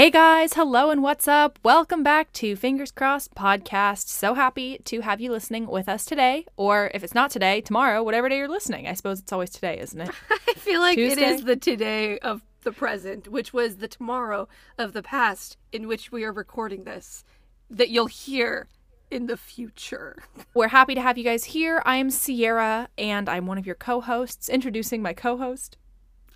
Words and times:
Hey 0.00 0.08
guys, 0.08 0.54
hello 0.54 0.88
and 0.88 1.02
what's 1.02 1.28
up? 1.28 1.58
Welcome 1.62 2.02
back 2.02 2.32
to 2.32 2.56
Fingers 2.56 2.90
Crossed 2.90 3.34
Podcast. 3.34 4.08
So 4.08 4.32
happy 4.32 4.78
to 4.86 5.00
have 5.02 5.20
you 5.20 5.30
listening 5.30 5.66
with 5.66 5.90
us 5.90 6.06
today, 6.06 6.46
or 6.56 6.90
if 6.94 7.04
it's 7.04 7.14
not 7.14 7.30
today, 7.30 7.60
tomorrow, 7.60 8.02
whatever 8.02 8.30
day 8.30 8.38
you're 8.38 8.48
listening. 8.48 8.88
I 8.88 8.94
suppose 8.94 9.20
it's 9.20 9.30
always 9.30 9.50
today, 9.50 9.78
isn't 9.78 10.00
it? 10.00 10.08
I 10.30 10.54
feel 10.54 10.80
like 10.80 10.94
Tuesday? 10.94 11.20
it 11.20 11.28
is 11.34 11.44
the 11.44 11.54
today 11.54 12.18
of 12.20 12.40
the 12.62 12.72
present, 12.72 13.28
which 13.28 13.52
was 13.52 13.76
the 13.76 13.88
tomorrow 13.88 14.48
of 14.78 14.94
the 14.94 15.02
past 15.02 15.58
in 15.70 15.86
which 15.86 16.10
we 16.10 16.24
are 16.24 16.32
recording 16.32 16.84
this, 16.84 17.22
that 17.68 17.90
you'll 17.90 18.06
hear 18.06 18.68
in 19.10 19.26
the 19.26 19.36
future. 19.36 20.22
We're 20.54 20.68
happy 20.68 20.94
to 20.94 21.02
have 21.02 21.18
you 21.18 21.24
guys 21.24 21.44
here. 21.44 21.82
I 21.84 21.96
am 21.96 22.08
Sierra, 22.08 22.88
and 22.96 23.28
I'm 23.28 23.44
one 23.44 23.58
of 23.58 23.66
your 23.66 23.74
co 23.74 24.00
hosts. 24.00 24.48
Introducing 24.48 25.02
my 25.02 25.12
co 25.12 25.36
host, 25.36 25.76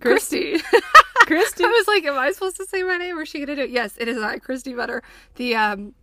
Kristee. 0.02 0.60
Kristee. 0.60 0.82
I 1.66 1.70
was 1.70 1.88
like, 1.88 2.04
am 2.04 2.18
I 2.18 2.30
supposed 2.32 2.56
to 2.56 2.66
say 2.66 2.82
my 2.82 2.96
name 2.96 3.18
or 3.18 3.22
is 3.22 3.28
she 3.28 3.44
to 3.44 3.54
do 3.54 3.62
it? 3.62 3.70
Yes, 3.70 3.96
it 3.98 4.08
is 4.08 4.22
I, 4.22 4.38
Kristee 4.38 4.74
Vetter. 4.74 5.00
The, 5.36 5.54
um, 5.56 5.94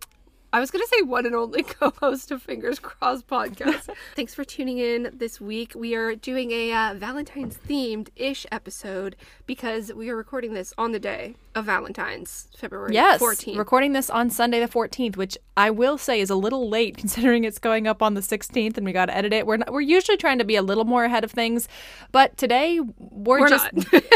I 0.53 0.59
was 0.59 0.69
going 0.69 0.83
to 0.83 0.87
say 0.89 1.01
one 1.03 1.25
and 1.25 1.33
only 1.33 1.63
co 1.63 1.91
host 2.01 2.29
of 2.29 2.41
Fingers 2.41 2.77
Crossed 2.77 3.25
podcast. 3.27 3.89
Thanks 4.15 4.33
for 4.35 4.43
tuning 4.43 4.79
in 4.79 5.09
this 5.13 5.39
week. 5.39 5.71
We 5.75 5.95
are 5.95 6.13
doing 6.15 6.51
a 6.51 6.73
uh, 6.73 6.93
Valentine's 6.95 7.57
themed 7.57 8.09
ish 8.17 8.45
episode 8.51 9.15
because 9.45 9.93
we 9.93 10.09
are 10.09 10.15
recording 10.15 10.53
this 10.53 10.73
on 10.77 10.91
the 10.91 10.99
day 10.99 11.35
of 11.55 11.65
Valentine's, 11.65 12.47
February 12.57 12.93
Yes, 12.93 13.21
14th. 13.21 13.57
recording 13.57 13.91
this 13.93 14.09
on 14.09 14.29
Sunday 14.29 14.59
the 14.61 14.67
14th, 14.67 15.17
which 15.17 15.37
I 15.57 15.69
will 15.69 15.97
say 15.97 16.19
is 16.21 16.29
a 16.29 16.35
little 16.35 16.69
late 16.69 16.97
considering 16.97 17.43
it's 17.45 17.59
going 17.59 17.87
up 17.87 18.01
on 18.01 18.13
the 18.13 18.21
16th 18.21 18.75
and 18.77 18.85
we 18.85 18.91
got 18.93 19.05
to 19.07 19.15
edit 19.15 19.31
it. 19.33 19.45
We're 19.47 19.57
not, 19.57 19.71
we're 19.71 19.81
usually 19.81 20.17
trying 20.17 20.37
to 20.39 20.45
be 20.45 20.55
a 20.57 20.61
little 20.61 20.85
more 20.85 21.05
ahead 21.05 21.23
of 21.23 21.31
things, 21.31 21.67
but 22.11 22.35
today 22.37 22.79
we're, 22.97 23.41
We're 23.41 23.49
just 23.49 23.69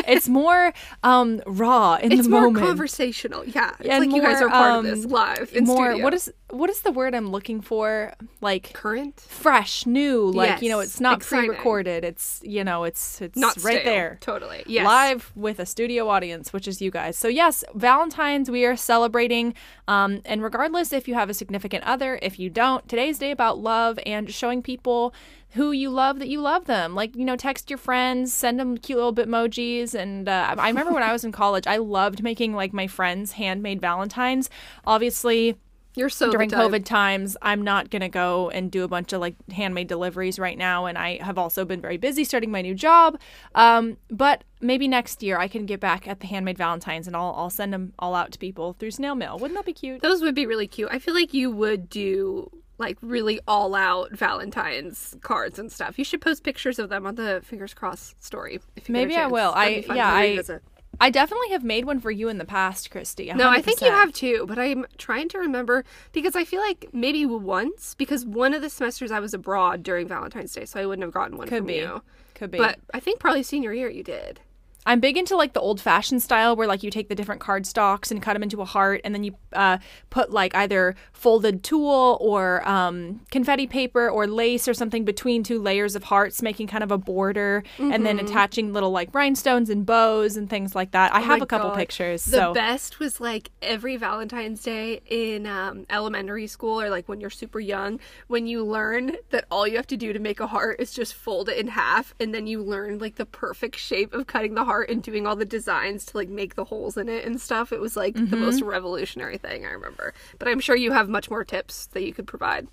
it's 0.08 0.28
more 0.30 0.74
um 1.04 1.42
raw 1.46 1.96
in 1.96 2.12
it's 2.14 2.24
the 2.24 2.30
more 2.30 2.52
conversational. 2.54 3.46
Yeah. 3.46 3.72
It's 3.80 3.90
And 3.90 4.06
like 4.06 4.16
you 4.16 4.22
guys 4.22 4.42
are 4.42 4.50
part 4.50 4.80
of 4.80 4.84
this 4.84 5.06
um, 5.06 5.12
live 5.12 5.50
in 5.54 5.64
more 5.66 5.88
studio. 5.92 6.04
what 6.04 6.14
is 6.14 6.25
what 6.50 6.70
is 6.70 6.81
the 6.81 6.92
word 6.92 7.14
I'm 7.16 7.30
looking 7.31 7.62
for? 7.62 8.14
Like 8.42 8.73
current? 8.73 9.20
fresh, 9.20 9.86
new, 9.86 10.31
like 10.31 10.62
you 10.62 10.70
know, 10.70 10.80
it's 10.80 11.00
not 11.00 11.18
exciting. 11.18 11.50
pre-recorded. 11.50 12.04
It's 12.04 12.42
you 12.44 12.64
know, 12.64 12.84
it's 12.84 13.22
it's 13.22 13.38
Not 13.38 13.56
right 13.64 13.81
stale. 13.81 13.84
there. 13.84 14.18
Totally. 14.22 14.64
Yes. 14.68 14.86
live 14.86 15.31
with 15.36 15.59
a 15.59 15.66
studio 15.66 16.08
audience, 16.08 16.53
which 16.53 16.68
is 16.68 16.81
you 16.81 16.92
guys. 16.92 17.18
So 17.18 17.28
yes, 17.28 17.64
Valentine's 17.73 18.50
we 18.50 18.66
are 18.66 18.76
celebrating, 18.76 19.53
um, 19.88 20.22
and 20.26 20.44
regardless 20.44 20.94
if 20.94 21.08
you 21.08 21.14
have 21.16 21.30
a 21.30 21.34
significant 21.34 21.84
other, 21.84 22.20
if 22.22 22.40
you 22.40 22.50
don't, 22.50 22.88
today's 22.88 23.20
day 23.20 23.31
about 23.31 23.59
love 23.59 24.00
and 24.06 24.31
showing 24.34 24.62
people 24.62 25.14
who 25.52 25.72
you 25.72 25.90
love 25.90 26.20
that 26.20 26.28
you 26.28 26.42
love 26.42 26.66
them. 26.66 26.96
Like 26.96 27.16
you 27.16 27.26
know, 27.26 27.36
text 27.36 27.70
your 27.70 27.78
friends, 27.78 28.34
send 28.34 28.59
them 28.59 28.78
cute 28.78 28.98
little 28.98 29.14
bitmojis. 29.14 29.96
And 29.96 30.28
uh, 30.30 30.56
I 30.58 30.68
remember 30.68 30.92
when 30.94 31.03
I 31.03 31.14
was 31.14 31.23
in 31.23 31.31
college, 31.44 31.66
I 31.66 31.78
loved 31.78 32.22
making 32.23 32.53
like 32.53 32.73
my 32.73 32.88
friends 32.88 33.34
handmade 33.34 33.81
Valentines. 33.81 34.50
Obviously 34.86 35.58
You're 35.96 36.10
so 36.10 36.32
during. 36.32 36.50
COVID 36.50 36.86
times, 36.86 37.36
I'm 37.42 37.62
not 37.62 37.90
going 37.90 38.02
to 38.02 38.10
go 38.10 38.50
and 38.50 38.72
do 38.72 38.84
a 38.84 38.88
bunch 38.88 39.14
of 39.14 39.22
like 39.22 39.36
handmade 39.52 39.88
deliveries 39.88 40.40
right 40.40 40.58
now. 40.58 40.86
And 40.86 40.98
I 40.98 41.18
have 41.24 41.38
also 41.38 41.66
been 41.66 41.82
very 41.82 41.98
busy 41.98 42.24
starting 42.24 42.52
my 42.52 42.62
new 42.62 42.74
job. 42.76 43.20
Um, 43.56 43.98
but 44.10 44.44
maybe 44.62 44.88
next 44.88 45.22
year 45.24 45.38
I 45.38 45.48
can 45.48 45.66
get 45.66 45.80
back 45.80 46.08
at 46.08 46.20
the 46.20 46.28
handmade 46.28 46.58
Valentines 46.58 47.08
and 47.08 47.16
I'll, 47.16 47.34
I'll 47.38 47.50
send 47.50 47.74
them 47.74 47.94
all 48.00 48.16
out 48.16 48.32
to 48.34 48.40
people 48.40 48.74
through 48.74 48.92
snail 48.92 49.16
mail. 49.16 49.38
Wouldn't 49.38 49.58
that 49.58 49.66
be 49.66 49.74
cute? 49.74 50.02
Those 50.02 50.22
would 50.22 50.36
be 50.36 50.46
really 50.46 50.68
cute. 50.68 50.90
I 50.92 51.00
feel 51.00 51.14
like 51.14 51.34
you 51.34 51.52
would 51.52 51.90
do 51.90 52.50
like 52.78 52.98
really 53.02 53.40
all 53.48 53.74
out 53.74 54.12
Valentine's 54.12 55.16
cards 55.22 55.59
and 55.59 55.72
stuff. 55.72 55.98
You 55.98 56.04
should 56.04 56.22
post 56.22 56.44
pictures 56.44 56.78
of 56.80 56.90
them 56.90 57.06
on 57.06 57.16
the 57.16 57.42
fingers 57.44 57.74
crossed 57.74 58.22
story. 58.24 58.59
If 58.76 58.90
you 58.90 58.94
Maybe 58.94 59.16
I 59.16 59.28
will. 59.28 59.52
I- 59.56 59.86
yeah, 59.88 60.14
I- 60.14 60.28
revisit. 60.32 60.62
I 61.00 61.10
definitely 61.10 61.50
have 61.50 61.64
made 61.64 61.86
one 61.86 62.00
for 62.00 62.12
you 62.12 62.30
in 62.30 62.38
the 62.38 62.46
past, 62.46 62.90
Kristee. 62.92 63.36
No, 63.36 63.50
I 63.50 63.62
think 63.62 63.81
you 63.81 63.92
have 63.92 64.14
too, 64.14 64.46
but 64.47 64.58
I'm 64.58 64.86
trying 64.97 65.30
to 65.30 65.40
remember 65.40 65.84
because 66.12 66.36
I 66.36 66.44
feel 66.44 66.62
like 66.62 66.90
maybe 66.94 67.25
once 67.25 67.96
because 67.96 68.25
one 68.25 68.53
of 68.53 68.62
the 68.62 68.69
semesters 68.69 69.12
I 69.12 69.19
was 69.19 69.34
abroad 69.34 69.84
during 69.84 70.08
Valentine's 70.08 70.53
Day, 70.53 70.66
so 70.66 70.80
I 70.80 70.86
wouldn't 70.86 71.03
have 71.03 71.14
gotten 71.14 71.38
one 71.38 71.47
Could 71.47 71.59
from 71.59 71.68
be. 71.68 71.75
you. 71.75 72.02
Could 72.34 72.52
be. 72.52 72.58
But 72.58 72.80
I 72.94 73.00
think 73.00 73.19
probably 73.19 73.44
senior 73.44 73.74
year 73.74 73.90
you 73.90 74.03
did. 74.03 74.42
I'm 74.85 75.00
big 75.00 75.18
into 75.18 75.35
like 75.35 75.53
the 75.53 75.62
old 75.62 75.79
fashioned 75.81 76.22
style 76.22 76.56
where 76.56 76.68
like 76.68 76.84
you 76.84 76.91
take 76.91 77.09
the 77.09 77.16
different 77.16 77.41
card 77.41 77.66
stalks 77.66 78.12
and 78.12 78.22
cut 78.22 78.34
them 78.34 78.44
into 78.44 78.62
a 78.62 78.66
heart 78.66 79.01
and 79.03 79.13
then 79.16 79.23
you 79.23 79.35
uh, 79.53 79.78
put 80.09 80.31
like 80.31 80.56
either 80.56 80.96
folded 81.13 81.63
tulle 81.63 82.18
or 82.22 82.68
um, 82.68 83.22
confetti 83.31 83.68
paper 83.68 84.09
or 84.09 84.28
lace 84.28 84.68
or 84.68 84.74
something 84.74 85.06
between 85.06 85.44
two 85.44 85.62
layers 85.62 85.95
of 85.95 86.03
hearts, 86.06 86.41
making 86.41 86.68
kind 86.68 86.84
of 86.84 86.91
a 86.91 86.97
border 86.97 87.63
and 87.79 88.06
then 88.06 88.19
attaching 88.19 88.74
little 88.74 88.91
like 88.91 89.13
rhinestones 89.13 89.69
and 89.69 89.85
bows 89.85 90.38
and 90.38 90.50
things 90.50 90.75
like 90.75 90.91
that. 90.91 91.13
I 91.13 91.19
have 91.19 91.25
Mm-hmm. 91.25 91.31
Oh 91.35 91.38
my 91.38 91.44
a 91.44 91.47
couple 91.47 91.69
God. 91.69 91.78
pictures. 91.78 92.25
The 92.25 92.38
so 92.38 92.53
best 92.53 93.00
was 93.00 93.19
like 93.19 93.50
every 93.62 93.97
Valentine's 93.97 94.62
Day 94.62 95.01
in 95.07 95.45
um, 95.47 95.85
elementary 95.90 96.47
school 96.47 96.79
or 96.79 96.90
like 96.90 97.09
when 97.09 97.19
you're 97.19 97.29
super 97.29 97.59
young, 97.59 98.00
when 98.28 98.47
you 98.47 98.63
learn 98.63 99.18
that 99.31 99.45
all 99.51 99.68
you 99.68 99.75
have 99.75 99.88
to 99.88 99.97
do 99.97 100.13
to 100.13 100.19
make 100.19 100.40
a 100.40 100.47
heart 100.47 100.79
is 100.79 100.94
just 100.94 101.13
fold 101.13 101.50
it 101.50 101.57
in 101.57 101.68
half, 101.68 102.13
and 102.19 102.34
then 102.34 102.47
you 102.47 102.62
learn 102.62 103.00
like 103.00 103.16
the 103.16 103.25
perfect 103.25 103.78
shape 103.78 104.13
of 104.13 104.28
cutting 104.28 104.53
the 104.53 104.63
heart 104.63 104.75
and 104.84 105.02
doing 105.03 105.25
all 105.28 105.36
the 105.36 105.46
designs 105.46 106.06
to 106.08 106.18
like 106.18 106.30
make 106.30 106.56
the 106.56 106.66
holes 106.66 106.97
in 106.97 107.09
it 107.09 107.25
and 107.25 107.40
stuff. 107.41 107.72
It 107.72 107.80
was 107.80 107.96
like 107.96 108.16
the 108.16 108.36
most 108.38 108.59
Mm-hmm. 108.59 108.68
revolutionary 108.69 109.38
thing 109.38 109.66
I 109.66 109.69
remember. 109.72 110.13
But 110.40 110.47
I'm 110.47 110.59
sure 110.59 110.75
you 110.75 110.91
have 110.91 111.09
much 111.09 111.30
more 111.30 111.44
tips 111.44 111.88
that 111.88 112.03
you 112.03 112.13
could 112.13 112.28
provide. 112.28 112.68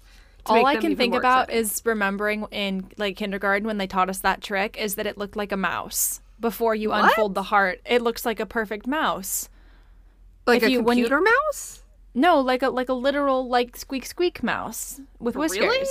all 0.47 0.67
I 0.67 0.77
can 0.77 0.97
think 0.97 1.15
about 1.15 1.45
exciting. 1.51 1.61
is 1.61 1.83
remembering 1.85 2.47
in 2.51 2.91
like 2.97 3.17
kindergarten 3.17 3.67
when 3.67 3.79
they 3.79 3.87
taught 3.87 4.09
us 4.11 4.19
that 4.21 4.41
trick 4.43 4.77
is 4.79 4.97
that 4.97 5.07
it 5.07 5.17
looked 5.19 5.37
like 5.37 5.53
a 5.53 5.57
mouse. 5.57 6.21
Before 6.41 6.75
you 6.75 6.89
What? 6.89 7.05
unfold 7.05 7.35
the 7.35 7.45
heart, 7.45 7.81
it 7.87 8.03
looks 8.03 8.27
like 8.27 8.41
a 8.41 8.47
perfect 8.47 8.87
mouse. 8.87 9.49
like 10.47 10.63
if 10.63 10.69
a 10.69 10.71
you- 10.73 10.83
when 10.83 10.99
you- 10.99 11.05
computer 11.05 11.23
mouse. 11.23 11.79
No, 12.15 12.41
like 12.41 12.63
a 12.63 12.69
like 12.69 12.89
a 12.89 12.93
literal 12.95 13.49
like 13.49 13.77
squeak 13.77 14.05
squeak 14.05 14.43
mouse 14.43 15.01
with 15.21 15.37
whiskers. 15.37 15.61
Really? 15.61 15.87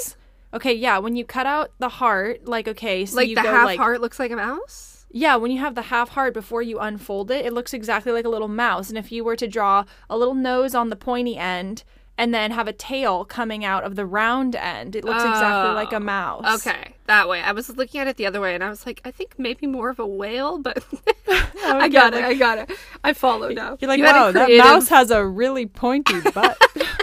Okay, 0.53 0.73
yeah. 0.73 0.97
When 0.99 1.16
you 1.16 1.23
cut 1.25 1.45
out 1.47 1.72
the 1.79 1.88
heart, 1.88 2.45
like 2.45 2.67
okay, 2.67 3.05
so 3.05 3.16
Like 3.16 3.29
you 3.29 3.35
the 3.35 3.41
go 3.43 3.49
half 3.51 3.66
like 3.66 3.79
heart 3.79 4.01
looks 4.01 4.19
like 4.19 4.29
a 4.31 4.35
mouse. 4.35 4.91
Yeah. 5.13 5.35
When 5.35 5.51
you 5.51 5.59
have 5.59 5.75
the 5.75 5.83
half 5.83 6.09
heart 6.09 6.33
before 6.33 6.61
you 6.61 6.79
unfold 6.79 7.31
it, 7.31 7.45
it 7.45 7.53
looks 7.53 7.73
exactly 7.73 8.11
like 8.11 8.25
a 8.25 8.29
little 8.29 8.47
mouse. 8.47 8.89
And 8.89 8.97
if 8.97 9.11
you 9.11 9.23
were 9.23 9.35
to 9.35 9.47
draw 9.47 9.85
a 10.09 10.17
little 10.17 10.35
nose 10.35 10.75
on 10.75 10.89
the 10.89 10.95
pointy 10.95 11.38
end 11.38 11.83
and 12.17 12.33
then 12.33 12.51
have 12.51 12.67
a 12.67 12.73
tail 12.73 13.25
coming 13.25 13.66
out 13.66 13.83
of 13.83 13.95
the 13.95 14.05
round 14.05 14.55
end, 14.55 14.95
it 14.95 15.03
looks 15.03 15.23
exactly 15.23 15.72
oh, 15.72 15.73
like 15.73 15.94
a 15.94 15.99
mouse. 15.99 16.66
Okay, 16.66 16.94
that 17.07 17.27
way. 17.27 17.41
I 17.41 17.51
was 17.51 17.75
looking 17.75 17.99
at 17.99 18.07
it 18.07 18.17
the 18.17 18.25
other 18.25 18.41
way, 18.41 18.53
and 18.53 18.63
I 18.63 18.69
was 18.69 18.85
like, 18.85 19.01
I 19.03 19.11
think 19.11 19.35
maybe 19.38 19.66
more 19.66 19.89
of 19.89 19.99
a 19.99 20.05
whale, 20.05 20.57
but 20.57 20.83
Oh, 21.31 21.49
I 21.79 21.89
got 21.89 22.13
it. 22.13 22.23
I 22.23 22.33
got 22.33 22.57
it. 22.57 22.78
I 23.03 23.13
follow 23.13 23.49
now. 23.49 23.78
You're 23.79 23.89
like, 23.89 23.99
You 23.99 24.05
wow, 24.05 24.31
that 24.31 24.49
mouse 24.57 24.89
has 24.89 25.11
a 25.11 25.25
really 25.25 25.66
pointy 25.66 26.19
butt. 26.33 26.57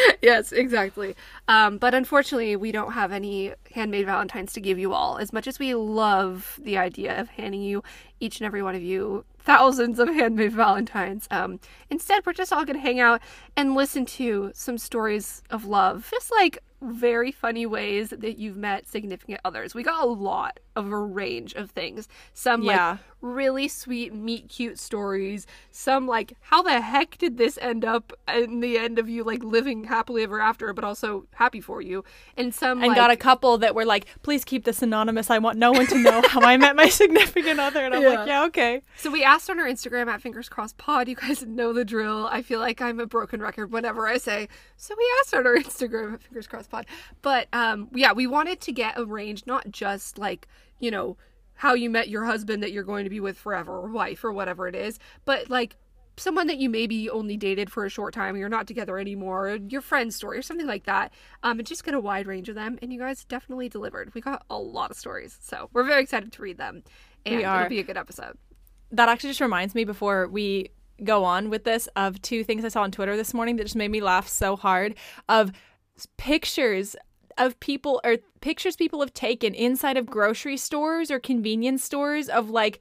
yes, 0.22 0.52
exactly. 0.52 1.14
Um, 1.48 1.78
but 1.78 1.94
unfortunately, 1.94 2.56
we 2.56 2.72
don't 2.72 2.92
have 2.92 3.12
any 3.12 3.52
handmade 3.74 4.06
Valentines 4.06 4.52
to 4.54 4.60
give 4.60 4.78
you 4.78 4.92
all. 4.92 5.18
As 5.18 5.32
much 5.32 5.46
as 5.46 5.58
we 5.58 5.74
love 5.74 6.58
the 6.62 6.76
idea 6.76 7.20
of 7.20 7.28
handing 7.30 7.62
you 7.62 7.82
each 8.20 8.40
and 8.40 8.46
every 8.46 8.62
one 8.62 8.74
of 8.74 8.82
you 8.82 9.24
thousands 9.40 9.98
of 9.98 10.08
handmade 10.08 10.52
Valentines, 10.52 11.26
um, 11.30 11.58
instead 11.90 12.24
we're 12.24 12.32
just 12.32 12.52
all 12.52 12.64
gonna 12.64 12.78
hang 12.78 13.00
out 13.00 13.20
and 13.56 13.74
listen 13.74 14.06
to 14.06 14.50
some 14.54 14.78
stories 14.78 15.42
of 15.50 15.64
love, 15.64 16.08
just 16.10 16.30
like 16.30 16.58
very 16.82 17.30
funny 17.32 17.64
ways 17.66 18.10
that 18.10 18.38
you've 18.38 18.56
met 18.56 18.88
significant 18.88 19.40
others. 19.44 19.74
We 19.74 19.82
got 19.82 20.02
a 20.02 20.06
lot 20.06 20.60
of 20.74 20.90
a 20.90 20.98
range 20.98 21.54
of 21.54 21.70
things. 21.70 22.08
Some 22.34 22.62
Yeah. 22.62 22.90
like 22.92 22.98
really 23.20 23.68
sweet 23.68 24.12
meet 24.12 24.48
cute 24.48 24.78
stories. 24.80 25.46
Some 25.70 26.08
like 26.08 26.32
how 26.40 26.60
the 26.62 26.80
heck 26.80 27.16
did 27.18 27.36
this 27.38 27.56
end 27.62 27.84
up 27.84 28.12
in 28.34 28.58
the 28.60 28.76
end 28.78 28.98
of 28.98 29.08
you 29.08 29.22
like 29.22 29.44
living 29.44 29.84
happily 29.84 30.24
ever 30.24 30.40
after, 30.40 30.72
but 30.72 30.82
also 30.82 31.26
happy 31.34 31.60
for 31.60 31.80
you. 31.80 32.02
And 32.36 32.52
some 32.54 32.78
and 32.82 32.88
like, 32.88 32.96
got 32.96 33.10
a 33.12 33.16
couple 33.16 33.58
that 33.58 33.74
were 33.76 33.84
like, 33.84 34.06
please 34.22 34.44
keep 34.44 34.64
this 34.64 34.82
anonymous. 34.82 35.30
I 35.30 35.38
want 35.38 35.56
no 35.58 35.70
one 35.72 35.86
to 35.88 35.98
know 35.98 36.22
how 36.28 36.40
I 36.40 36.56
met 36.56 36.74
my 36.74 36.88
significant 36.88 37.60
other. 37.60 37.84
And 37.84 37.94
I'm 37.94 38.02
like, 38.02 38.12
Yeah. 38.12 38.40
yeah, 38.40 38.44
okay. 38.46 38.82
So 38.96 39.10
we 39.10 39.22
asked 39.22 39.48
on 39.50 39.60
our 39.60 39.66
Instagram 39.66 40.08
at 40.08 40.20
Fingers 40.20 40.48
Crossed 40.48 40.78
Pod. 40.78 41.06
You 41.06 41.14
guys 41.14 41.44
know 41.44 41.72
the 41.72 41.84
drill. 41.84 42.26
I 42.32 42.42
feel 42.42 42.58
like 42.58 42.80
I'm 42.80 42.98
a 42.98 43.06
broken 43.06 43.40
record 43.40 43.70
whenever 43.72 44.08
I 44.08 44.16
say. 44.18 44.48
So 44.76 44.94
we 44.98 45.06
asked 45.20 45.34
on 45.34 45.46
our 45.46 45.54
Instagram 45.58 46.14
at 46.14 46.22
Fingers 46.22 46.48
Crossed 46.48 46.70
Pod. 46.72 46.86
But 47.22 47.46
um, 47.52 47.88
yeah, 47.94 48.12
we 48.12 48.26
wanted 48.26 48.60
to 48.62 48.72
get 48.72 48.98
a 48.98 49.04
range, 49.04 49.44
not 49.46 49.70
just 49.70 50.18
like 50.18 50.48
you 50.80 50.90
know 50.90 51.16
how 51.54 51.74
you 51.74 51.88
met 51.88 52.08
your 52.08 52.24
husband 52.24 52.62
that 52.62 52.72
you're 52.72 52.82
going 52.82 53.04
to 53.04 53.10
be 53.10 53.20
with 53.20 53.38
forever, 53.38 53.78
or 53.78 53.88
wife, 53.88 54.24
or 54.24 54.32
whatever 54.32 54.66
it 54.66 54.74
is, 54.74 54.98
but 55.24 55.48
like 55.48 55.76
someone 56.16 56.46
that 56.46 56.58
you 56.58 56.68
maybe 56.68 57.08
only 57.08 57.36
dated 57.36 57.70
for 57.70 57.84
a 57.84 57.88
short 57.88 58.12
time, 58.14 58.36
you're 58.36 58.48
not 58.48 58.66
together 58.66 58.98
anymore, 58.98 59.48
or 59.48 59.56
your 59.56 59.80
friend's 59.80 60.16
story, 60.16 60.38
or 60.38 60.42
something 60.42 60.66
like 60.66 60.84
that. 60.84 61.12
Um, 61.42 61.58
and 61.58 61.66
just 61.66 61.84
get 61.84 61.94
a 61.94 62.00
wide 62.00 62.26
range 62.26 62.48
of 62.48 62.54
them. 62.54 62.78
And 62.82 62.92
you 62.92 62.98
guys 62.98 63.24
definitely 63.24 63.68
delivered. 63.68 64.12
We 64.14 64.20
got 64.20 64.44
a 64.50 64.58
lot 64.58 64.90
of 64.90 64.96
stories, 64.96 65.38
so 65.40 65.70
we're 65.72 65.84
very 65.84 66.02
excited 66.02 66.32
to 66.32 66.42
read 66.42 66.58
them. 66.58 66.82
And 67.24 67.40
it'll 67.40 67.68
be 67.68 67.78
a 67.78 67.84
good 67.84 67.96
episode. 67.96 68.36
That 68.90 69.08
actually 69.08 69.30
just 69.30 69.40
reminds 69.40 69.74
me 69.74 69.84
before 69.84 70.28
we 70.28 70.70
go 71.02 71.24
on 71.24 71.50
with 71.50 71.64
this 71.64 71.88
of 71.96 72.20
two 72.22 72.44
things 72.44 72.64
I 72.64 72.68
saw 72.68 72.82
on 72.82 72.92
Twitter 72.92 73.16
this 73.16 73.32
morning 73.32 73.56
that 73.56 73.64
just 73.64 73.76
made 73.76 73.90
me 73.90 74.00
laugh 74.00 74.28
so 74.28 74.56
hard 74.56 74.94
of 75.28 75.52
pictures 76.16 76.96
of 77.38 77.58
people 77.60 78.00
or 78.04 78.16
pictures 78.40 78.76
people 78.76 79.00
have 79.00 79.14
taken 79.14 79.54
inside 79.54 79.96
of 79.96 80.06
grocery 80.06 80.56
stores 80.56 81.10
or 81.10 81.18
convenience 81.18 81.82
stores 81.82 82.28
of 82.28 82.50
like 82.50 82.80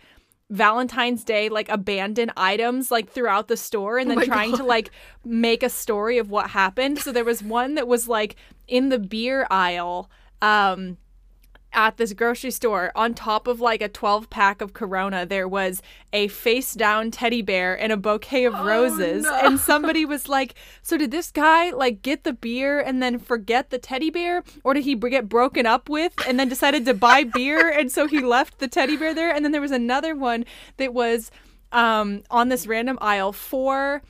Valentine's 0.49 1.23
Day 1.23 1.47
like 1.47 1.69
abandoned 1.69 2.33
items 2.35 2.91
like 2.91 3.09
throughout 3.09 3.47
the 3.47 3.55
store 3.55 3.97
and 3.97 4.11
then 4.11 4.19
Oh 4.19 4.25
trying 4.25 4.55
to 4.57 4.63
like 4.63 4.91
make 5.23 5.63
a 5.63 5.69
story 5.69 6.17
of 6.17 6.29
what 6.29 6.49
happened. 6.49 6.99
So 6.99 7.11
there 7.11 7.23
was 7.23 7.41
one 7.41 7.75
that 7.75 7.87
was 7.87 8.07
like 8.07 8.35
in 8.67 8.89
the 8.89 8.99
beer 8.99 9.47
aisle 9.49 10.09
um 10.41 10.97
at 11.73 11.97
this 11.97 12.13
grocery 12.13 12.51
store 12.51 12.91
on 12.95 13.13
top 13.13 13.47
of 13.47 13.61
like 13.61 13.81
a 13.81 13.87
12 13.87 14.29
pack 14.29 14.61
of 14.61 14.73
corona 14.73 15.25
there 15.25 15.47
was 15.47 15.81
a 16.13 16.27
face 16.27 16.73
down 16.73 17.09
teddy 17.11 17.41
bear 17.41 17.79
and 17.79 17.91
a 17.91 17.97
bouquet 17.97 18.45
of 18.45 18.53
roses. 18.53 19.23
no. 19.23 19.39
and 19.43 19.59
somebody 19.59 20.05
was 20.11 20.27
like 20.27 20.55
so 20.81 20.97
did 20.97 21.11
this 21.11 21.31
guy 21.31 21.69
like 21.71 22.01
get 22.01 22.23
the 22.23 22.33
beer 22.33 22.79
and 22.79 23.01
then 23.01 23.19
forget 23.19 23.69
the 23.69 23.77
teddy 23.77 24.09
bear? 24.09 24.43
Or 24.63 24.73
did 24.73 24.83
he 24.83 24.95
get 24.95 25.29
broken 25.29 25.65
up 25.65 25.89
with 25.89 26.13
and 26.27 26.39
then 26.39 26.49
decided 26.49 26.85
to 26.85 26.93
buy 26.93 27.23
beer 27.23 27.69
and 27.69 27.91
so 27.91 28.07
he 28.07 28.19
left 28.19 28.59
the 28.59 28.67
teddy 28.67 28.97
bear 28.97 29.13
there? 29.13 29.33
And 29.33 29.43
then 29.43 29.51
there 29.51 29.61
was 29.61 29.71
another 29.71 30.15
one 30.15 30.45
that 30.77 30.93
was 30.93 31.31
um 31.71 32.23
on 32.29 32.49
this 32.49 32.67
random 32.67 32.97
aisle 33.01 33.31
four 33.31 34.01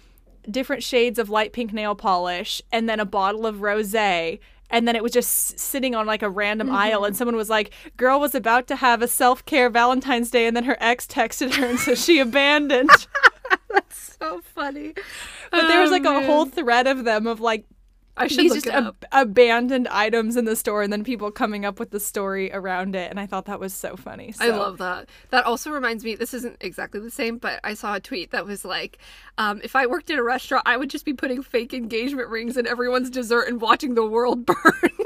different 0.50 0.82
shades 0.82 1.20
of 1.20 1.30
light 1.30 1.54
pink 1.54 1.72
nail 1.72 1.94
polish 1.94 2.62
and 2.72 2.90
then 2.90 3.00
a 3.00 3.06
bottle 3.06 3.46
of 3.46 3.58
rosé 3.58 4.40
and 4.72 4.88
then 4.88 4.96
it 4.96 5.04
was 5.04 5.12
just 5.12 5.60
sitting 5.60 5.94
on 5.94 6.06
like 6.08 6.24
a 6.24 6.30
random 6.30 6.68
mm-hmm. 6.68 6.76
aisle 6.76 7.06
and 7.06 7.16
someone 7.16 7.36
was 7.36 7.50
like 7.50 7.72
girl 7.98 8.20
was 8.20 8.34
about 8.34 8.68
to 8.68 8.76
have 8.76 9.02
a 9.02 9.08
self-care 9.08 9.70
valentine's 9.70 10.32
day 10.32 10.48
and 10.48 10.56
then 10.56 10.64
her 10.64 10.78
ex 10.80 11.06
texted 11.06 11.54
her 11.54 11.66
and 11.66 11.80
so 11.80 11.94
she 11.94 12.20
abandoned. 12.20 12.90
That's 13.70 14.18
so 14.20 14.42
funny. 14.42 14.94
but 15.52 15.68
there 15.68 15.80
was 15.80 15.92
Oh, 15.92 15.94
like 15.94 16.06
a 16.06 16.26
whole 16.26 16.46
thread 16.46 16.88
of 16.88 17.04
them 17.04 17.28
of 17.28 17.40
like 17.42 17.66
I 18.18 18.28
should 18.28 18.40
these 18.40 18.52
look 18.52 18.64
just 18.64 18.76
ab- 18.76 19.06
abandoned 19.12 19.88
items 19.88 20.36
in 20.36 20.46
the 20.46 20.56
store 20.56 20.82
and 20.84 20.92
then 20.92 21.04
people 21.04 21.32
coming 21.32 21.66
up 21.66 21.80
with 21.80 21.92
the 21.92 22.00
story 22.00 22.52
around 22.52 22.96
it 22.96 23.10
and 23.10 23.20
i 23.20 23.26
thought 23.26 23.46
that 23.46 23.60
was 23.60 23.74
so 23.74 23.96
funny 23.96 24.34
I 24.40 24.50
love 24.50 24.78
that. 24.80 25.10
That 25.30 25.46
also 25.46 25.72
reminds 25.72 26.04
me, 26.04 26.16
this 26.16 26.34
isn't 26.34 26.58
exactly 26.62 27.00
the 27.00 27.12
same, 27.12 27.38
but 27.38 27.60
I 27.64 27.74
saw 27.74 27.96
a 27.96 28.00
tweet 28.00 28.32
that 28.32 28.46
was 28.46 28.66
like, 28.66 28.98
um, 29.38 29.62
if 29.64 29.76
I 29.76 29.86
worked 29.86 30.10
in 30.10 30.18
a 30.18 30.24
restaurant, 30.24 30.64
I 30.66 30.78
would 30.78 30.90
just 30.90 31.06
be 31.06 31.14
putting 31.14 31.42
fake 31.42 31.74
engagement 31.74 32.30
rings 32.30 32.58
in 32.58 32.68
everyone's 32.68 33.10
dessert 33.10 33.48
and 33.48 33.62
watching 33.62 33.96
the 33.96 34.06
world 34.06 34.46
burn 34.46 34.56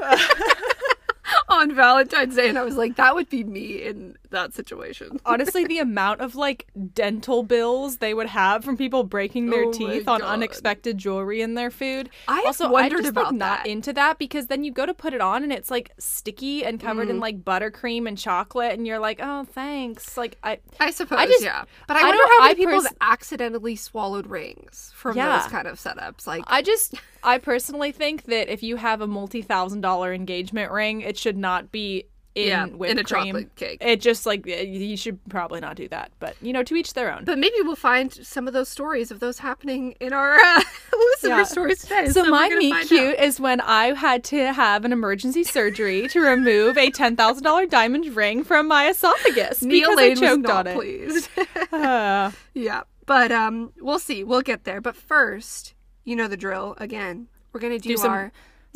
on 1.56 1.74
Valentine's 1.74 2.36
Day. 2.36 2.48
And 2.48 2.58
I 2.58 2.62
was 2.62 2.76
like, 2.76 2.96
that 2.96 3.14
would 3.14 3.28
be 3.28 3.44
me 3.44 3.82
in 3.82 4.16
that 4.30 4.52
situation. 4.54 5.20
honestly 5.26 5.64
the 5.64 5.78
amount 5.78 6.20
of 6.20 6.34
like 6.34 6.66
dental 6.94 7.42
bills 7.42 7.98
they 7.98 8.12
would 8.12 8.26
have 8.26 8.64
from 8.64 8.76
people 8.76 9.04
breaking 9.04 9.50
their 9.50 9.64
Oh 9.64 9.72
teeth 9.72 10.08
on 10.08 10.20
unexpected 10.20 10.98
jewelry 10.98 11.40
in 11.42 11.54
their 11.54 11.70
food. 11.70 12.10
I 12.28 12.42
also, 12.46 12.68
wondered 12.70 12.98
I'm 12.98 13.02
just 13.04 13.10
about 13.10 13.24
like 13.26 13.34
not 13.34 13.64
that. 13.64 13.66
into 13.70 13.92
that 13.94 14.18
because 14.18 14.48
then 14.48 14.64
you 14.64 14.72
go 14.72 14.84
to 14.84 14.92
put 14.94 15.14
it 15.14 15.20
on 15.20 15.42
and 15.44 15.52
it's 15.52 15.70
like 15.70 15.92
sticky 15.98 16.64
and 16.64 16.80
covered 16.80 17.06
Mm. 17.06 17.10
in 17.10 17.20
like 17.20 17.44
buttercream 17.44 18.08
and 18.08 18.18
chocolate, 18.18 18.72
and 18.72 18.86
you're 18.86 18.98
like, 18.98 19.20
oh, 19.22 19.44
thanks. 19.44 20.16
Like 20.16 20.36
I, 20.42 20.58
I 20.80 20.90
suppose, 20.90 21.18
I 21.18 21.26
just- 21.26 21.42
yeah. 21.44 21.64
But 21.86 21.96
I, 21.96 22.00
I 22.00 22.02
wonder 22.04 22.18
don't- 22.18 22.28
how 22.30 22.38
many 22.44 22.50
I 22.50 22.54
people 22.54 22.72
pers- 22.74 22.84
have 22.86 22.96
accidentally 23.00 23.76
swallowed 23.76 24.26
rings 24.26 24.92
from 24.94 25.16
Yeah. 25.16 25.38
those 25.38 25.46
kind 25.50 25.68
of 25.68 25.78
setups. 25.78 26.26
Like, 26.26 26.42
I 26.48 26.62
just, 26.62 26.94
I 27.22 27.38
personally 27.38 27.92
think 27.92 28.24
that 28.24 28.48
if 28.52 28.62
you 28.62 28.76
have 28.76 29.00
a 29.00 29.06
multi-thousand 29.06 29.82
dollar 29.82 30.12
engagement 30.12 30.72
ring, 30.72 31.00
it 31.00 31.16
should 31.16 31.36
not 31.36 31.45
be 31.72 32.04
in 32.34 32.48
Yeah, 32.48 32.66
whipped 32.66 32.90
in 32.92 32.98
a 32.98 33.02
cream. 33.04 33.24
chocolate 33.26 33.56
cake. 33.56 33.78
It 33.80 33.98
just 34.02 34.26
like 34.26 34.44
you 34.46 34.94
should 34.98 35.18
probably 35.30 35.58
not 35.60 35.74
do 35.76 35.88
that. 35.88 36.10
But 36.18 36.36
you 36.42 36.52
know, 36.52 36.62
to 36.64 36.74
each 36.74 36.92
their 36.92 37.10
own. 37.10 37.24
but 37.24 37.38
maybe 37.38 37.54
we'll 37.62 37.76
find 37.76 38.12
some 38.12 38.46
of 38.46 38.52
those 38.52 38.68
stories 38.68 39.10
of 39.10 39.20
those 39.20 39.38
happening 39.38 39.92
in 40.00 40.12
our 40.12 40.36
uh, 40.38 40.60
listener 40.92 41.30
Yeah. 41.38 41.42
stories 41.44 41.78
today. 41.80 42.08
So, 42.10 42.24
we're 42.24 42.30
my 42.30 42.48
meet 42.50 42.88
cute 42.88 43.16
out. 43.18 43.24
is 43.24 43.40
when 43.40 43.62
I 43.62 43.94
had 43.94 44.22
to 44.24 44.52
have 44.52 44.84
an 44.84 44.92
emergency 44.92 45.44
surgery 45.44 46.08
to 46.08 46.20
remove 46.20 46.76
a 46.76 46.90
ten 46.90 47.16
thousand 47.16 47.42
dollar 47.42 47.64
diamond 47.64 48.14
ring 48.14 48.44
from 48.44 48.68
my 48.68 48.88
esophagus 48.90 49.62
Neil 49.62 49.88
because 49.88 49.96
Lane 49.96 50.18
I 50.18 50.20
choked 50.28 50.42
not 50.42 50.66
on 50.66 50.66
it. 50.66 50.74
pleased. 50.74 51.28
Uh, 51.72 52.30
yeah, 52.54 52.82
but 53.06 53.32
um, 53.32 53.72
we'll 53.80 53.98
see. 53.98 54.24
We'll 54.24 54.42
get 54.42 54.64
there. 54.64 54.80
But 54.82 54.94
first, 54.94 55.74
you 56.04 56.14
know 56.14 56.28
the 56.28 56.36
drill. 56.36 56.74
Again, 56.78 57.28
we're 57.52 57.60
gonna 57.60 57.78
do, 57.78 57.88
Do 57.90 57.96
some- 57.96 58.10
our 58.10 58.32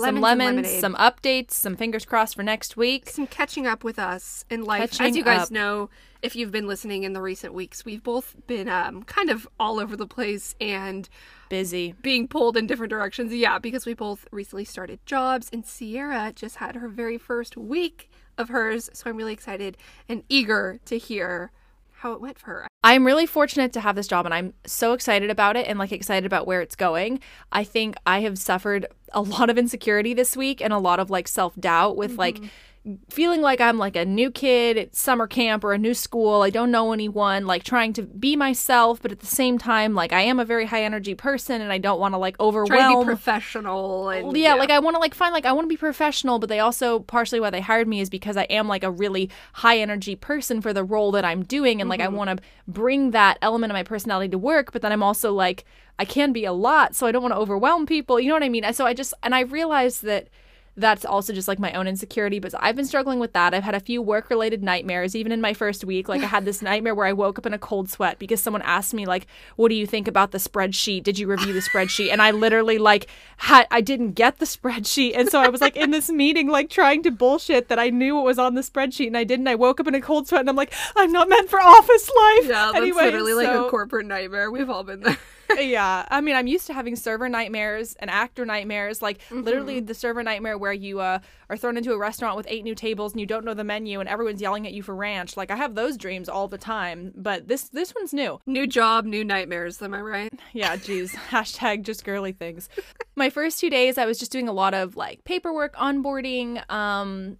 some 0.06 0.20
lemons, 0.20 0.46
lemons, 0.46 0.70
and 0.70 0.80
some 0.80 0.94
updates, 0.96 1.52
some 1.52 1.76
fingers 1.76 2.04
crossed 2.04 2.36
for 2.36 2.42
next 2.42 2.76
week. 2.76 3.08
some 3.08 3.26
catching 3.26 3.66
up 3.66 3.84
with 3.84 3.98
us 3.98 4.44
in 4.50 4.64
life. 4.64 5.00
As 5.00 5.16
you 5.16 5.22
guys 5.22 5.44
up. 5.44 5.50
know, 5.50 5.90
if 6.22 6.36
you've 6.36 6.50
been 6.50 6.66
listening 6.66 7.04
in 7.04 7.12
the 7.12 7.22
recent 7.22 7.54
weeks, 7.54 7.84
we've 7.84 8.02
both 8.02 8.36
been 8.46 8.68
um, 8.68 9.02
kind 9.04 9.30
of 9.30 9.48
all 9.58 9.78
over 9.80 9.96
the 9.96 10.06
place 10.06 10.54
and 10.60 11.08
Busy. 11.48 11.94
being 12.02 12.28
pulled 12.28 12.56
in 12.56 12.66
different 12.66 12.90
directions. 12.90 13.32
Yeah, 13.32 13.58
because 13.58 13.86
we 13.86 13.94
both 13.94 14.26
recently 14.30 14.64
started 14.64 15.04
jobs, 15.06 15.48
and 15.52 15.64
Sierra 15.66 16.32
just 16.34 16.56
had 16.56 16.76
her 16.76 16.88
very 16.88 17.18
first 17.18 17.56
week 17.56 18.10
of 18.36 18.48
hers. 18.48 18.90
So 18.92 19.10
I'm 19.10 19.16
really 19.16 19.32
excited 19.32 19.76
and 20.08 20.24
eager 20.28 20.80
to 20.86 20.98
hear 20.98 21.52
how 22.00 22.12
it 22.12 22.20
went 22.20 22.38
for 22.38 22.46
her. 22.46 22.66
I'm 22.82 23.04
really 23.04 23.26
fortunate 23.26 23.74
to 23.74 23.80
have 23.80 23.94
this 23.94 24.08
job 24.08 24.24
and 24.24 24.32
I'm 24.32 24.54
so 24.64 24.94
excited 24.94 25.28
about 25.28 25.56
it 25.56 25.66
and 25.66 25.78
like 25.78 25.92
excited 25.92 26.24
about 26.24 26.46
where 26.46 26.62
it's 26.62 26.74
going. 26.74 27.20
I 27.52 27.62
think 27.62 27.94
I 28.06 28.20
have 28.20 28.38
suffered 28.38 28.86
a 29.12 29.20
lot 29.20 29.50
of 29.50 29.58
insecurity 29.58 30.14
this 30.14 30.36
week 30.36 30.60
and 30.60 30.72
a 30.72 30.78
lot 30.78 31.00
of 31.00 31.10
like 31.10 31.28
self 31.28 31.54
doubt 31.56 31.96
with 31.96 32.16
like 32.16 32.36
mm-hmm. 32.36 32.94
feeling 33.08 33.40
like 33.40 33.60
I'm 33.60 33.78
like 33.78 33.96
a 33.96 34.04
new 34.04 34.30
kid 34.30 34.76
at 34.76 34.94
summer 34.94 35.26
camp 35.26 35.64
or 35.64 35.72
a 35.72 35.78
new 35.78 35.94
school. 35.94 36.42
I 36.42 36.50
don't 36.50 36.70
know 36.70 36.92
anyone, 36.92 37.46
like 37.46 37.64
trying 37.64 37.92
to 37.94 38.02
be 38.02 38.36
myself, 38.36 39.02
but 39.02 39.12
at 39.12 39.20
the 39.20 39.26
same 39.26 39.58
time, 39.58 39.94
like 39.94 40.12
I 40.12 40.22
am 40.22 40.38
a 40.38 40.44
very 40.44 40.66
high 40.66 40.84
energy 40.84 41.14
person 41.14 41.60
and 41.60 41.72
I 41.72 41.78
don't 41.78 42.00
want 42.00 42.14
to 42.14 42.18
like 42.18 42.38
Trying 42.38 42.52
to 42.52 42.64
be 42.64 42.74
overwhelm 42.76 43.06
professional 43.06 44.10
and 44.10 44.36
yeah, 44.36 44.54
like 44.54 44.70
I 44.70 44.78
want 44.78 44.94
to 44.94 45.00
like 45.00 45.14
find 45.14 45.32
like 45.32 45.46
I 45.46 45.52
want 45.52 45.64
to 45.64 45.68
be 45.68 45.76
professional, 45.76 46.38
but 46.38 46.48
they 46.48 46.60
also 46.60 47.00
partially 47.00 47.40
why 47.40 47.50
they 47.50 47.60
hired 47.60 47.88
me 47.88 48.00
is 48.00 48.10
because 48.10 48.36
I 48.36 48.44
am 48.44 48.68
like 48.68 48.84
a 48.84 48.90
really 48.90 49.30
high 49.54 49.78
energy 49.78 50.16
person 50.16 50.60
for 50.60 50.72
the 50.72 50.84
role 50.84 51.12
that 51.12 51.24
I'm 51.24 51.44
doing, 51.44 51.80
and 51.80 51.90
like 51.90 52.00
I 52.00 52.06
mm-hmm. 52.06 52.16
want 52.16 52.38
to 52.38 52.44
bring 52.68 53.10
that 53.10 53.38
element 53.42 53.72
of 53.72 53.74
my 53.74 53.82
personality 53.82 54.30
to 54.30 54.38
work. 54.38 54.72
But 54.72 54.82
then 54.82 54.92
I'm 54.92 55.02
also 55.02 55.32
like 55.32 55.64
I 56.00 56.06
can 56.06 56.32
be 56.32 56.46
a 56.46 56.52
lot, 56.52 56.96
so 56.96 57.06
I 57.06 57.12
don't 57.12 57.20
want 57.20 57.34
to 57.34 57.38
overwhelm 57.38 57.84
people. 57.84 58.18
You 58.18 58.28
know 58.28 58.34
what 58.34 58.42
I 58.42 58.48
mean? 58.48 58.64
So 58.72 58.86
I 58.86 58.94
just 58.94 59.12
and 59.22 59.34
I 59.34 59.40
realized 59.40 60.02
that 60.04 60.28
that's 60.76 61.04
also 61.04 61.32
just 61.32 61.48
like 61.48 61.58
my 61.58 61.72
own 61.72 61.88
insecurity 61.88 62.38
but 62.38 62.54
i've 62.60 62.76
been 62.76 62.86
struggling 62.86 63.18
with 63.18 63.32
that 63.32 63.52
i've 63.52 63.64
had 63.64 63.74
a 63.74 63.80
few 63.80 64.00
work 64.00 64.30
related 64.30 64.62
nightmares 64.62 65.16
even 65.16 65.32
in 65.32 65.40
my 65.40 65.52
first 65.52 65.84
week 65.84 66.08
like 66.08 66.22
i 66.22 66.26
had 66.26 66.44
this 66.44 66.62
nightmare 66.62 66.94
where 66.94 67.06
i 67.06 67.12
woke 67.12 67.38
up 67.38 67.44
in 67.44 67.52
a 67.52 67.58
cold 67.58 67.90
sweat 67.90 68.18
because 68.20 68.40
someone 68.40 68.62
asked 68.62 68.94
me 68.94 69.04
like 69.04 69.26
what 69.56 69.68
do 69.68 69.74
you 69.74 69.84
think 69.84 70.06
about 70.06 70.30
the 70.30 70.38
spreadsheet 70.38 71.02
did 71.02 71.18
you 71.18 71.26
review 71.26 71.52
the 71.52 71.60
spreadsheet 71.60 72.10
and 72.10 72.22
i 72.22 72.30
literally 72.30 72.78
like 72.78 73.08
had 73.38 73.66
i 73.72 73.80
didn't 73.80 74.12
get 74.12 74.38
the 74.38 74.46
spreadsheet 74.46 75.12
and 75.16 75.28
so 75.28 75.40
i 75.40 75.48
was 75.48 75.60
like 75.60 75.76
in 75.76 75.90
this 75.90 76.08
meeting 76.08 76.48
like 76.48 76.70
trying 76.70 77.02
to 77.02 77.10
bullshit 77.10 77.68
that 77.68 77.78
i 77.78 77.90
knew 77.90 78.14
what 78.14 78.24
was 78.24 78.38
on 78.38 78.54
the 78.54 78.62
spreadsheet 78.62 79.08
and 79.08 79.16
i 79.16 79.24
didn't 79.24 79.48
i 79.48 79.56
woke 79.56 79.80
up 79.80 79.88
in 79.88 79.94
a 79.94 80.00
cold 80.00 80.28
sweat 80.28 80.40
and 80.40 80.48
i'm 80.48 80.56
like 80.56 80.72
i'm 80.96 81.10
not 81.10 81.28
meant 81.28 81.50
for 81.50 81.60
office 81.60 82.08
life 82.08 82.44
yeah, 82.44 82.70
that's 82.72 82.76
anyway, 82.76 83.06
literally 83.06 83.34
like 83.34 83.48
a 83.48 83.68
corporate 83.68 84.06
nightmare. 84.06 84.50
We've 84.50 84.70
all 84.70 84.84
been 84.84 85.00
there. 85.00 85.18
yeah 85.58 86.06
i 86.10 86.20
mean 86.20 86.34
i'm 86.36 86.46
used 86.46 86.66
to 86.66 86.72
having 86.72 86.96
server 86.96 87.28
nightmares 87.28 87.94
and 88.00 88.10
actor 88.10 88.44
nightmares 88.44 89.02
like 89.02 89.18
Mm-hmm. 89.30 89.42
literally 89.42 89.80
the 89.80 89.94
server 89.94 90.22
nightmare 90.22 90.56
where 90.58 90.72
you 90.72 91.00
uh, 91.00 91.18
are 91.48 91.56
thrown 91.56 91.76
into 91.76 91.92
a 91.92 91.98
restaurant 91.98 92.36
with 92.36 92.46
eight 92.48 92.64
new 92.64 92.74
tables 92.74 93.12
and 93.12 93.20
you 93.20 93.26
don't 93.26 93.44
know 93.44 93.54
the 93.54 93.64
menu 93.64 94.00
and 94.00 94.08
everyone's 94.08 94.40
yelling 94.40 94.66
at 94.66 94.72
you 94.72 94.82
for 94.82 94.94
ranch 94.94 95.36
like 95.36 95.50
i 95.50 95.56
have 95.56 95.74
those 95.74 95.96
dreams 95.96 96.28
all 96.28 96.48
the 96.48 96.58
time 96.58 97.12
but 97.14 97.48
this 97.48 97.68
this 97.68 97.94
one's 97.94 98.12
new 98.12 98.40
new 98.46 98.66
job, 98.66 99.04
new 99.04 99.24
nightmares. 99.24 99.80
Am 99.82 99.94
I 99.94 100.00
right? 100.00 100.32
yeah 100.52 100.76
geez 100.76 101.12
hashtag 101.30 101.82
just 101.82 102.04
girly 102.04 102.32
things 102.32 102.68
my 103.16 103.30
first 103.30 103.60
two 103.60 103.70
days 103.70 103.98
i 103.98 104.06
was 104.06 104.18
just 104.18 104.32
doing 104.32 104.48
a 104.48 104.52
lot 104.52 104.74
of 104.74 104.96
like 104.96 105.22
paperwork 105.24 105.74
onboarding 105.76 106.68
um 106.70 107.36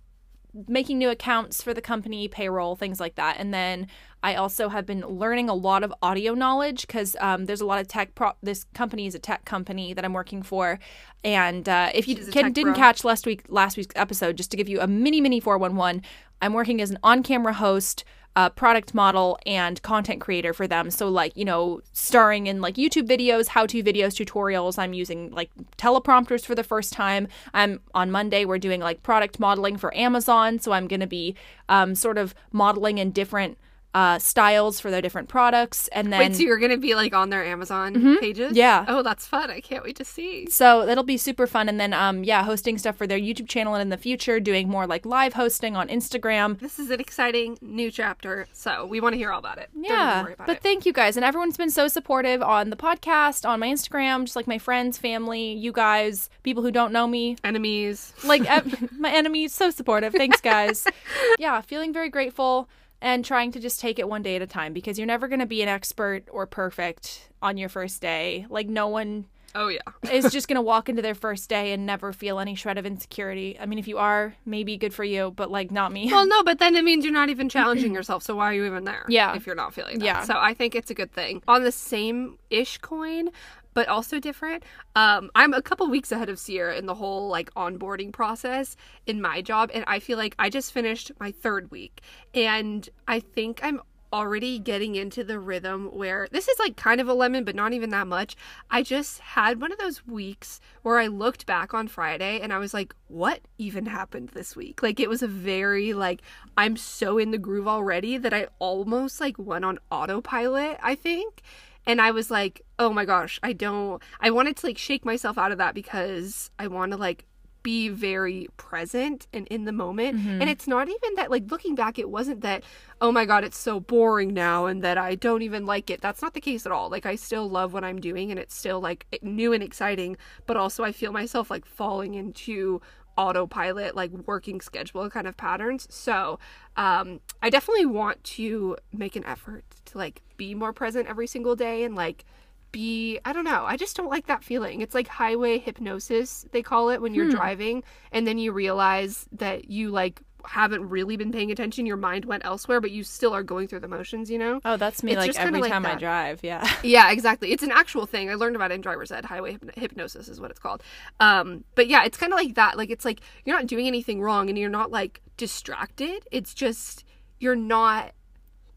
making 0.67 0.99
new 0.99 1.11
accounts 1.11 1.63
for 1.63 1.73
the 1.73 1.81
company, 1.81 2.27
payroll, 2.27 2.75
things 2.75 2.99
like 2.99 3.15
that. 3.15 3.37
And 3.39 3.55
then 3.55 3.87
I 4.23 4.35
also 4.35 4.69
have 4.69 4.87
been 4.87 5.01
learning 5.01 5.49
a 5.49 5.55
lot 5.55 5.83
of 5.83 5.93
audio 6.03 6.35
knowledge 6.35 6.87
because 6.87 7.17
um, 7.21 7.47
there's 7.47 7.61
a 7.61 7.67
lot 7.67 7.81
of 7.81 7.89
tech. 7.89 8.15
Pro- 8.15 8.33
this 8.43 8.65
company 8.75 9.07
is 9.07 9.15
a 9.15 9.19
tech 9.19 9.45
company 9.45 9.95
that 9.95 10.05
I'm 10.05 10.13
working 10.13 10.43
for, 10.43 10.79
and 11.25 11.69
uh, 11.69 11.91
if 11.95 12.07
you 12.07 12.17
can, 12.17 12.53
didn't 12.53 12.73
bro. 12.73 12.75
catch 12.75 13.05
last 13.05 13.27
week 13.27 13.45
last 13.49 13.77
week's 13.77 13.95
episode, 13.97 14.37
just 14.37 14.51
to 14.51 14.57
give 14.57 14.69
you 14.69 14.81
a 14.81 14.87
mini 14.87 15.21
mini 15.21 15.41
411, 15.41 16.03
I'm 16.43 16.53
working 16.53 16.81
as 16.81 16.91
an 16.91 16.99
on-camera 17.03 17.55
host. 17.55 18.05
Uh, 18.37 18.49
product 18.49 18.95
model 18.95 19.37
and 19.45 19.83
content 19.83 20.21
creator 20.21 20.55
for 20.55 20.69
them. 20.69 20.89
So, 20.93 21.09
like, 21.09 21.37
you 21.37 21.45
know, 21.45 21.81
starring 21.93 22.47
in 22.47 22.61
like 22.61 22.77
YouTube 22.77 23.09
videos, 23.09 23.49
how 23.49 23.67
to 23.67 23.83
videos, 23.83 24.15
tutorials. 24.15 24.79
I'm 24.79 24.93
using 24.93 25.33
like 25.33 25.51
teleprompters 25.77 26.47
for 26.47 26.55
the 26.55 26.63
first 26.63 26.93
time. 26.93 27.27
I'm 27.53 27.81
on 27.93 28.13
Monday, 28.13 28.45
we're 28.45 28.59
doing 28.59 28.81
like 28.81 29.03
product 29.03 29.41
modeling 29.41 29.77
for 29.77 29.95
Amazon. 29.97 30.61
So, 30.61 30.71
I'm 30.71 30.87
going 30.87 31.01
to 31.01 31.09
be 31.09 31.35
um, 31.69 31.97
sort 31.97 32.19
of 32.19 32.33
modeling 32.53 32.99
in 32.99 33.11
different 33.11 33.59
uh, 33.93 34.19
styles 34.21 34.79
for 34.79 34.91
their 34.91 35.01
different 35.03 35.29
products. 35.29 35.89
And 35.89 36.13
then 36.13 36.21
Wait, 36.21 36.37
so 36.37 36.43
you're 36.43 36.59
gonna 36.59 36.77
be 36.77 36.95
like 36.95 37.13
on 37.13 37.31
their 37.31 37.45
Amazon 37.45 38.19
pages? 38.21 38.53
Yeah. 38.57 38.85
Oh, 38.87 39.03
that's 39.03 39.27
fun. 39.27 39.51
I 39.51 39.61
can't 39.61 39.83
wait 39.83 39.97
to 39.97 40.05
see. 40.05 40.49
So 40.49 40.87
that'll 40.87 41.03
be 41.03 41.17
super 41.17 41.47
fun. 41.49 41.69
And 41.69 41.81
then, 41.81 41.93
um, 41.93 42.23
yeah, 42.23 42.45
hosting 42.45 42.79
stuff 42.79 42.97
for 42.97 43.07
their 43.07 43.19
YouTube 43.19 43.49
channel 43.49 43.75
and 43.75 43.83
in 43.83 43.89
the 43.89 43.97
future, 43.97 44.39
doing 44.39 44.69
more 44.69 44.87
like 44.87 45.05
live 45.05 45.33
hosting 45.35 45.77
on 45.77 45.89
Instagram. 45.89 46.59
This 46.61 46.79
is 46.79 46.91
an 46.91 47.01
exciting 47.01 47.59
new 47.61 47.91
chapter, 47.91 48.47
so 48.53 48.87
we 48.87 49.01
want 49.01 49.15
to 49.15 49.17
hear 49.17 49.33
all 49.33 49.41
about 49.41 49.59
it. 49.59 49.71
Don't 49.75 49.85
even 49.85 49.97
Yeah. 49.97 50.23
worry 50.23 50.33
about 50.35 50.47
But 50.47 50.57
it. 50.59 50.63
thank 50.63 50.87
you 50.87 50.93
guys. 50.93 51.17
And 51.17 51.25
everyone's 51.25 51.57
been 51.57 51.71
so 51.71 51.89
supportive 51.89 52.43
on 52.43 52.71
the 52.71 52.77
podcast, 52.77 53.49
on 53.49 53.59
my 53.61 53.69
Instagram, 53.69 54.23
just 54.25 54.37
like 54.37 54.47
my 54.47 54.59
friends, 54.59 54.99
family, 54.99 55.53
you 55.53 55.73
guys, 55.73 56.31
people 56.45 56.63
who 56.63 56.71
don't 56.71 56.93
know 56.93 57.07
me. 57.09 57.37
Enemies. 57.43 58.13
Like 58.23 58.43
my 58.99 59.11
enemies, 59.11 59.53
so 59.53 59.71
supportive. 59.71 60.13
Thanks, 60.13 60.41
guys. 60.41 60.87
yeah, 61.41 61.61
feeling 61.61 61.93
very 61.93 62.09
grateful. 62.09 62.69
And 63.01 63.25
trying 63.25 63.53
to 63.53 63.61
just 63.61 63.81
take 63.81 63.99
it 63.99 64.09
one 64.09 64.23
day 64.23 64.37
at 64.37 64.43
a 64.43 64.47
time 64.47 64.73
because 64.73 64.99
you're 64.99 65.07
never 65.07 65.29
going 65.29 65.41
to 65.41 65.47
be 65.47 65.63
an 65.63 65.69
expert 65.69 66.25
or 66.31 66.47
perfect 66.47 67.31
on 67.43 67.57
your 67.57 67.69
first 67.69 68.01
day. 68.01 68.47
Like, 68.49 68.69
no 68.69 68.89
one 68.89 69.27
Oh 69.55 69.69
yeah. 69.69 69.81
is 70.13 70.31
just 70.33 70.49
going 70.49 70.57
to 70.57 70.63
walk 70.63 70.89
into 70.89 71.03
their 71.03 71.15
first 71.15 71.49
day 71.49 71.73
and 71.73 71.87
never 71.87 72.13
feel 72.13 72.39
any 72.39 72.55
shred 72.55 72.79
of 72.79 72.87
insecurity. 72.87 73.59
I 73.59 73.67
mean, 73.67 73.79
if 73.79 73.89
you 73.89 73.99
are, 73.99 74.35
maybe 74.45 74.77
good 74.77 74.95
for 74.95 75.05
you, 75.05 75.33
but 75.35 75.51
like 75.51 75.71
not 75.71 75.93
me. 75.93 76.09
Well, 76.11 76.27
no, 76.27 76.43
but 76.45 76.59
then 76.59 76.77
it 76.77 76.85
means 76.85 77.05
you're 77.05 77.13
not 77.13 77.31
even 77.31 77.49
challenging 77.49 77.95
yourself. 77.95 78.23
So 78.23 78.37
why 78.37 78.51
are 78.51 78.55
you 78.55 78.65
even 78.67 78.85
there? 78.85 79.05
Yeah. 79.09 79.35
If 79.35 79.47
you're 79.47 79.57
not 79.57 79.75
feeling 79.75 79.99
that. 79.99 80.05
Yeah. 80.05 80.23
So 80.25 80.35
I 80.37 80.55
think 80.55 80.75
it's 80.75 80.91
a 80.91 80.95
good 80.95 81.13
thing. 81.13 81.43
On 81.49 81.65
the 81.65 81.73
same 81.73 82.39
ish 82.51 82.79
coin, 82.79 83.31
but 83.75 83.89
also 83.89 84.19
different. 84.19 84.63
Um, 84.97 85.31
I'm 85.35 85.55
a 85.55 85.63
couple 85.63 85.89
weeks 85.89 86.13
ahead 86.13 86.29
of 86.29 86.39
Sierra 86.39 86.77
in 86.77 86.87
the 86.87 86.95
whole 86.95 87.29
like 87.29 87.53
onboarding 87.55 88.13
process 88.13 88.77
in 89.07 89.21
my 89.21 89.43
job, 89.43 89.71
and 89.73 89.85
I 89.87 89.99
feel 89.99 90.19
like 90.19 90.35
I 90.39 90.51
just 90.51 90.73
finished 90.73 91.13
my 91.21 91.31
third 91.31 91.71
week, 91.71 92.01
and 92.35 92.89
I 93.07 93.21
think 93.21 93.61
I'm 93.63 93.81
already 94.13 94.59
getting 94.59 94.97
into 94.97 95.23
the 95.23 95.39
rhythm 95.39 95.87
where 95.87 96.27
this 96.33 96.49
is 96.49 96.59
like 96.59 96.77
kind 96.77 97.01
of 97.01 97.09
a 97.09 97.15
lemon, 97.15 97.45
but 97.45 97.55
not 97.55 97.73
even 97.73 97.91
that 97.91 98.07
much. 98.07 98.37
I 98.71 98.83
just 98.83 99.21
had 99.21 99.61
one 99.61 99.73
of 99.73 99.79
those 99.79 100.07
weeks 100.07 100.61
where 100.83 100.99
I 100.99 101.07
looked 101.07 101.47
back 101.47 101.73
on 101.75 101.89
Friday 101.89 102.41
and 102.41 102.53
I 102.53 102.59
was 102.59 102.75
like, 102.75 102.95
what 103.09 103.41
even 103.59 103.87
happened 103.87 104.31
this 104.31 104.57
week? 104.57 104.83
Like, 104.83 105.01
it 105.01 105.09
was 105.09 105.23
a 105.23 105.29
very, 105.29 105.93
like, 105.93 106.23
I'm 106.57 106.77
so 106.77 107.19
in 107.19 107.31
the 107.31 107.39
groove 107.39 107.69
already 107.69 108.19
that 108.19 108.35
I 108.35 108.49
almost 108.59 109.21
like 109.21 109.39
went 109.39 109.65
on 109.65 109.79
autopilot, 109.91 110.79
I 110.83 110.95
think. 110.95 111.43
And 111.91 112.01
I 112.01 112.13
was 112.13 112.31
like, 112.31 112.63
oh 112.79 112.93
my 112.93 113.05
gosh, 113.05 113.41
I 113.43 113.53
don't, 113.53 114.01
I 114.21 114.31
wanted 114.31 114.57
to 114.59 114.67
like 114.69 114.79
shake 114.79 115.05
myself 115.05 115.37
out 115.37 115.51
of 115.51 115.59
that 115.59 115.75
because 115.75 116.49
I 116.57 116.69
want 116.69 116.93
to 116.93 116.97
like 116.97 117.27
be 117.65 117.89
very 117.89 118.47
present 118.57 119.27
and 119.33 119.49
in 119.49 119.65
the 119.65 119.73
moment. 119.73 120.17
Mm-hmm. 120.17 120.41
And 120.41 120.49
it's 120.49 120.69
not 120.69 120.89
even 120.89 121.15
that, 121.17 121.33
like, 121.33 121.51
looking 121.51 121.75
back, 121.75 121.99
it 121.99 122.09
wasn't 122.09 122.43
that, 122.43 122.63
oh 123.01 123.11
my 123.11 123.25
God, 123.25 123.43
it's 123.43 123.59
so 123.59 123.81
boring 123.81 124.33
now 124.33 124.67
and 124.67 124.83
that 124.83 124.97
I 124.99 125.17
don't 125.17 125.43
even 125.43 125.67
like 125.67 125.91
it. 125.91 126.01
That's 126.01 126.23
not 126.23 126.35
the 126.35 126.41
case 126.41 126.65
at 126.65 126.71
all. 126.71 126.91
Like, 126.91 127.07
I 127.07 127.17
still 127.17 127.51
love 127.51 127.73
what 127.73 127.83
I'm 127.83 128.01
doing 128.01 128.31
and 128.31 128.39
it's 128.39 128.55
still 128.55 128.81
like 128.81 129.05
new 129.21 129.53
and 129.53 129.65
exciting, 129.65 130.17
but 130.47 130.57
also 130.57 130.85
I 130.85 130.93
feel 130.93 131.13
myself 131.13 131.51
like 131.51 131.67
falling 131.67 132.15
into 132.15 132.81
autopilot 133.21 133.95
like 133.95 134.11
working 134.27 134.61
schedule 134.61 135.11
kind 135.11 135.27
of 135.27 135.37
patterns 135.37 135.87
so 135.91 136.39
um 136.77 137.21
i 137.43 137.51
definitely 137.51 137.85
want 137.85 138.23
to 138.25 138.77
make 138.93 139.15
an 139.15 139.25
effort 139.27 139.65
to 139.85 139.99
like 139.99 140.23
be 140.39 140.55
more 140.55 140.73
present 140.73 141.07
every 141.07 141.27
single 141.27 141.55
day 141.55 141.85
and 141.85 141.95
like 141.95 142.25
be 142.73 143.19
I 143.25 143.33
don't 143.33 143.45
know. 143.45 143.65
I 143.67 143.77
just 143.77 143.97
don't 143.97 144.09
like 144.09 144.27
that 144.27 144.45
feeling. 144.45 144.81
It's 144.81 144.95
like 144.95 145.09
highway 145.09 145.59
hypnosis, 145.59 146.47
they 146.53 146.63
call 146.63 146.91
it 146.91 147.01
when 147.03 147.15
you're 147.15 147.31
driving 147.31 147.83
and 148.13 148.27
then 148.27 148.39
you 148.39 148.53
realize 148.53 149.27
that 149.33 149.71
you 149.71 149.91
like 149.91 150.23
haven't 150.45 150.89
really 150.89 151.17
been 151.17 151.33
paying 151.33 151.51
attention, 151.51 151.87
your 151.87 151.97
mind 151.97 152.25
went 152.25 152.45
elsewhere, 152.45 152.81
but 152.81 152.91
you 152.91 153.03
still 153.03 153.33
are 153.35 153.43
going 153.43 153.69
through 153.69 153.81
the 153.81 153.89
motions, 153.89 154.31
you 154.31 154.39
know? 154.39 154.61
oh, 154.65 154.77
that's 154.77 155.03
me 155.03 155.13
It's 155.13 155.19
like 155.19 155.37
every 155.39 155.61
like 155.61 155.71
time 155.71 155.87
I 155.87 155.95
drive. 155.95 156.41
Yeah. 156.43 156.67
Yeah, 156.83 157.11
exactly. 157.13 157.53
It's 157.53 157.63
an 157.63 157.73
actual 157.73 158.07
thing. 158.07 158.31
I 158.31 158.35
learned 158.35 158.57
about 158.57 158.71
it 158.71 158.75
in 158.75 158.81
driver's 158.81 159.13
ed. 159.13 159.25
Highway 159.25 159.53
hypno- 159.53 159.73
hypnosis 159.77 160.29
is 160.29 160.41
what 160.41 160.51
it's 160.51 160.59
called. 160.59 160.83
Um, 161.21 161.65
but 161.75 161.89
yeah, 161.89 162.05
it's 162.05 162.17
kind 162.17 162.33
of 162.33 162.39
like 162.39 162.55
that. 162.55 162.77
Like 162.77 162.91
it's 162.91 163.05
like 163.05 163.21
you're 163.45 163.57
not 163.57 163.67
doing 163.67 163.87
anything 163.87 164.21
wrong 164.23 164.49
and 164.49 164.59
you're 164.59 164.71
not 164.71 164.91
like 164.91 165.21
distracted. 165.37 166.27
It's 166.33 166.55
just 166.55 167.05
you're 167.39 167.57
not 167.57 168.13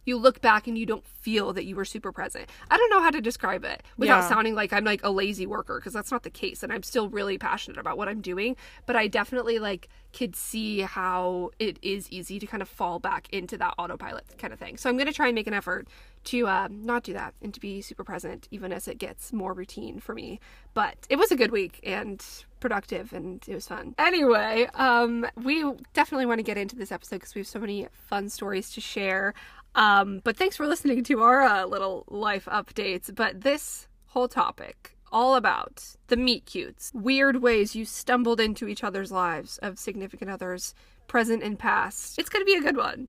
you 0.05 0.17
look 0.17 0.41
back 0.41 0.67
and 0.67 0.77
you 0.77 0.85
don't 0.85 1.05
feel 1.07 1.53
that 1.53 1.65
you 1.65 1.75
were 1.75 1.85
super 1.85 2.11
present. 2.11 2.49
I 2.69 2.77
don't 2.77 2.89
know 2.89 3.01
how 3.01 3.09
to 3.11 3.21
describe 3.21 3.63
it 3.63 3.83
without 3.97 4.19
Yeah. 4.21 4.29
sounding 4.29 4.55
like 4.55 4.73
I'm 4.73 4.83
like 4.83 5.03
a 5.03 5.09
lazy 5.11 5.45
worker 5.45 5.79
because 5.79 5.93
that's 5.93 6.11
not 6.11 6.23
the 6.23 6.29
case 6.29 6.63
and 6.63 6.71
I'm 6.73 6.83
still 6.83 7.09
really 7.09 7.37
passionate 7.37 7.77
about 7.77 7.97
what 7.97 8.07
I'm 8.09 8.21
doing, 8.21 8.55
but 8.85 8.95
I 8.95 9.07
definitely 9.07 9.59
like 9.59 9.87
could 10.11 10.35
see 10.35 10.81
how 10.81 11.49
it 11.59 11.79
is 11.81 12.11
easy 12.11 12.37
to 12.39 12.45
kind 12.45 12.61
of 12.61 12.69
fall 12.69 12.99
back 12.99 13.27
into 13.31 13.57
that 13.57 13.73
autopilot 13.79 14.25
kind 14.37 14.53
of 14.53 14.59
thing. 14.59 14.77
So 14.77 14.89
I'm 14.89 14.95
going 14.97 15.07
to 15.07 15.13
try 15.13 15.27
and 15.27 15.33
make 15.35 15.47
an 15.47 15.53
effort 15.55 15.87
to 16.25 16.47
um, 16.47 16.85
not 16.85 17.03
do 17.03 17.13
that 17.13 17.33
and 17.41 17.53
to 17.53 17.59
be 17.59 17.81
super 17.81 18.03
present 18.03 18.47
even 18.51 18.71
as 18.71 18.87
it 18.87 18.97
gets 18.97 19.33
more 19.33 19.53
routine 19.53 19.99
for 19.99 20.13
me. 20.13 20.39
But 20.73 20.95
it 21.09 21.15
was 21.17 21.31
a 21.31 21.35
good 21.35 21.51
week 21.51 21.79
and 21.83 22.23
productive 22.59 23.11
and 23.11 23.43
it 23.47 23.55
was 23.55 23.67
fun. 23.67 23.95
Anyway, 23.97 24.67
um, 24.75 25.25
we 25.35 25.63
definitely 25.93 26.25
want 26.27 26.39
to 26.39 26.43
get 26.43 26.57
into 26.57 26.75
this 26.75 26.91
episode 26.91 27.17
because 27.17 27.35
we 27.35 27.39
have 27.41 27.47
so 27.47 27.59
many 27.59 27.87
fun 27.91 28.29
stories 28.29 28.69
to 28.71 28.81
share. 28.81 29.33
Um, 29.75 30.21
but 30.23 30.37
thanks 30.37 30.55
for 30.55 30.67
listening 30.67 31.03
to 31.05 31.21
our 31.21 31.41
uh, 31.41 31.65
little 31.65 32.05
life 32.07 32.45
updates. 32.45 33.13
But 33.13 33.41
this 33.41 33.87
whole 34.07 34.27
topic, 34.27 34.95
all 35.11 35.35
about 35.35 35.95
the 36.07 36.17
meet 36.17 36.45
cutes, 36.45 36.91
weird 36.93 37.41
ways 37.41 37.75
you 37.75 37.85
stumbled 37.85 38.39
into 38.39 38.67
each 38.67 38.83
other's 38.83 39.11
lives 39.11 39.57
of 39.59 39.79
significant 39.79 40.29
others, 40.29 40.73
present 41.07 41.43
and 41.43 41.57
past. 41.57 42.19
It's 42.19 42.29
going 42.29 42.41
to 42.41 42.45
be 42.45 42.55
a 42.55 42.61
good 42.61 42.77
one. 42.77 43.07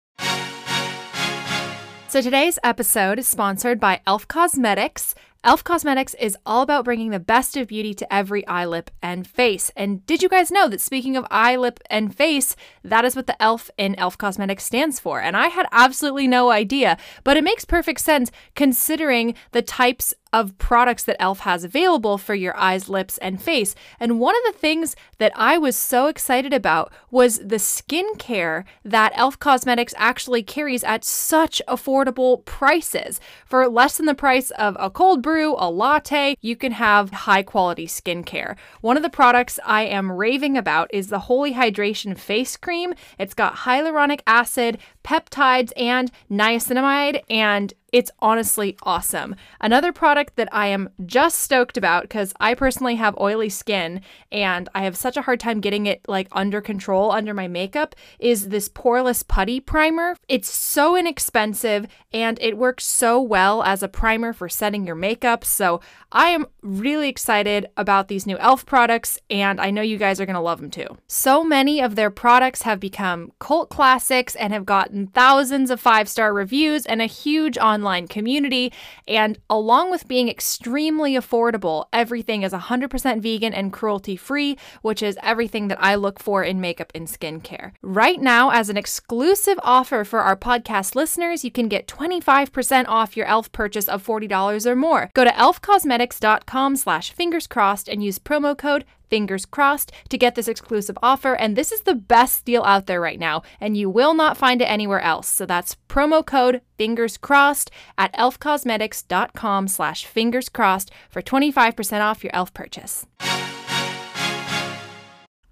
So 2.09 2.21
today's 2.21 2.59
episode 2.62 3.18
is 3.18 3.26
sponsored 3.26 3.80
by 3.80 4.00
Elf 4.06 4.28
Cosmetics. 4.28 5.14
Elf 5.44 5.62
Cosmetics 5.62 6.14
is 6.14 6.38
all 6.46 6.62
about 6.62 6.86
bringing 6.86 7.10
the 7.10 7.20
best 7.20 7.54
of 7.54 7.68
beauty 7.68 7.92
to 7.92 8.10
every 8.10 8.46
eye, 8.46 8.64
lip, 8.64 8.90
and 9.02 9.26
face. 9.26 9.70
And 9.76 10.04
did 10.06 10.22
you 10.22 10.28
guys 10.30 10.50
know 10.50 10.68
that 10.70 10.80
speaking 10.80 11.18
of 11.18 11.26
eye, 11.30 11.54
lip, 11.54 11.80
and 11.90 12.16
face, 12.16 12.56
that 12.82 13.04
is 13.04 13.14
what 13.14 13.26
the 13.26 13.40
Elf 13.42 13.70
in 13.76 13.94
Elf 13.96 14.16
Cosmetics 14.16 14.64
stands 14.64 14.98
for? 14.98 15.20
And 15.20 15.36
I 15.36 15.48
had 15.48 15.66
absolutely 15.70 16.26
no 16.26 16.50
idea, 16.50 16.96
but 17.24 17.36
it 17.36 17.44
makes 17.44 17.66
perfect 17.66 18.00
sense 18.00 18.30
considering 18.54 19.34
the 19.52 19.60
types 19.60 20.14
of 20.34 20.58
products 20.58 21.04
that 21.04 21.16
Elf 21.22 21.40
has 21.40 21.62
available 21.62 22.18
for 22.18 22.34
your 22.34 22.56
eyes, 22.56 22.88
lips, 22.88 23.18
and 23.18 23.40
face. 23.40 23.76
And 24.00 24.18
one 24.18 24.34
of 24.34 24.52
the 24.52 24.58
things 24.58 24.96
that 25.18 25.30
I 25.36 25.58
was 25.58 25.76
so 25.76 26.08
excited 26.08 26.52
about 26.52 26.92
was 27.08 27.38
the 27.38 27.56
skincare 27.56 28.64
that 28.84 29.12
Elf 29.14 29.38
Cosmetics 29.38 29.94
actually 29.96 30.42
carries 30.42 30.82
at 30.82 31.04
such 31.04 31.62
affordable 31.68 32.44
prices. 32.44 33.20
For 33.46 33.68
less 33.68 33.96
than 33.96 34.06
the 34.06 34.14
price 34.14 34.50
of 34.50 34.76
a 34.80 34.90
cold 34.90 35.22
brew, 35.22 35.54
a 35.56 35.70
latte, 35.70 36.36
you 36.40 36.56
can 36.56 36.72
have 36.72 37.10
high 37.10 37.44
quality 37.44 37.86
skincare. 37.86 38.56
One 38.80 38.96
of 38.96 39.04
the 39.04 39.10
products 39.10 39.60
I 39.64 39.82
am 39.82 40.10
raving 40.10 40.56
about 40.56 40.92
is 40.92 41.10
the 41.10 41.20
Holy 41.20 41.54
Hydration 41.54 42.18
Face 42.18 42.56
Cream. 42.56 42.92
It's 43.20 43.34
got 43.34 43.58
hyaluronic 43.58 44.22
acid, 44.26 44.78
peptides, 45.04 45.70
and 45.76 46.10
niacinamide, 46.28 47.22
and 47.30 47.72
it's 47.94 48.10
honestly 48.18 48.76
awesome. 48.82 49.36
Another 49.60 49.92
product 49.92 50.34
that 50.34 50.48
I 50.50 50.66
am 50.66 50.90
just 51.06 51.38
stoked 51.38 51.76
about 51.76 52.02
because 52.02 52.34
I 52.40 52.54
personally 52.54 52.96
have 52.96 53.16
oily 53.20 53.48
skin 53.48 54.00
and 54.32 54.68
I 54.74 54.82
have 54.82 54.96
such 54.96 55.16
a 55.16 55.22
hard 55.22 55.38
time 55.38 55.60
getting 55.60 55.86
it 55.86 56.00
like 56.08 56.26
under 56.32 56.60
control 56.60 57.12
under 57.12 57.32
my 57.32 57.46
makeup 57.46 57.94
is 58.18 58.48
this 58.48 58.68
poreless 58.68 59.24
putty 59.26 59.60
primer. 59.60 60.16
It's 60.26 60.50
so 60.50 60.96
inexpensive 60.96 61.86
and 62.12 62.36
it 62.40 62.58
works 62.58 62.84
so 62.84 63.22
well 63.22 63.62
as 63.62 63.80
a 63.80 63.88
primer 63.88 64.32
for 64.32 64.48
setting 64.48 64.84
your 64.84 64.96
makeup. 64.96 65.44
So 65.44 65.80
I 66.10 66.30
am 66.30 66.46
really 66.62 67.08
excited 67.08 67.68
about 67.76 68.08
these 68.08 68.26
new 68.26 68.34
e.l.f. 68.34 68.66
products 68.66 69.20
and 69.30 69.60
I 69.60 69.70
know 69.70 69.82
you 69.82 69.98
guys 69.98 70.20
are 70.20 70.26
going 70.26 70.34
to 70.34 70.40
love 70.40 70.60
them 70.60 70.72
too. 70.72 70.98
So 71.06 71.44
many 71.44 71.80
of 71.80 71.94
their 71.94 72.10
products 72.10 72.62
have 72.62 72.80
become 72.80 73.30
cult 73.38 73.70
classics 73.70 74.34
and 74.34 74.52
have 74.52 74.66
gotten 74.66 75.06
thousands 75.06 75.70
of 75.70 75.80
five 75.80 76.08
star 76.08 76.34
reviews 76.34 76.86
and 76.86 77.00
a 77.00 77.06
huge 77.06 77.56
online 77.56 77.83
community. 78.08 78.72
And 79.06 79.38
along 79.48 79.90
with 79.90 80.08
being 80.08 80.28
extremely 80.28 81.14
affordable, 81.14 81.86
everything 81.92 82.42
is 82.42 82.52
100% 82.52 83.20
vegan 83.20 83.54
and 83.54 83.72
cruelty 83.72 84.16
free, 84.16 84.56
which 84.82 85.02
is 85.02 85.18
everything 85.22 85.68
that 85.68 85.82
I 85.82 85.94
look 85.94 86.18
for 86.18 86.42
in 86.42 86.60
makeup 86.60 86.92
and 86.94 87.06
skincare. 87.06 87.72
Right 87.82 88.20
now, 88.20 88.50
as 88.50 88.68
an 88.68 88.76
exclusive 88.76 89.58
offer 89.62 90.04
for 90.04 90.20
our 90.20 90.36
podcast 90.36 90.94
listeners, 90.94 91.44
you 91.44 91.50
can 91.50 91.68
get 91.68 91.86
25% 91.86 92.86
off 92.88 93.16
your 93.16 93.26
e.l.f. 93.26 93.52
purchase 93.52 93.88
of 93.88 94.04
$40 94.04 94.66
or 94.66 94.76
more. 94.76 95.10
Go 95.14 95.24
to 95.24 95.30
elfcosmetics.com 95.30 96.76
slash 96.76 97.12
fingers 97.12 97.46
crossed 97.46 97.88
and 97.88 98.02
use 98.02 98.18
promo 98.18 98.56
code 98.56 98.84
fingers 99.14 99.47
crossed 99.47 99.92
to 100.09 100.18
get 100.18 100.35
this 100.35 100.49
exclusive 100.49 100.99
offer 101.00 101.35
and 101.35 101.54
this 101.54 101.71
is 101.71 101.83
the 101.83 101.94
best 101.94 102.44
deal 102.44 102.64
out 102.64 102.87
there 102.87 103.00
right 103.00 103.21
now 103.21 103.44
and 103.61 103.76
you 103.76 103.88
will 103.88 104.12
not 104.12 104.37
find 104.37 104.61
it 104.61 104.64
anywhere 104.64 105.00
else. 105.00 105.28
So 105.28 105.47
that's 105.47 105.76
promo 105.88 106.26
code 106.26 106.62
fingers 106.76 107.16
crossed 107.16 107.71
at 107.97 108.12
elfcosmetics.com 108.14 109.68
slash 109.68 110.04
fingers 110.04 110.49
crossed 110.49 110.90
for 111.09 111.23
25% 111.23 112.00
off 112.00 112.25
your 112.25 112.35
elf 112.35 112.52
purchase 112.52 113.06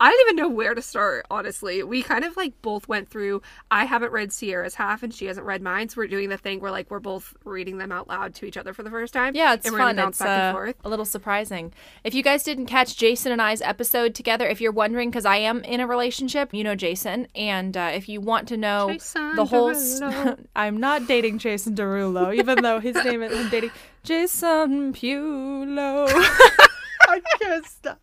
I 0.02 0.10
don't 0.10 0.20
even 0.22 0.36
know 0.36 0.48
where 0.48 0.74
to 0.74 0.82
start, 0.82 1.26
honestly. 1.30 1.80
We 1.84 2.02
kind 2.02 2.24
of 2.24 2.36
like 2.36 2.60
both 2.60 2.88
went 2.88 3.08
through. 3.08 3.40
I 3.70 3.84
haven't 3.84 4.10
read 4.10 4.32
Sierra's 4.32 4.74
half 4.74 5.04
and 5.04 5.14
she 5.14 5.26
hasn't 5.26 5.46
read 5.46 5.62
mine. 5.62 5.90
So 5.90 5.98
we're 5.98 6.08
doing 6.08 6.28
the 6.28 6.36
thing 6.36 6.58
where 6.58 6.72
like 6.72 6.90
we're 6.90 6.98
both 6.98 7.32
reading 7.44 7.78
them 7.78 7.92
out 7.92 8.08
loud 8.08 8.34
to 8.34 8.44
each 8.44 8.56
other 8.56 8.72
for 8.72 8.82
the 8.82 8.90
first 8.90 9.14
time. 9.14 9.36
Yeah, 9.36 9.54
it's 9.54 9.64
and 9.64 9.76
fun. 9.76 9.96
It's 10.00 10.18
back 10.18 10.28
and 10.28 10.42
uh, 10.42 10.52
forth. 10.52 10.74
a 10.84 10.88
little 10.88 11.04
surprising. 11.04 11.72
If 12.02 12.14
you 12.16 12.24
guys 12.24 12.42
didn't 12.42 12.66
catch 12.66 12.96
Jason 12.96 13.30
and 13.30 13.40
I's 13.40 13.62
episode 13.62 14.16
together, 14.16 14.44
if 14.48 14.60
you're 14.60 14.72
wondering, 14.72 15.08
because 15.08 15.24
I 15.24 15.36
am 15.36 15.62
in 15.62 15.78
a 15.78 15.86
relationship, 15.86 16.52
you 16.52 16.64
know 16.64 16.74
Jason, 16.74 17.28
and 17.36 17.76
uh, 17.76 17.92
if 17.94 18.08
you 18.08 18.20
want 18.20 18.48
to 18.48 18.56
know 18.56 18.88
Jason 18.90 19.36
the 19.36 19.44
whole. 19.44 19.72
I'm 20.56 20.78
not 20.78 21.06
dating 21.06 21.38
Jason 21.38 21.76
Derulo, 21.76 22.36
even 22.36 22.60
though 22.60 22.80
his 22.80 22.96
name 22.96 23.22
is 23.22 23.38
I'm 23.38 23.48
dating 23.50 23.70
Jason 24.02 24.94
Pulo. 24.94 26.08
I 27.08 27.20
can't 27.38 27.64
stop. 27.64 28.00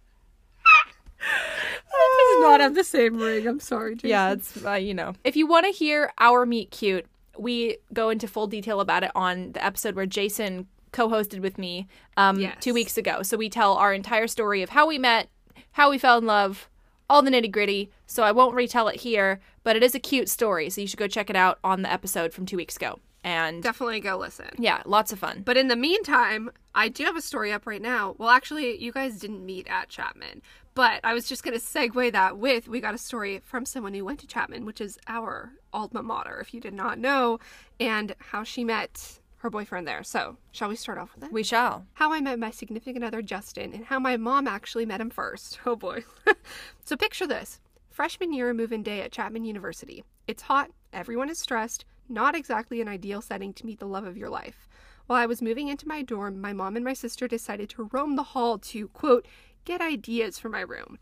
It 1.22 2.42
does 2.42 2.42
not 2.42 2.60
have 2.62 2.76
the 2.76 2.84
same 2.84 3.18
ring. 3.20 3.48
I'm 3.48 3.60
sorry, 3.60 3.96
Jason. 3.96 4.10
Yeah, 4.10 4.32
it's 4.34 4.64
uh, 4.66 4.74
you 4.74 4.94
know. 4.94 5.14
If 5.24 5.36
you 5.36 5.48
want 5.48 5.66
to 5.66 5.72
hear 5.72 6.12
our 6.18 6.46
meet 6.46 6.72
cute, 6.72 7.06
we 7.38 7.78
go 7.94 8.10
into 8.10 8.28
full 8.28 8.48
detail 8.48 8.80
about 8.80 9.04
it 9.04 9.12
on 9.16 9.52
the 9.54 9.64
episode 9.64 9.96
where 9.96 10.06
Jason 10.06 10.68
co-hosted 10.92 11.40
with 11.40 11.58
me 11.58 11.88
um, 12.18 12.40
Yes. 12.40 12.58
two 12.62 12.74
weeks 12.74 12.98
ago. 12.98 13.22
So 13.22 13.38
we 13.38 13.50
tell 13.50 13.76
our 13.76 13.94
entire 13.94 14.28
story 14.28 14.62
of 14.64 14.70
how 14.70 14.88
we 14.88 14.98
met, 14.98 15.30
how 15.74 15.90
we 15.90 15.98
fell 15.98 16.18
in 16.18 16.26
love, 16.26 16.70
all 17.10 17.22
the 17.22 17.30
nitty 17.32 17.52
gritty. 17.52 17.92
So 18.08 18.24
I 18.24 18.32
won't 18.32 18.56
retell 18.56 18.88
it 18.88 19.02
here, 19.02 19.40
but 19.64 19.76
it 19.76 19.84
is 19.84 19.94
a 19.94 20.00
cute 20.00 20.30
story. 20.30 20.70
So 20.70 20.82
you 20.82 20.88
should 20.88 21.00
go 21.00 21.08
check 21.08 21.30
it 21.30 21.36
out 21.36 21.60
on 21.64 21.82
the 21.84 21.92
episode 21.92 22.34
from 22.34 22.46
two 22.46 22.58
weeks 22.58 22.76
ago. 22.76 23.00
And 23.24 23.62
Definitely 23.62 24.00
go 24.00 24.18
listen. 24.18 24.48
yeah, 24.58 24.82
lots 24.86 25.12
of 25.12 25.20
fun. 25.20 25.42
But 25.46 25.58
in 25.58 25.68
the 25.68 25.76
meantime, 25.76 26.50
I 26.74 26.88
do 26.88 27.04
have 27.04 27.18
a 27.18 27.22
story 27.22 27.52
up 27.52 27.68
right 27.68 27.82
now. 27.82 28.16
Well, 28.18 28.30
actually, 28.30 28.82
you 28.82 28.92
guys 28.94 29.20
didn't 29.20 29.46
meet 29.46 29.68
at 29.70 29.90
Chapman, 29.90 30.42
but 30.80 31.02
I 31.04 31.14
was 31.14 31.28
just 31.28 31.44
going 31.44 31.60
to 31.60 31.62
segue 31.62 32.14
that 32.14 32.38
with 32.38 32.70
we 32.70 32.80
got 32.80 32.96
a 32.96 32.98
story 32.98 33.42
from 33.44 33.66
someone 33.66 33.94
who 33.94 34.06
went 34.06 34.22
to 34.22 34.28
Chapman, 34.28 34.66
which 34.66 34.80
is 34.80 34.98
our 35.10 35.52
alma 35.74 36.02
mater, 36.02 36.40
if 36.40 36.54
you 36.54 36.62
did 36.62 36.74
not 36.74 36.98
know, 36.98 37.38
and 37.82 38.16
how 38.20 38.46
she 38.46 38.64
met 38.64 39.20
her 39.40 39.50
boyfriend 39.50 39.86
there. 39.86 40.04
So, 40.04 40.38
shall 40.54 40.70
we 40.70 40.78
start 40.78 40.98
off 40.98 41.12
with 41.14 41.24
that? 41.24 41.34
We 41.34 41.44
shall. 41.44 41.86
how 41.96 42.14
I 42.14 42.22
met 42.22 42.40
my 42.40 42.50
significant 42.50 43.04
other, 43.04 43.22
Justin, 43.22 43.74
and 43.74 43.84
how 43.88 44.00
my 44.00 44.16
mom 44.16 44.48
actually 44.48 44.86
met 44.86 45.02
him 45.02 45.10
first. 45.10 45.60
Oh 45.66 45.76
boy. 45.76 46.06
so 46.86 46.96
picture 46.96 47.28
this 47.28 47.60
freshman 47.90 48.32
year 48.32 48.54
move 48.54 48.72
in 48.72 48.82
day 48.82 49.02
at 49.02 49.12
Chapman 49.12 49.44
University. 49.44 50.06
It's 50.28 50.44
hot, 50.44 50.72
everyone 50.94 51.30
is 51.30 51.40
stressed, 51.40 51.84
not 52.08 52.36
exactly 52.36 52.80
an 52.80 52.88
ideal 52.88 53.22
setting 53.22 53.52
to 53.56 53.66
meet 53.66 53.80
the 53.80 53.86
love 53.86 54.06
of 54.06 54.16
your 54.16 54.30
life. 54.30 54.70
While 55.10 55.20
I 55.20 55.26
was 55.26 55.42
moving 55.42 55.70
into 55.70 55.88
my 55.88 56.04
dorm, 56.04 56.40
my 56.40 56.54
mom 56.54 56.76
and 56.76 56.86
my 56.86 56.94
sister 56.94 57.28
decided 57.28 57.68
to 57.72 57.90
roam 57.92 58.16
the 58.16 58.22
hall 58.22 58.60
to, 58.60 58.90
quote, 58.90 59.26
get 59.70 59.82
ideas 59.82 60.40
for 60.40 60.50
my 60.50 60.62
room. 60.62 60.98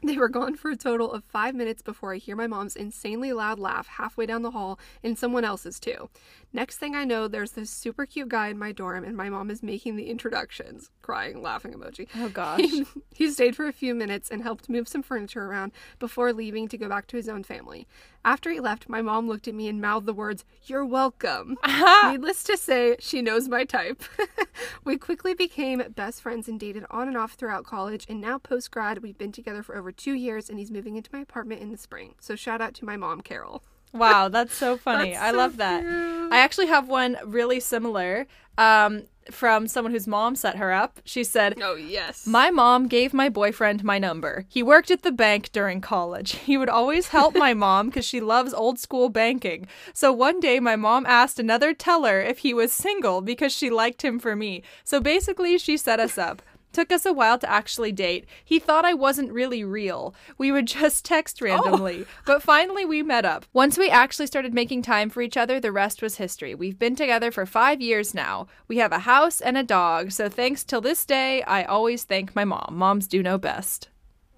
They 0.00 0.18
were 0.18 0.28
gone 0.28 0.54
for 0.54 0.70
a 0.70 0.76
total 0.76 1.10
of 1.10 1.24
five 1.24 1.54
minutes 1.54 1.82
before 1.82 2.14
I 2.14 2.18
hear 2.18 2.36
my 2.36 2.46
mom's 2.46 2.76
insanely 2.76 3.32
loud 3.32 3.58
laugh 3.58 3.88
halfway 3.88 4.24
down 4.24 4.42
the 4.42 4.52
hall 4.52 4.78
and 5.02 5.18
someone 5.18 5.44
else's 5.44 5.80
too. 5.80 6.10
Next 6.52 6.76
thing 6.76 6.94
I 6.94 7.04
know, 7.04 7.26
there's 7.26 7.52
this 7.52 7.70
super 7.70 8.06
cute 8.06 8.28
guy 8.28 8.48
in 8.48 8.58
my 8.58 8.70
dorm, 8.70 9.02
and 9.02 9.16
my 9.16 9.28
mom 9.30 9.50
is 9.50 9.64
making 9.64 9.96
the 9.96 10.10
introductions. 10.10 10.90
Crying, 11.02 11.42
laughing 11.42 11.72
emoji. 11.72 12.06
Oh 12.16 12.28
gosh. 12.32 12.60
He, 12.60 12.86
he 13.14 13.30
stayed 13.30 13.56
for 13.56 13.66
a 13.66 13.72
few 13.72 13.94
minutes 13.96 14.30
and 14.30 14.42
helped 14.42 14.68
move 14.68 14.86
some 14.86 15.02
furniture 15.02 15.46
around 15.46 15.72
before 15.98 16.32
leaving 16.32 16.68
to 16.68 16.78
go 16.78 16.88
back 16.88 17.08
to 17.08 17.16
his 17.16 17.28
own 17.28 17.42
family. 17.42 17.88
After 18.24 18.50
he 18.50 18.58
left, 18.58 18.88
my 18.88 19.02
mom 19.02 19.28
looked 19.28 19.46
at 19.48 19.54
me 19.54 19.68
and 19.68 19.80
mouthed 19.80 20.06
the 20.06 20.14
words, 20.14 20.44
You're 20.64 20.84
welcome. 20.84 21.58
Needless 22.04 22.42
to 22.44 22.56
say, 22.56 22.96
she 22.98 23.20
knows 23.20 23.48
my 23.48 23.64
type. 23.64 24.02
we 24.84 24.96
quickly 24.96 25.34
became 25.34 25.82
best 25.94 26.22
friends 26.22 26.48
and 26.48 26.58
dated 26.58 26.86
on 26.90 27.06
and 27.08 27.16
off 27.18 27.32
throughout 27.34 27.64
college, 27.66 28.06
and 28.08 28.20
now 28.22 28.38
post 28.38 28.70
grad, 28.70 29.02
we've 29.02 29.18
been 29.18 29.32
together 29.32 29.62
for 29.62 29.76
over 29.76 29.92
two 29.92 30.14
years, 30.14 30.48
and 30.48 30.58
he's 30.58 30.70
moving 30.70 30.96
into 30.96 31.10
my 31.12 31.20
apartment 31.20 31.60
in 31.60 31.70
the 31.70 31.76
spring. 31.76 32.14
So 32.18 32.34
shout 32.34 32.62
out 32.62 32.72
to 32.74 32.86
my 32.86 32.96
mom, 32.96 33.20
Carol. 33.20 33.62
Wow, 33.92 34.28
that's 34.28 34.54
so 34.54 34.76
funny. 34.78 35.12
That's 35.12 35.22
I 35.22 35.30
so 35.30 35.36
love 35.36 35.56
that. 35.58 35.82
cute. 35.82 36.32
I 36.32 36.38
actually 36.38 36.68
have 36.68 36.88
one 36.88 37.18
really 37.24 37.60
similar 37.60 38.26
um, 38.56 39.02
from 39.30 39.68
someone 39.68 39.92
whose 39.92 40.06
mom 40.06 40.36
set 40.36 40.56
her 40.56 40.72
up. 40.72 41.00
She 41.04 41.24
said, 41.24 41.58
Oh, 41.62 41.74
yes. 41.74 42.26
My 42.26 42.50
mom 42.50 42.88
gave 42.88 43.12
my 43.14 43.28
boyfriend 43.28 43.84
my 43.84 43.98
number. 43.98 44.44
He 44.48 44.62
worked 44.62 44.90
at 44.90 45.02
the 45.02 45.12
bank 45.12 45.50
during 45.52 45.80
college. 45.80 46.38
He 46.44 46.58
would 46.58 46.68
always 46.68 47.08
help 47.08 47.34
my 47.34 47.54
mom 47.66 47.88
because 47.88 48.04
she 48.04 48.20
loves 48.20 48.54
old 48.54 48.78
school 48.78 49.08
banking. 49.08 49.66
So 49.92 50.12
one 50.12 50.40
day, 50.40 50.60
my 50.60 50.76
mom 50.76 51.04
asked 51.06 51.40
another 51.40 51.74
teller 51.74 52.20
if 52.20 52.38
he 52.38 52.54
was 52.54 52.72
single 52.72 53.22
because 53.22 53.52
she 53.52 53.70
liked 53.70 54.02
him 54.02 54.18
for 54.18 54.36
me. 54.36 54.62
So 54.84 55.00
basically, 55.00 55.58
she 55.58 55.76
set 55.76 55.98
us 55.98 56.18
up. 56.18 56.42
Took 56.74 56.90
us 56.90 57.06
a 57.06 57.12
while 57.12 57.38
to 57.38 57.48
actually 57.48 57.92
date. 57.92 58.26
He 58.44 58.58
thought 58.58 58.84
I 58.84 58.94
wasn't 58.94 59.32
really 59.32 59.62
real. 59.62 60.14
We 60.36 60.50
would 60.50 60.66
just 60.80 61.04
text 61.04 61.38
oh. 61.40 61.46
randomly. 61.46 62.04
But 62.26 62.42
finally, 62.42 62.84
we 62.84 63.02
met 63.02 63.24
up. 63.24 63.46
Once 63.52 63.78
we 63.78 63.88
actually 63.88 64.26
started 64.26 64.52
making 64.52 64.82
time 64.82 65.08
for 65.08 65.22
each 65.22 65.36
other, 65.36 65.60
the 65.60 65.72
rest 65.72 66.02
was 66.02 66.16
history. 66.16 66.54
We've 66.54 66.78
been 66.78 66.96
together 66.96 67.30
for 67.30 67.46
five 67.46 67.80
years 67.80 68.12
now. 68.12 68.48
We 68.66 68.78
have 68.78 68.92
a 68.92 68.98
house 69.00 69.40
and 69.40 69.56
a 69.56 69.62
dog. 69.62 70.10
So 70.10 70.28
thanks 70.28 70.64
till 70.64 70.80
this 70.80 71.06
day, 71.06 71.42
I 71.44 71.62
always 71.62 72.02
thank 72.02 72.34
my 72.34 72.44
mom. 72.44 72.74
Moms 72.76 73.06
do 73.06 73.22
know 73.22 73.38
best. 73.38 73.88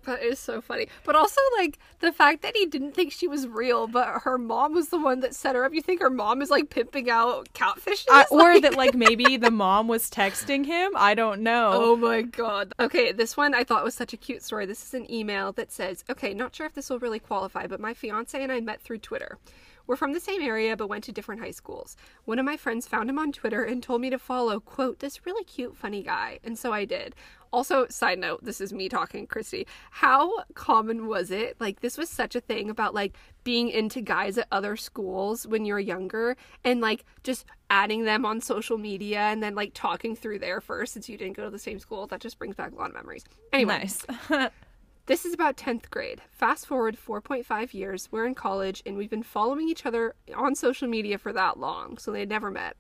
That 0.07 0.23
is 0.23 0.39
so 0.39 0.61
funny. 0.61 0.89
But 1.05 1.17
also, 1.17 1.41
like, 1.59 1.79
the 2.01 2.13
fact 2.13 2.43
that 2.43 2.57
he 2.57 2.67
didn't 2.67 2.93
think 2.93 3.13
she 3.13 3.27
was 3.29 3.47
real, 3.47 3.87
but 3.89 4.23
her 4.23 4.39
mom 4.39 4.73
was 4.73 4.89
the 4.89 4.99
one 4.99 5.21
that 5.21 5.35
set 5.35 5.55
her 5.57 5.65
up. 5.65 5.75
You 5.75 5.83
think 5.83 6.01
her 6.01 6.11
mom 6.11 6.41
is, 6.43 6.51
like, 6.51 6.71
pimping 6.71 7.11
out 7.11 7.49
catfishes? 7.55 8.07
Uh, 8.09 8.25
or 8.31 8.55
Like- 8.55 8.63
that, 8.63 8.75
like, 8.77 8.95
maybe 8.95 9.37
the 9.37 9.51
mom 9.51 9.89
was 9.89 10.09
texting 10.09 10.65
him. 10.67 10.93
I 10.97 11.15
don't 11.15 11.41
know. 11.43 11.71
Oh 11.75 11.97
my 11.97 12.23
god. 12.23 12.73
Okay, 12.79 13.13
this 13.13 13.37
one 13.37 13.53
I 13.55 13.65
thought 13.65 13.85
was 13.85 13.95
such 13.95 14.13
a 14.13 14.17
cute 14.17 14.43
story. 14.43 14.65
This 14.67 14.85
is 14.85 14.95
an 14.95 15.11
email 15.13 15.53
that 15.53 15.73
says, 15.73 16.05
Okay, 16.09 16.33
not 16.35 16.55
sure 16.55 16.67
if 16.67 16.75
this 16.75 16.89
will 16.89 16.99
really 17.01 17.19
qualify, 17.19 17.67
but 17.67 17.81
my 17.81 17.93
fiance 17.93 18.41
and 18.41 18.53
I 18.53 18.61
met 18.61 18.81
through 18.81 18.99
Twitter. 18.99 19.39
We're 19.87 19.97
from 19.97 20.13
the 20.13 20.21
same 20.21 20.43
area 20.43 20.77
but 20.77 20.89
went 20.89 21.05
to 21.05 21.13
different 21.13 21.41
high 21.41 21.51
schools. 21.51 21.97
One 22.25 22.39
of 22.39 22.45
my 22.45 22.57
friends 22.57 22.87
found 22.87 23.09
him 23.09 23.19
on 23.19 23.33
Twitter 23.33 23.63
and 23.65 23.83
told 23.83 24.01
me 24.01 24.11
to 24.11 24.19
follow, 24.19 24.61
quote, 24.61 24.99
this 24.99 25.25
really 25.27 25.45
cute, 25.45 25.77
funny 25.77 26.03
guy. 26.03 26.39
And 26.45 26.59
so 26.59 26.73
I 26.73 26.85
did. 26.85 27.15
Also, 27.53 27.87
side 27.89 28.19
note, 28.19 28.45
this 28.45 28.61
is 28.61 28.73
me 28.73 28.89
talking, 28.89 29.27
Kristee. 29.27 29.67
How 29.91 30.45
common 30.55 31.07
was 31.07 31.31
it? 31.31 31.57
Like, 31.61 31.81
this 31.81 31.97
was 31.97 32.11
such 32.11 32.35
a 32.35 32.41
thing 32.41 32.69
about 32.69 32.95
like 32.95 33.17
being 33.45 33.69
into 33.69 34.01
guys 34.01 34.37
at 34.37 34.47
other 34.51 34.77
schools 34.77 35.47
when 35.47 35.65
you're 35.65 35.79
younger 35.79 36.37
and 36.65 36.81
like 36.81 37.05
just 37.23 37.47
adding 37.71 38.05
them 38.05 38.27
on 38.27 38.41
social 38.41 38.79
media 38.79 39.21
and 39.21 39.43
then 39.43 39.55
like 39.55 39.71
talking 39.75 40.15
through 40.17 40.39
there 40.39 40.61
first 40.61 40.93
since 40.93 41.09
you 41.09 41.17
didn't 41.17 41.37
go 41.37 41.45
to 41.45 41.51
the 41.51 41.59
same 41.59 41.79
school. 41.79 42.07
That 42.07 42.21
just 42.21 42.39
brings 42.39 42.57
back 42.57 42.73
a 42.73 42.75
lot 42.75 42.91
of 42.91 42.95
memories. 42.95 43.25
Anyway, 43.53 43.79
Nice. 43.79 44.05
this 45.07 45.25
is 45.25 45.33
about 45.33 45.57
10th 45.57 45.89
grade. 45.91 46.21
Fast 46.31 46.67
forward 46.67 46.97
4.5 46.97 47.73
years, 47.73 48.09
we're 48.11 48.27
in 48.27 48.35
college 48.35 48.83
and 48.85 48.97
we've 48.97 49.11
been 49.11 49.23
following 49.23 49.69
each 49.69 49.87
other 49.87 50.15
on 50.35 50.55
social 50.57 50.89
media 50.89 51.17
for 51.17 51.33
that 51.33 51.59
long, 51.59 51.97
so 51.97 52.11
they 52.11 52.21
had 52.21 52.29
never 52.29 52.51
met. 52.51 52.77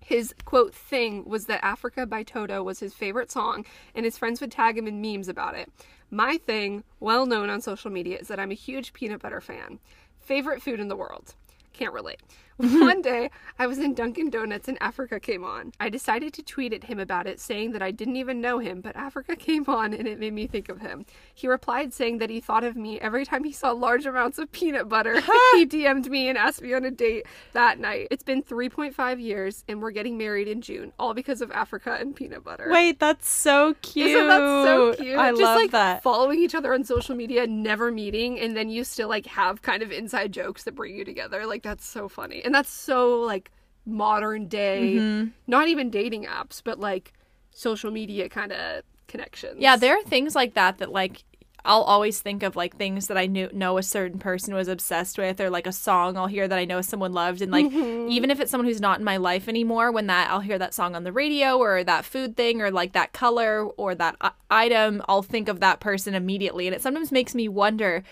His 0.00 0.34
quote 0.44 0.74
thing 0.74 1.24
was 1.24 1.46
that 1.46 1.64
Africa 1.64 2.04
by 2.04 2.24
Toto 2.24 2.64
was 2.64 2.80
his 2.80 2.92
favorite 2.92 3.30
song, 3.30 3.64
and 3.94 4.04
his 4.04 4.18
friends 4.18 4.40
would 4.40 4.50
tag 4.50 4.76
him 4.76 4.88
in 4.88 5.00
memes 5.00 5.28
about 5.28 5.54
it. 5.54 5.70
My 6.10 6.36
thing, 6.36 6.82
well 6.98 7.26
known 7.26 7.48
on 7.48 7.60
social 7.60 7.90
media, 7.90 8.18
is 8.18 8.26
that 8.26 8.40
I'm 8.40 8.50
a 8.50 8.54
huge 8.54 8.92
peanut 8.92 9.22
butter 9.22 9.40
fan. 9.40 9.78
Favorite 10.18 10.60
food 10.60 10.80
in 10.80 10.88
the 10.88 10.96
world. 10.96 11.34
Can't 11.72 11.94
relate. 11.94 12.20
One 12.80 13.02
day, 13.02 13.28
I 13.58 13.66
was 13.66 13.78
in 13.78 13.92
Dunkin' 13.92 14.30
Donuts 14.30 14.68
and 14.68 14.78
Africa 14.80 15.18
came 15.18 15.42
on. 15.42 15.72
I 15.80 15.88
decided 15.88 16.32
to 16.34 16.44
tweet 16.44 16.72
at 16.72 16.84
him 16.84 17.00
about 17.00 17.26
it, 17.26 17.40
saying 17.40 17.72
that 17.72 17.82
I 17.82 17.90
didn't 17.90 18.14
even 18.14 18.40
know 18.40 18.60
him, 18.60 18.80
but 18.80 18.94
Africa 18.94 19.34
came 19.34 19.64
on 19.66 19.92
and 19.92 20.06
it 20.06 20.20
made 20.20 20.32
me 20.32 20.46
think 20.46 20.68
of 20.68 20.80
him. 20.80 21.04
He 21.34 21.48
replied 21.48 21.92
saying 21.92 22.18
that 22.18 22.30
he 22.30 22.38
thought 22.38 22.62
of 22.62 22.76
me 22.76 23.00
every 23.00 23.26
time 23.26 23.42
he 23.42 23.50
saw 23.50 23.72
large 23.72 24.06
amounts 24.06 24.38
of 24.38 24.52
peanut 24.52 24.88
butter. 24.88 25.20
he 25.54 25.66
DM'd 25.66 26.08
me 26.08 26.28
and 26.28 26.38
asked 26.38 26.62
me 26.62 26.72
on 26.72 26.84
a 26.84 26.92
date 26.92 27.26
that 27.52 27.80
night. 27.80 28.06
It's 28.12 28.22
been 28.22 28.44
3.5 28.44 29.20
years 29.20 29.64
and 29.66 29.82
we're 29.82 29.90
getting 29.90 30.16
married 30.16 30.46
in 30.46 30.60
June, 30.60 30.92
all 31.00 31.14
because 31.14 31.42
of 31.42 31.50
Africa 31.50 31.96
and 31.98 32.14
peanut 32.14 32.44
butter. 32.44 32.68
Wait, 32.70 33.00
that's 33.00 33.28
so 33.28 33.74
cute. 33.82 34.10
Isn't 34.10 34.28
that 34.28 34.38
so 34.38 34.94
cute? 34.94 35.18
I 35.18 35.30
Just 35.30 35.42
love 35.42 35.56
like 35.56 35.70
that. 35.72 36.04
following 36.04 36.38
each 36.38 36.54
other 36.54 36.72
on 36.72 36.84
social 36.84 37.16
media, 37.16 37.44
never 37.44 37.90
meeting, 37.90 38.38
and 38.38 38.56
then 38.56 38.68
you 38.68 38.84
still 38.84 39.08
like 39.08 39.26
have 39.26 39.62
kind 39.62 39.82
of 39.82 39.90
inside 39.90 40.30
jokes 40.32 40.62
that 40.62 40.76
bring 40.76 40.94
you 40.94 41.04
together. 41.04 41.44
Like 41.44 41.62
that's 41.62 41.84
so 41.84 42.08
funny, 42.08 42.42
and 42.44 42.51
that's 42.54 42.70
so 42.70 43.20
like 43.20 43.50
modern 43.84 44.46
day. 44.48 44.94
Mm-hmm. 44.96 45.28
Not 45.46 45.68
even 45.68 45.90
dating 45.90 46.24
apps, 46.24 46.62
but 46.64 46.78
like 46.78 47.12
social 47.50 47.90
media 47.90 48.28
kind 48.28 48.52
of 48.52 48.82
connections. 49.08 49.56
Yeah, 49.58 49.76
there 49.76 49.96
are 49.98 50.02
things 50.02 50.34
like 50.34 50.54
that 50.54 50.78
that 50.78 50.90
like 50.92 51.24
I'll 51.64 51.82
always 51.82 52.20
think 52.20 52.42
of 52.42 52.56
like 52.56 52.76
things 52.76 53.06
that 53.06 53.16
I 53.16 53.26
knew 53.26 53.48
know 53.52 53.78
a 53.78 53.84
certain 53.84 54.18
person 54.18 54.52
was 54.52 54.66
obsessed 54.66 55.16
with 55.16 55.40
or 55.40 55.48
like 55.48 55.68
a 55.68 55.72
song 55.72 56.16
I'll 56.16 56.26
hear 56.26 56.48
that 56.48 56.58
I 56.58 56.64
know 56.64 56.80
someone 56.80 57.12
loved 57.12 57.40
and 57.40 57.52
like 57.52 57.66
Mm-hmm. 57.66 58.08
even 58.10 58.32
if 58.32 58.40
it's 58.40 58.50
someone 58.50 58.66
who's 58.66 58.80
not 58.80 58.98
in 58.98 59.04
my 59.04 59.16
life 59.16 59.46
anymore 59.48 59.92
when 59.92 60.08
that 60.08 60.28
I'll 60.30 60.40
hear 60.40 60.58
that 60.58 60.74
song 60.74 60.96
on 60.96 61.04
the 61.04 61.12
radio 61.12 61.58
or 61.58 61.84
that 61.84 62.04
food 62.04 62.36
thing 62.36 62.60
or 62.60 62.72
like 62.72 62.94
that 62.94 63.12
color 63.12 63.64
or 63.76 63.94
that 63.94 64.16
i- 64.20 64.32
item 64.50 65.02
I'll 65.08 65.22
think 65.22 65.48
of 65.48 65.60
that 65.60 65.78
person 65.78 66.14
immediately 66.16 66.66
and 66.66 66.74
it 66.74 66.82
sometimes 66.82 67.12
makes 67.12 67.32
me 67.32 67.46
wonder 67.46 68.02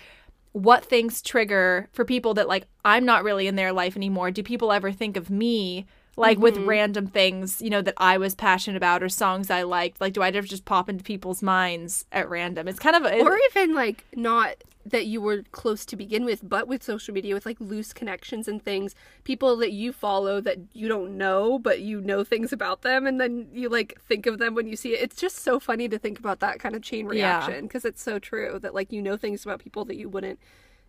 what 0.52 0.84
things 0.84 1.22
trigger 1.22 1.88
for 1.92 2.04
people 2.04 2.34
that 2.34 2.48
like 2.48 2.66
I'm 2.84 3.04
not 3.04 3.24
really 3.24 3.46
in 3.46 3.56
their 3.56 3.72
life 3.72 3.96
anymore. 3.96 4.30
Do 4.30 4.42
people 4.42 4.72
ever 4.72 4.92
think 4.92 5.16
of 5.16 5.30
me 5.30 5.86
like 6.16 6.38
with 6.38 6.56
mm-hmm. 6.56 6.68
random 6.68 7.06
things, 7.06 7.62
you 7.62 7.70
know, 7.70 7.82
that 7.82 7.94
I 7.96 8.18
was 8.18 8.34
passionate 8.34 8.76
about 8.76 9.02
or 9.02 9.08
songs 9.08 9.50
I 9.50 9.62
liked? 9.62 10.00
Like 10.00 10.12
do 10.12 10.22
I 10.22 10.28
ever 10.28 10.46
just 10.46 10.64
pop 10.64 10.88
into 10.88 11.04
people's 11.04 11.42
minds 11.42 12.04
at 12.10 12.28
random? 12.28 12.66
It's 12.68 12.78
kind 12.80 12.96
of 12.96 13.04
a, 13.04 13.20
or 13.20 13.38
even 13.50 13.74
like 13.74 14.04
not 14.14 14.56
that 14.86 15.06
you 15.06 15.20
were 15.20 15.42
close 15.52 15.84
to 15.86 15.96
begin 15.96 16.24
with, 16.24 16.40
but 16.48 16.66
with 16.66 16.82
social 16.82 17.12
media, 17.12 17.34
with 17.34 17.44
like 17.44 17.60
loose 17.60 17.92
connections 17.92 18.48
and 18.48 18.62
things, 18.62 18.94
people 19.24 19.56
that 19.56 19.72
you 19.72 19.92
follow 19.92 20.40
that 20.40 20.58
you 20.72 20.88
don't 20.88 21.16
know, 21.16 21.58
but 21.58 21.80
you 21.80 22.00
know 22.00 22.24
things 22.24 22.52
about 22.52 22.82
them, 22.82 23.06
and 23.06 23.20
then 23.20 23.48
you 23.52 23.68
like 23.68 24.00
think 24.00 24.26
of 24.26 24.38
them 24.38 24.54
when 24.54 24.66
you 24.66 24.76
see 24.76 24.94
it. 24.94 25.02
It's 25.02 25.16
just 25.16 25.36
so 25.36 25.60
funny 25.60 25.88
to 25.88 25.98
think 25.98 26.18
about 26.18 26.40
that 26.40 26.58
kind 26.58 26.74
of 26.74 26.82
chain 26.82 27.06
reaction 27.06 27.66
because 27.66 27.84
it's 27.84 28.02
so 28.02 28.18
true 28.18 28.58
that 28.60 28.74
like 28.74 28.90
you 28.92 29.02
know 29.02 29.16
things 29.16 29.44
about 29.44 29.60
people 29.60 29.84
that 29.84 29.96
you 29.96 30.08
wouldn't 30.08 30.38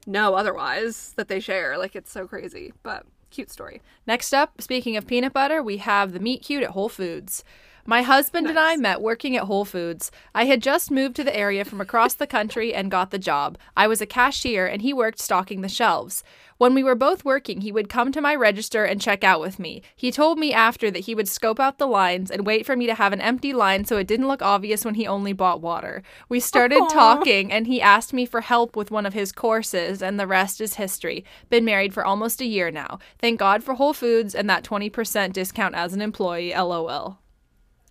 know 0.07 0.35
otherwise 0.35 1.13
that 1.17 1.27
they 1.27 1.39
share. 1.39 1.77
Like 1.77 1.95
it's 1.95 2.11
so 2.11 2.27
crazy, 2.27 2.73
but 2.83 3.05
cute 3.29 3.51
story. 3.51 3.81
Next 4.07 4.33
up, 4.33 4.61
speaking 4.61 4.95
of 4.95 5.07
peanut 5.07 5.33
butter, 5.33 5.61
we 5.61 5.77
have 5.77 6.13
the 6.13 6.19
meet 6.19 6.43
cute 6.43 6.63
at 6.63 6.71
Whole 6.71 6.89
Foods. 6.89 7.43
My 7.85 8.03
husband 8.03 8.47
and 8.47 8.59
I 8.59 8.75
met 8.75 9.01
working 9.01 9.35
at 9.35 9.43
Whole 9.43 9.65
Foods. 9.65 10.11
I 10.35 10.45
had 10.45 10.61
just 10.61 10.91
moved 10.91 11.15
to 11.15 11.23
the 11.23 11.35
area 11.35 11.65
from 11.65 11.81
across 11.81 12.13
the 12.13 12.27
country 12.27 12.73
and 12.73 12.91
got 12.91 13.11
the 13.11 13.17
job. 13.17 13.57
I 13.75 13.87
was 13.87 14.01
a 14.01 14.05
cashier 14.05 14.67
and 14.67 14.81
he 14.81 14.93
worked 14.93 15.19
stocking 15.19 15.61
the 15.61 15.69
shelves. 15.69 16.23
When 16.61 16.75
we 16.75 16.83
were 16.83 16.93
both 16.93 17.25
working, 17.25 17.61
he 17.61 17.71
would 17.71 17.89
come 17.89 18.11
to 18.11 18.21
my 18.21 18.35
register 18.35 18.85
and 18.85 19.01
check 19.01 19.23
out 19.23 19.41
with 19.41 19.57
me. 19.57 19.81
He 19.95 20.11
told 20.11 20.37
me 20.37 20.53
after 20.53 20.91
that 20.91 21.05
he 21.05 21.15
would 21.15 21.27
scope 21.27 21.59
out 21.59 21.79
the 21.79 21.87
lines 21.87 22.29
and 22.29 22.45
wait 22.45 22.67
for 22.67 22.75
me 22.75 22.85
to 22.85 22.93
have 22.93 23.13
an 23.13 23.19
empty 23.19 23.51
line 23.51 23.83
so 23.83 23.97
it 23.97 24.05
didn't 24.05 24.27
look 24.27 24.43
obvious 24.43 24.85
when 24.85 24.93
he 24.93 25.07
only 25.07 25.33
bought 25.33 25.59
water. 25.59 26.03
We 26.29 26.39
started 26.39 26.83
talking 26.91 27.51
and 27.51 27.65
he 27.65 27.81
asked 27.81 28.13
me 28.13 28.27
for 28.27 28.41
help 28.41 28.75
with 28.75 28.91
one 28.91 29.07
of 29.07 29.15
his 29.15 29.31
courses, 29.31 30.03
and 30.03 30.19
the 30.19 30.27
rest 30.27 30.61
is 30.61 30.75
history. 30.75 31.25
Been 31.49 31.65
married 31.65 31.95
for 31.95 32.05
almost 32.05 32.41
a 32.41 32.45
year 32.45 32.69
now. 32.69 32.99
Thank 33.17 33.39
God 33.39 33.63
for 33.63 33.73
Whole 33.73 33.93
Foods 33.93 34.35
and 34.35 34.47
that 34.47 34.63
20% 34.63 35.33
discount 35.33 35.73
as 35.73 35.95
an 35.95 36.01
employee, 36.01 36.53
lol. 36.53 37.20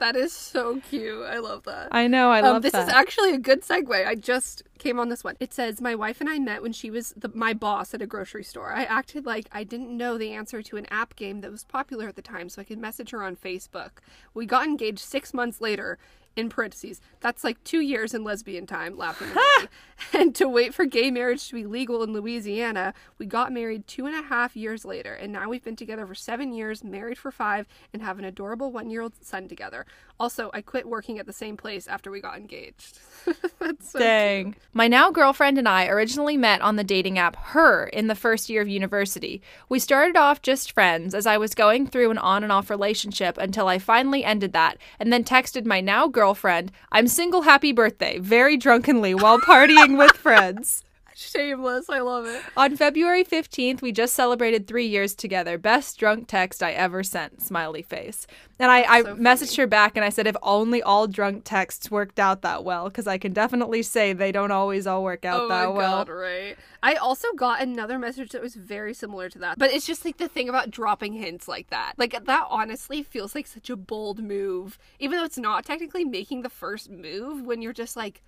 That 0.00 0.16
is 0.16 0.32
so 0.32 0.80
cute. 0.88 1.26
I 1.26 1.38
love 1.38 1.64
that. 1.64 1.88
I 1.92 2.06
know, 2.06 2.30
I 2.30 2.40
love 2.40 2.56
um, 2.56 2.62
this 2.62 2.72
that. 2.72 2.88
is 2.88 2.92
actually 2.92 3.34
a 3.34 3.38
good 3.38 3.60
segue. 3.60 4.06
I 4.06 4.14
just 4.14 4.62
came 4.78 4.98
on 4.98 5.10
this 5.10 5.22
one. 5.22 5.36
It 5.38 5.52
says 5.52 5.78
my 5.82 5.94
wife 5.94 6.22
and 6.22 6.28
I 6.28 6.38
met 6.38 6.62
when 6.62 6.72
she 6.72 6.90
was 6.90 7.12
the, 7.18 7.30
my 7.34 7.52
boss 7.52 7.92
at 7.92 8.00
a 8.00 8.06
grocery 8.06 8.42
store. 8.42 8.72
I 8.72 8.84
acted 8.84 9.26
like 9.26 9.46
I 9.52 9.62
didn't 9.62 9.94
know 9.94 10.16
the 10.16 10.32
answer 10.32 10.62
to 10.62 10.78
an 10.78 10.86
app 10.90 11.16
game 11.16 11.42
that 11.42 11.50
was 11.50 11.64
popular 11.64 12.08
at 12.08 12.16
the 12.16 12.22
time, 12.22 12.48
so 12.48 12.62
I 12.62 12.64
could 12.64 12.78
message 12.78 13.10
her 13.10 13.22
on 13.22 13.36
Facebook. 13.36 13.98
We 14.32 14.46
got 14.46 14.64
engaged 14.64 15.00
six 15.00 15.34
months 15.34 15.60
later. 15.60 15.98
In 16.36 16.48
parentheses, 16.48 17.00
that's 17.20 17.42
like 17.42 17.62
two 17.64 17.80
years 17.80 18.14
in 18.14 18.22
lesbian 18.22 18.64
time, 18.64 18.96
laughing 18.96 19.28
and 20.12 20.34
to 20.36 20.48
wait 20.48 20.72
for 20.72 20.86
gay 20.86 21.10
marriage 21.10 21.48
to 21.48 21.54
be 21.54 21.66
legal 21.66 22.02
in 22.04 22.12
Louisiana, 22.12 22.94
we 23.18 23.26
got 23.26 23.52
married 23.52 23.86
two 23.88 24.06
and 24.06 24.14
a 24.14 24.22
half 24.22 24.56
years 24.56 24.84
later, 24.84 25.12
and 25.12 25.32
now 25.32 25.48
we've 25.48 25.64
been 25.64 25.76
together 25.76 26.06
for 26.06 26.14
seven 26.14 26.52
years, 26.52 26.84
married 26.84 27.18
for 27.18 27.32
five, 27.32 27.66
and 27.92 28.00
have 28.02 28.18
an 28.18 28.24
adorable 28.24 28.70
one 28.70 28.90
year 28.90 29.02
old 29.02 29.14
son 29.20 29.48
together. 29.48 29.84
Also, 30.20 30.50
I 30.52 30.60
quit 30.60 30.86
working 30.86 31.18
at 31.18 31.24
the 31.24 31.32
same 31.32 31.56
place 31.56 31.88
after 31.88 32.10
we 32.10 32.20
got 32.20 32.36
engaged. 32.36 32.98
that's 33.58 33.90
so 33.90 33.98
Dang. 33.98 34.54
My 34.74 34.86
now 34.86 35.10
girlfriend 35.10 35.56
and 35.56 35.66
I 35.66 35.86
originally 35.88 36.36
met 36.36 36.60
on 36.60 36.76
the 36.76 36.84
dating 36.84 37.18
app 37.18 37.36
Her 37.36 37.86
in 37.86 38.06
the 38.06 38.14
first 38.14 38.50
year 38.50 38.60
of 38.60 38.68
university. 38.68 39.40
We 39.70 39.78
started 39.78 40.18
off 40.18 40.42
just 40.42 40.72
friends 40.72 41.14
as 41.14 41.26
I 41.26 41.38
was 41.38 41.54
going 41.54 41.86
through 41.86 42.10
an 42.10 42.18
on 42.18 42.42
and 42.42 42.52
off 42.52 42.68
relationship 42.68 43.38
until 43.38 43.66
I 43.66 43.78
finally 43.78 44.22
ended 44.22 44.52
that 44.52 44.76
and 44.98 45.10
then 45.10 45.24
texted 45.24 45.64
my 45.64 45.80
now 45.80 46.06
girlfriend, 46.06 46.70
I'm 46.92 47.08
single, 47.08 47.42
happy 47.42 47.72
birthday, 47.72 48.18
very 48.18 48.58
drunkenly 48.58 49.14
while 49.14 49.38
partying 49.40 49.96
with 49.96 50.12
friends. 50.18 50.84
Shameless. 51.14 51.88
I 51.90 52.00
love 52.00 52.26
it. 52.26 52.42
On 52.56 52.76
February 52.76 53.24
15th, 53.24 53.82
we 53.82 53.92
just 53.92 54.14
celebrated 54.14 54.66
three 54.66 54.86
years 54.86 55.14
together. 55.14 55.58
Best 55.58 55.98
drunk 55.98 56.28
text 56.28 56.62
I 56.62 56.72
ever 56.72 57.02
sent. 57.02 57.42
Smiley 57.42 57.82
face. 57.82 58.26
And 58.58 58.70
I, 58.70 58.82
I 58.82 59.02
so 59.02 59.16
messaged 59.16 59.56
her 59.56 59.66
back 59.66 59.96
and 59.96 60.04
I 60.04 60.08
said, 60.10 60.26
if 60.26 60.36
only 60.42 60.82
all 60.82 61.06
drunk 61.06 61.42
texts 61.44 61.90
worked 61.90 62.18
out 62.18 62.42
that 62.42 62.64
well, 62.64 62.88
because 62.88 63.06
I 63.06 63.18
can 63.18 63.32
definitely 63.32 63.82
say 63.82 64.12
they 64.12 64.32
don't 64.32 64.50
always 64.50 64.86
all 64.86 65.02
work 65.02 65.24
out 65.24 65.42
Oh 65.42 65.48
that 65.48 65.66
my 65.66 65.72
well. 65.72 66.04
god, 66.04 66.12
right. 66.12 66.56
I 66.82 66.94
also 66.94 67.28
got 67.34 67.60
another 67.62 67.98
message 67.98 68.30
that 68.30 68.42
was 68.42 68.54
very 68.54 68.94
similar 68.94 69.28
to 69.30 69.38
that. 69.40 69.58
But 69.58 69.72
it's 69.72 69.86
just 69.86 70.04
like 70.04 70.18
the 70.18 70.28
thing 70.28 70.48
about 70.48 70.70
dropping 70.70 71.14
hints 71.14 71.48
like 71.48 71.70
that. 71.70 71.94
Like 71.96 72.24
that 72.24 72.46
honestly 72.48 73.02
feels 73.02 73.34
like 73.34 73.46
such 73.46 73.68
a 73.70 73.76
bold 73.76 74.22
move. 74.22 74.78
Even 74.98 75.18
though 75.18 75.24
it's 75.24 75.38
not 75.38 75.64
technically 75.64 76.04
making 76.04 76.42
the 76.42 76.50
first 76.50 76.90
move 76.90 77.42
when 77.44 77.62
you're 77.62 77.72
just 77.72 77.96
like 77.96 78.22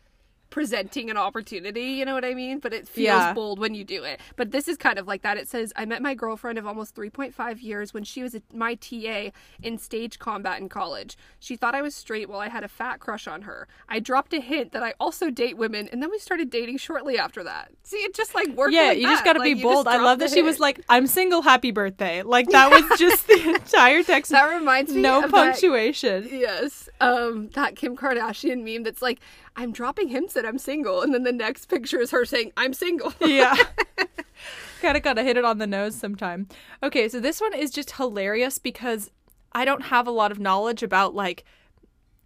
presenting 0.53 1.11
an 1.11 1.17
opportunity, 1.17 1.83
you 1.99 2.05
know 2.05 2.13
what 2.15 2.25
I 2.27 2.35
mean? 2.35 2.59
But 2.59 2.75
it 2.75 2.87
feels 2.87 3.07
Yeah. 3.07 3.33
bold 3.33 3.59
when 3.59 3.75
you 3.75 3.85
do 3.85 4.05
it. 4.05 4.21
But 4.37 4.51
this 4.53 4.69
is 4.69 4.77
kind 4.77 4.99
of 4.99 5.09
like 5.09 5.23
that. 5.23 5.39
It 5.39 5.49
says, 5.49 5.73
I 5.77 5.87
met 5.87 6.03
my 6.03 6.15
girlfriend 6.15 6.59
of 6.59 6.67
almost 6.67 6.95
3.5 6.95 7.63
years 7.63 7.95
when 7.95 8.05
she 8.05 8.23
was 8.23 8.35
a, 8.35 8.43
my 8.53 8.75
TA 8.75 9.31
in 9.63 9.79
stage 9.79 10.19
combat 10.19 10.61
in 10.61 10.69
college. 10.69 11.17
She 11.41 11.57
thought 11.57 11.75
I 11.75 11.81
was 11.81 11.95
straight 11.95 12.29
while 12.29 12.39
I 12.41 12.49
had 12.51 12.63
a 12.65 12.69
fat 12.69 13.01
crush 13.01 13.27
on 13.27 13.43
her. 13.43 13.67
I 13.89 13.99
dropped 13.99 14.35
a 14.35 14.41
hint 14.41 14.73
that 14.73 14.83
I 14.83 14.93
also 15.01 15.31
date 15.31 15.57
women, 15.57 15.89
and 15.91 16.03
then 16.03 16.11
we 16.11 16.19
started 16.19 16.51
dating 16.51 16.77
shortly 16.77 17.19
after 17.19 17.43
that. 17.45 17.71
See, 17.83 17.97
it 17.97 18.15
just 18.15 18.35
like 18.35 18.49
worked. 18.49 18.75
Yeah, 18.75 18.89
like 18.89 18.99
you 18.99 19.05
just 19.07 19.25
got 19.25 19.33
to 19.33 19.39
Like, 19.39 19.57
be 19.57 19.63
bold. 19.63 19.89
I 19.89 19.97
love 19.97 20.19
that 20.19 20.29
the 20.29 20.35
she 20.37 20.43
was 20.43 20.57
hint. 20.57 20.61
like, 20.61 20.81
"I'm 20.91 21.07
single, 21.07 21.41
happy 21.41 21.71
birthday." 21.71 22.23
Like 22.23 22.51
that 22.51 22.71
was 22.71 22.99
just 22.99 23.27
the 23.27 23.49
entire 23.55 24.03
text. 24.03 24.31
That 24.33 24.45
reminds 24.55 24.93
me 24.95 25.01
no 25.01 25.17
of 25.25 25.31
that- 25.31 25.31
punctuation. 25.31 26.29
Yes. 26.31 26.89
Um, 27.01 27.49
that 27.55 27.75
Kim 27.75 27.97
Kardashian 27.97 28.63
meme 28.63 28.83
that's 28.83 29.01
like, 29.03 29.19
I'm 29.57 29.73
dropping 29.73 30.09
hints 30.09 30.35
that 30.35 30.47
I'm 30.47 30.59
single, 30.59 31.03
and 31.03 31.13
then 31.13 31.25
the 31.25 31.33
next 31.33 31.67
picture 31.67 32.01
is 32.01 32.11
her 32.11 32.25
saying, 32.25 32.53
I'm 32.57 32.73
single. 32.73 33.13
yeah. 33.21 33.57
kind 34.83 34.97
of 34.97 35.03
got 35.03 35.15
to 35.15 35.23
hit 35.23 35.37
it 35.37 35.45
on 35.45 35.59
the 35.59 35.67
nose 35.67 35.95
sometime. 35.95 36.49
Okay, 36.83 37.09
so 37.09 37.21
this 37.21 37.41
one 37.41 37.55
is 37.55 37.71
just 37.71 37.93
hilarious 37.93 38.59
because 38.59 39.11
I 39.53 39.65
don't 39.65 39.85
have 39.85 40.07
a 40.07 40.11
lot 40.11 40.33
of 40.33 40.41
knowledge 40.41 40.83
about 40.83 41.15
like 41.15 41.45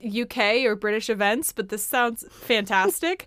UK 0.04 0.64
or 0.64 0.76
British 0.76 1.08
events, 1.08 1.52
but 1.52 1.68
this 1.68 1.82
sounds 1.84 2.24
fantastic. 2.30 3.26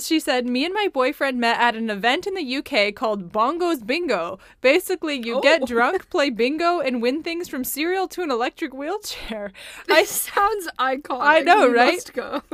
she 0.00 0.18
said, 0.18 0.46
Me 0.46 0.64
and 0.64 0.72
my 0.74 0.88
boyfriend 0.92 1.38
met 1.38 1.60
at 1.60 1.76
an 1.76 1.90
event 1.90 2.26
in 2.26 2.34
the 2.34 2.56
UK 2.56 2.94
called 2.94 3.30
Bongos 3.32 3.86
Bingo. 3.86 4.38
Basically, 4.60 5.14
you 5.24 5.36
Oh. 5.36 5.40
get 5.40 5.66
drunk, 5.66 6.08
play 6.10 6.30
bingo, 6.30 6.80
and 6.80 7.02
win 7.02 7.22
things 7.22 7.48
from 7.48 7.64
cereal 7.64 8.08
to 8.08 8.22
an 8.22 8.30
electric 8.30 8.72
wheelchair. 8.72 9.52
I 9.90 10.02
This 10.02 10.10
sounds 10.10 10.68
iconic. 10.78 11.20
I 11.22 11.40
know, 11.40 11.68
We 11.68 11.74
right? 11.76 12.10
go. 12.12 12.42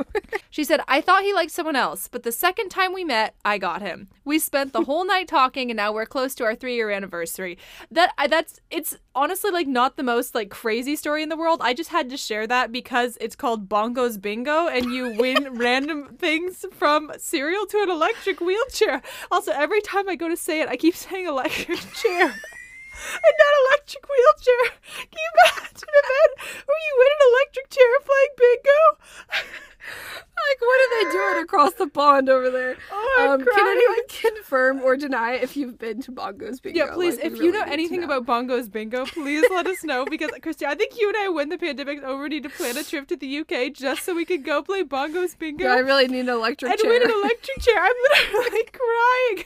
She 0.49 0.63
said, 0.63 0.81
I 0.87 1.01
thought 1.01 1.23
he 1.23 1.33
liked 1.33 1.51
someone 1.51 1.75
else, 1.75 2.07
but 2.07 2.21
the 2.23 2.31
second 2.31 2.69
time 2.69 2.93
we 2.93 3.03
met, 3.03 3.33
I 3.43 3.57
got 3.57 3.81
him. 3.81 4.07
We 4.23 4.37
spent 4.37 4.71
the 4.71 4.83
whole 4.83 5.03
night 5.05 5.27
talking 5.27 5.71
and 5.71 5.77
now 5.77 5.91
we're 5.91 6.05
close 6.05 6.35
to 6.35 6.43
our 6.43 6.55
3-year 6.55 6.91
anniversary. 6.91 7.57
That 7.89 8.13
that's 8.29 8.59
it's 8.69 8.97
honestly 9.15 9.49
like 9.51 9.67
not 9.67 9.95
the 9.97 10.03
most 10.03 10.35
like 10.35 10.49
crazy 10.49 10.95
story 10.95 11.23
in 11.23 11.29
the 11.29 11.37
world. 11.37 11.59
I 11.63 11.73
just 11.73 11.89
had 11.89 12.09
to 12.11 12.17
share 12.17 12.45
that 12.47 12.71
because 12.71 13.17
it's 13.19 13.35
called 13.35 13.52
Bongos 13.57 14.21
Bingo 14.21 14.67
and 14.67 14.85
you 14.85 15.13
win 15.17 15.53
random 15.57 16.15
things 16.17 16.65
from 16.71 17.11
cereal 17.17 17.65
to 17.67 17.81
an 17.81 17.89
electric 17.89 18.41
wheelchair. 18.41 19.01
Also, 19.31 19.51
every 19.51 19.81
time 19.81 20.09
I 20.09 20.15
go 20.15 20.29
to 20.29 20.37
say 20.37 20.61
it, 20.61 20.69
I 20.69 20.75
keep 20.75 20.95
saying 20.95 21.27
electric 21.27 21.79
chair. 21.93 22.21
And 22.23 23.35
not 23.41 23.53
electric 23.67 24.05
wheelchair. 24.07 24.77
Can 24.97 25.19
you 25.19 25.31
imagine 25.45 25.89
a 25.89 26.01
event 26.03 26.65
where 26.65 26.81
you 26.85 26.93
win 26.97 27.09
an 27.13 27.21
electric 27.33 27.69
chair 27.69 27.91
playing 28.05 28.35
bingo? 28.37 29.63
like, 29.85 30.61
what 30.61 30.81
are 30.81 31.03
they 31.05 31.11
doing 31.11 31.43
across 31.43 31.73
the 31.73 31.87
pond 31.87 32.29
over 32.29 32.49
there? 32.49 32.75
Oh, 32.91 33.27
um, 33.33 33.45
can 33.45 33.67
anyone 33.67 34.07
confirm 34.07 34.81
or 34.81 34.95
deny 34.97 35.33
if 35.33 35.55
you've 35.57 35.77
been 35.77 36.01
to 36.03 36.11
Bongos 36.11 36.61
Bingo? 36.61 36.77
Yeah, 36.85 36.93
please, 36.93 37.15
Like, 37.17 37.25
if 37.25 37.37
you 37.37 37.51
know 37.51 37.63
anything 37.63 38.01
know. 38.01 38.07
about 38.07 38.25
Bongos 38.25 38.71
Bingo, 38.71 39.05
please 39.05 39.45
let 39.51 39.67
us 39.67 39.83
know 39.83 40.05
because, 40.05 40.31
Kristee, 40.41 40.65
I 40.65 40.75
think 40.75 40.99
you 40.99 41.07
and 41.09 41.17
I, 41.17 41.29
when 41.29 41.49
the 41.49 41.57
pandemic's 41.57 42.03
over, 42.03 42.27
need 42.29 42.43
to 42.43 42.49
plan 42.49 42.77
a 42.77 42.83
trip 42.83 43.07
to 43.09 43.15
the 43.17 43.39
UK 43.39 43.73
just 43.73 44.03
so 44.03 44.15
we 44.15 44.25
can 44.25 44.41
go 44.41 44.61
play 44.63 44.83
Bongos 44.83 45.37
Bingo 45.37 45.65
Yeah, 45.65 45.73
I 45.73 45.79
really 45.79 46.07
need 46.07 46.21
an 46.21 46.29
electric 46.29 46.71
and 46.71 46.79
chair. 46.79 46.89
win 46.89 47.03
an 47.03 47.11
electric 47.11 47.59
chair. 47.59 47.79
I'm 47.79 47.93
literally 48.33 48.63
crying. 48.73 49.45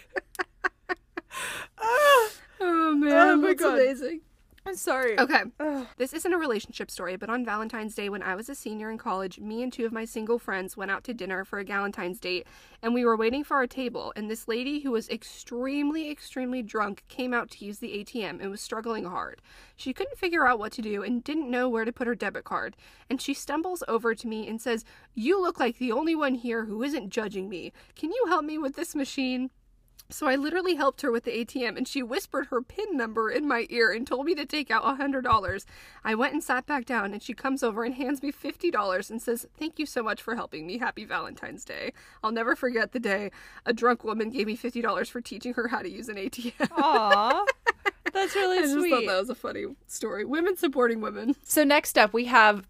Ah, 1.80 2.30
oh 2.62 2.96
man, 2.96 3.12
Oh 3.12 3.36
my 3.38 3.48
that's 3.50 3.62
God. 3.62 3.74
amazing. 3.80 4.22
I'm 4.68 4.76
sorry. 4.76 5.18
Okay. 5.18 5.44
Ugh. 5.62 5.88
This 5.96 6.12
isn't 6.12 6.34
a 6.34 6.38
relationship 6.38 6.92
story, 6.92 7.16
but 7.16 7.30
on 7.30 7.46
Valentine's 7.46 7.96
Day 7.96 8.10
when 8.10 8.22
I 8.22 8.36
was 8.36 8.50
a 8.50 8.56
senior 8.56 8.92
in 8.92 8.98
college, 8.98 9.40
me 9.40 9.64
and 9.64 9.72
two 9.72 9.86
of 9.86 9.94
my 9.94 10.04
single 10.04 10.38
friends 10.38 10.76
went 10.76 10.92
out 10.92 11.06
to 11.06 11.14
dinner 11.14 11.46
for 11.46 11.60
a 11.60 11.64
Valentine's 11.64 12.20
date, 12.20 12.46
and 12.82 12.94
we 12.94 13.06
were 13.06 13.16
waiting 13.16 13.46
for 13.46 13.56
our 13.56 13.66
table, 13.66 14.12
and 14.18 14.30
this 14.30 14.48
lady 14.48 14.82
who 14.82 14.92
was 14.92 15.08
extremely, 15.08 16.12
extremely 16.12 16.62
drunk 16.62 17.06
came 17.08 17.34
out 17.34 17.50
to 17.52 17.66
use 17.66 17.80
the 17.80 18.04
ATM 18.04 18.42
and 18.42 18.52
was 18.52 18.60
struggling 18.60 19.06
hard. 19.06 19.42
She 19.78 19.94
couldn't 19.94 20.18
figure 20.18 20.46
out 20.46 20.60
what 20.60 20.74
to 20.74 20.82
do 20.82 21.02
and 21.02 21.24
didn't 21.24 21.50
know 21.50 21.70
where 21.70 21.86
to 21.86 21.94
put 21.94 22.08
her 22.08 22.16
debit 22.16 22.44
card, 22.44 22.76
and 23.10 23.22
she 23.22 23.34
stumbles 23.34 23.84
over 23.88 24.14
to 24.14 24.28
me 24.28 24.50
and 24.50 24.62
says, 24.62 24.84
"You 25.14 25.42
look 25.42 25.62
like 25.62 25.78
the 25.78 25.94
only 25.94 26.14
one 26.14 26.36
here 26.36 26.66
who 26.66 26.84
isn't 26.84 27.10
judging 27.10 27.48
me. 27.48 27.72
Can 27.96 28.12
you 28.12 28.26
help 28.28 28.44
me 28.44 28.58
with 28.58 28.76
this 28.76 28.96
machine?" 28.96 29.50
So 30.10 30.28
I 30.28 30.36
literally 30.36 30.76
helped 30.76 31.02
her 31.02 31.12
with 31.12 31.26
the 31.26 31.32
ATM 31.32 31.78
and 31.78 31.88
she 31.88 32.02
whispered 32.02 32.48
her 32.48 32.62
PIN 32.62 32.96
number 32.96 33.30
in 33.30 33.48
my 33.48 33.68
ear 33.70 33.92
and 33.92 34.08
told 34.08 34.26
me 34.26 34.36
to 34.36 34.46
take 34.46 34.72
out 34.72 34.86
a 34.86 35.02
$100. 35.02 35.66
I 36.04 36.16
went 36.16 36.34
and 36.34 36.44
sat 36.44 36.66
back 36.66 36.86
down 36.86 37.14
and 37.14 37.22
she 37.22 37.34
comes 37.34 37.62
over 37.62 37.84
and 37.84 37.96
hands 37.96 38.24
me 38.24 38.32
$50 38.32 39.10
and 39.10 39.22
says, 39.22 39.46
Thank 39.58 39.80
you 39.80 39.86
so 39.86 40.02
much 40.02 40.22
for 40.22 40.36
helping 40.36 40.66
me. 40.66 40.78
Happy 40.78 41.04
Valentine's 41.04 41.66
Day. 41.66 41.94
I'll 42.24 42.32
never 42.32 42.56
forget 42.56 42.94
the 42.94 43.00
day 43.00 43.32
a 43.66 43.74
drunk 43.74 44.04
woman 44.04 44.30
gave 44.30 44.48
me 44.48 44.56
$50 44.56 45.10
for 45.10 45.22
teaching 45.22 45.54
her 45.56 45.68
how 45.68 45.82
to 45.82 45.90
use 45.90 46.08
an 46.08 46.16
ATM. 46.16 46.70
Aw, 46.72 47.46
that's 48.14 48.36
really 48.36 48.60
I 48.60 48.62
just 48.62 48.90
thought 48.90 49.06
that 49.06 49.20
was 49.20 49.30
a 49.30 49.36
funny 49.36 49.66
story. 49.88 50.24
Women 50.24 50.56
supporting 50.56 51.02
women. 51.02 51.36
So 51.44 51.64
next 51.64 51.98
up, 51.98 52.14
we 52.14 52.26
have 52.26 52.66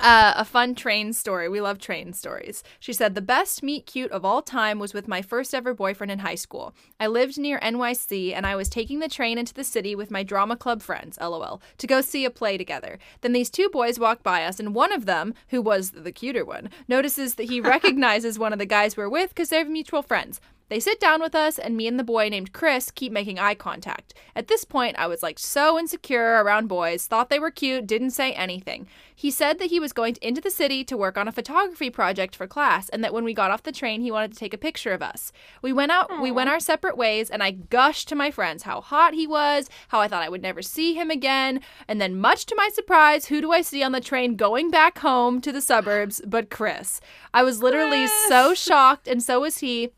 uh, 0.00 0.34
a 0.36 0.44
fun 0.44 0.74
train 0.74 1.12
story. 1.12 1.48
We 1.48 1.60
love 1.60 1.78
train 1.78 2.12
stories. 2.12 2.62
She 2.78 2.92
said, 2.92 3.14
The 3.14 3.20
best 3.20 3.62
meet 3.62 3.86
cute 3.86 4.10
of 4.10 4.24
all 4.24 4.42
time 4.42 4.78
was 4.78 4.94
with 4.94 5.08
my 5.08 5.22
first 5.22 5.54
ever 5.54 5.74
boyfriend 5.74 6.10
in 6.10 6.20
high 6.20 6.34
school. 6.34 6.74
I 7.00 7.06
lived 7.06 7.38
near 7.38 7.58
NYC 7.60 8.34
and 8.34 8.46
I 8.46 8.56
was 8.56 8.68
taking 8.68 8.98
the 8.98 9.08
train 9.08 9.38
into 9.38 9.54
the 9.54 9.64
city 9.64 9.94
with 9.94 10.10
my 10.10 10.22
drama 10.22 10.56
club 10.56 10.82
friends, 10.82 11.18
lol, 11.20 11.60
to 11.78 11.86
go 11.86 12.00
see 12.00 12.24
a 12.24 12.30
play 12.30 12.56
together. 12.56 12.98
Then 13.20 13.32
these 13.32 13.50
two 13.50 13.68
boys 13.68 13.98
walk 13.98 14.22
by 14.22 14.44
us, 14.44 14.60
and 14.60 14.74
one 14.74 14.92
of 14.92 15.06
them, 15.06 15.34
who 15.48 15.60
was 15.62 15.90
the 15.90 16.12
cuter 16.12 16.44
one, 16.44 16.70
notices 16.88 17.34
that 17.34 17.48
he 17.48 17.60
recognizes 17.76 18.38
one 18.38 18.52
of 18.52 18.58
the 18.58 18.66
guys 18.66 18.96
we're 18.96 19.08
with 19.08 19.30
because 19.30 19.48
they're 19.48 19.64
mutual 19.64 20.02
friends. 20.02 20.40
They 20.68 20.80
sit 20.80 20.98
down 20.98 21.20
with 21.20 21.36
us, 21.36 21.60
and 21.60 21.76
me 21.76 21.86
and 21.86 21.96
the 21.96 22.02
boy 22.02 22.28
named 22.28 22.52
Chris 22.52 22.90
keep 22.90 23.12
making 23.12 23.38
eye 23.38 23.54
contact. 23.54 24.14
At 24.34 24.48
this 24.48 24.64
point, 24.64 24.96
I 24.98 25.06
was 25.06 25.22
like 25.22 25.38
so 25.38 25.78
insecure 25.78 26.42
around 26.42 26.66
boys, 26.66 27.06
thought 27.06 27.30
they 27.30 27.38
were 27.38 27.52
cute, 27.52 27.86
didn't 27.86 28.10
say 28.10 28.32
anything. 28.32 28.88
He 29.14 29.30
said 29.30 29.60
that 29.60 29.70
he 29.70 29.78
was 29.78 29.92
going 29.92 30.16
into 30.20 30.40
the 30.40 30.50
city 30.50 30.82
to 30.84 30.96
work 30.96 31.16
on 31.16 31.28
a 31.28 31.32
photography 31.32 31.88
project 31.88 32.34
for 32.34 32.48
class, 32.48 32.88
and 32.88 33.04
that 33.04 33.14
when 33.14 33.22
we 33.22 33.32
got 33.32 33.52
off 33.52 33.62
the 33.62 33.70
train, 33.70 34.00
he 34.00 34.10
wanted 34.10 34.32
to 34.32 34.38
take 34.38 34.52
a 34.52 34.58
picture 34.58 34.92
of 34.92 35.02
us. 35.02 35.30
We 35.62 35.72
went 35.72 35.92
out, 35.92 36.20
we 36.20 36.32
went 36.32 36.50
our 36.50 36.58
separate 36.58 36.96
ways, 36.96 37.30
and 37.30 37.44
I 37.44 37.52
gushed 37.52 38.08
to 38.08 38.16
my 38.16 38.32
friends 38.32 38.64
how 38.64 38.80
hot 38.80 39.14
he 39.14 39.26
was, 39.26 39.70
how 39.88 40.00
I 40.00 40.08
thought 40.08 40.24
I 40.24 40.28
would 40.28 40.42
never 40.42 40.62
see 40.62 40.94
him 40.94 41.10
again. 41.10 41.60
And 41.86 42.00
then, 42.00 42.18
much 42.18 42.44
to 42.46 42.56
my 42.56 42.70
surprise, 42.72 43.26
who 43.26 43.40
do 43.40 43.52
I 43.52 43.62
see 43.62 43.84
on 43.84 43.92
the 43.92 44.00
train 44.00 44.34
going 44.34 44.72
back 44.72 44.98
home 44.98 45.40
to 45.42 45.52
the 45.52 45.62
suburbs 45.62 46.20
but 46.26 46.50
Chris? 46.50 47.00
I 47.32 47.44
was 47.44 47.62
literally 47.62 48.08
so 48.28 48.52
shocked, 48.52 49.06
and 49.06 49.22
so 49.22 49.40
was 49.40 49.58
he. 49.58 49.92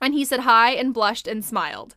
And 0.00 0.14
he 0.14 0.24
said 0.24 0.40
hi 0.40 0.72
and 0.72 0.92
blushed 0.92 1.26
and 1.26 1.44
smiled. 1.44 1.94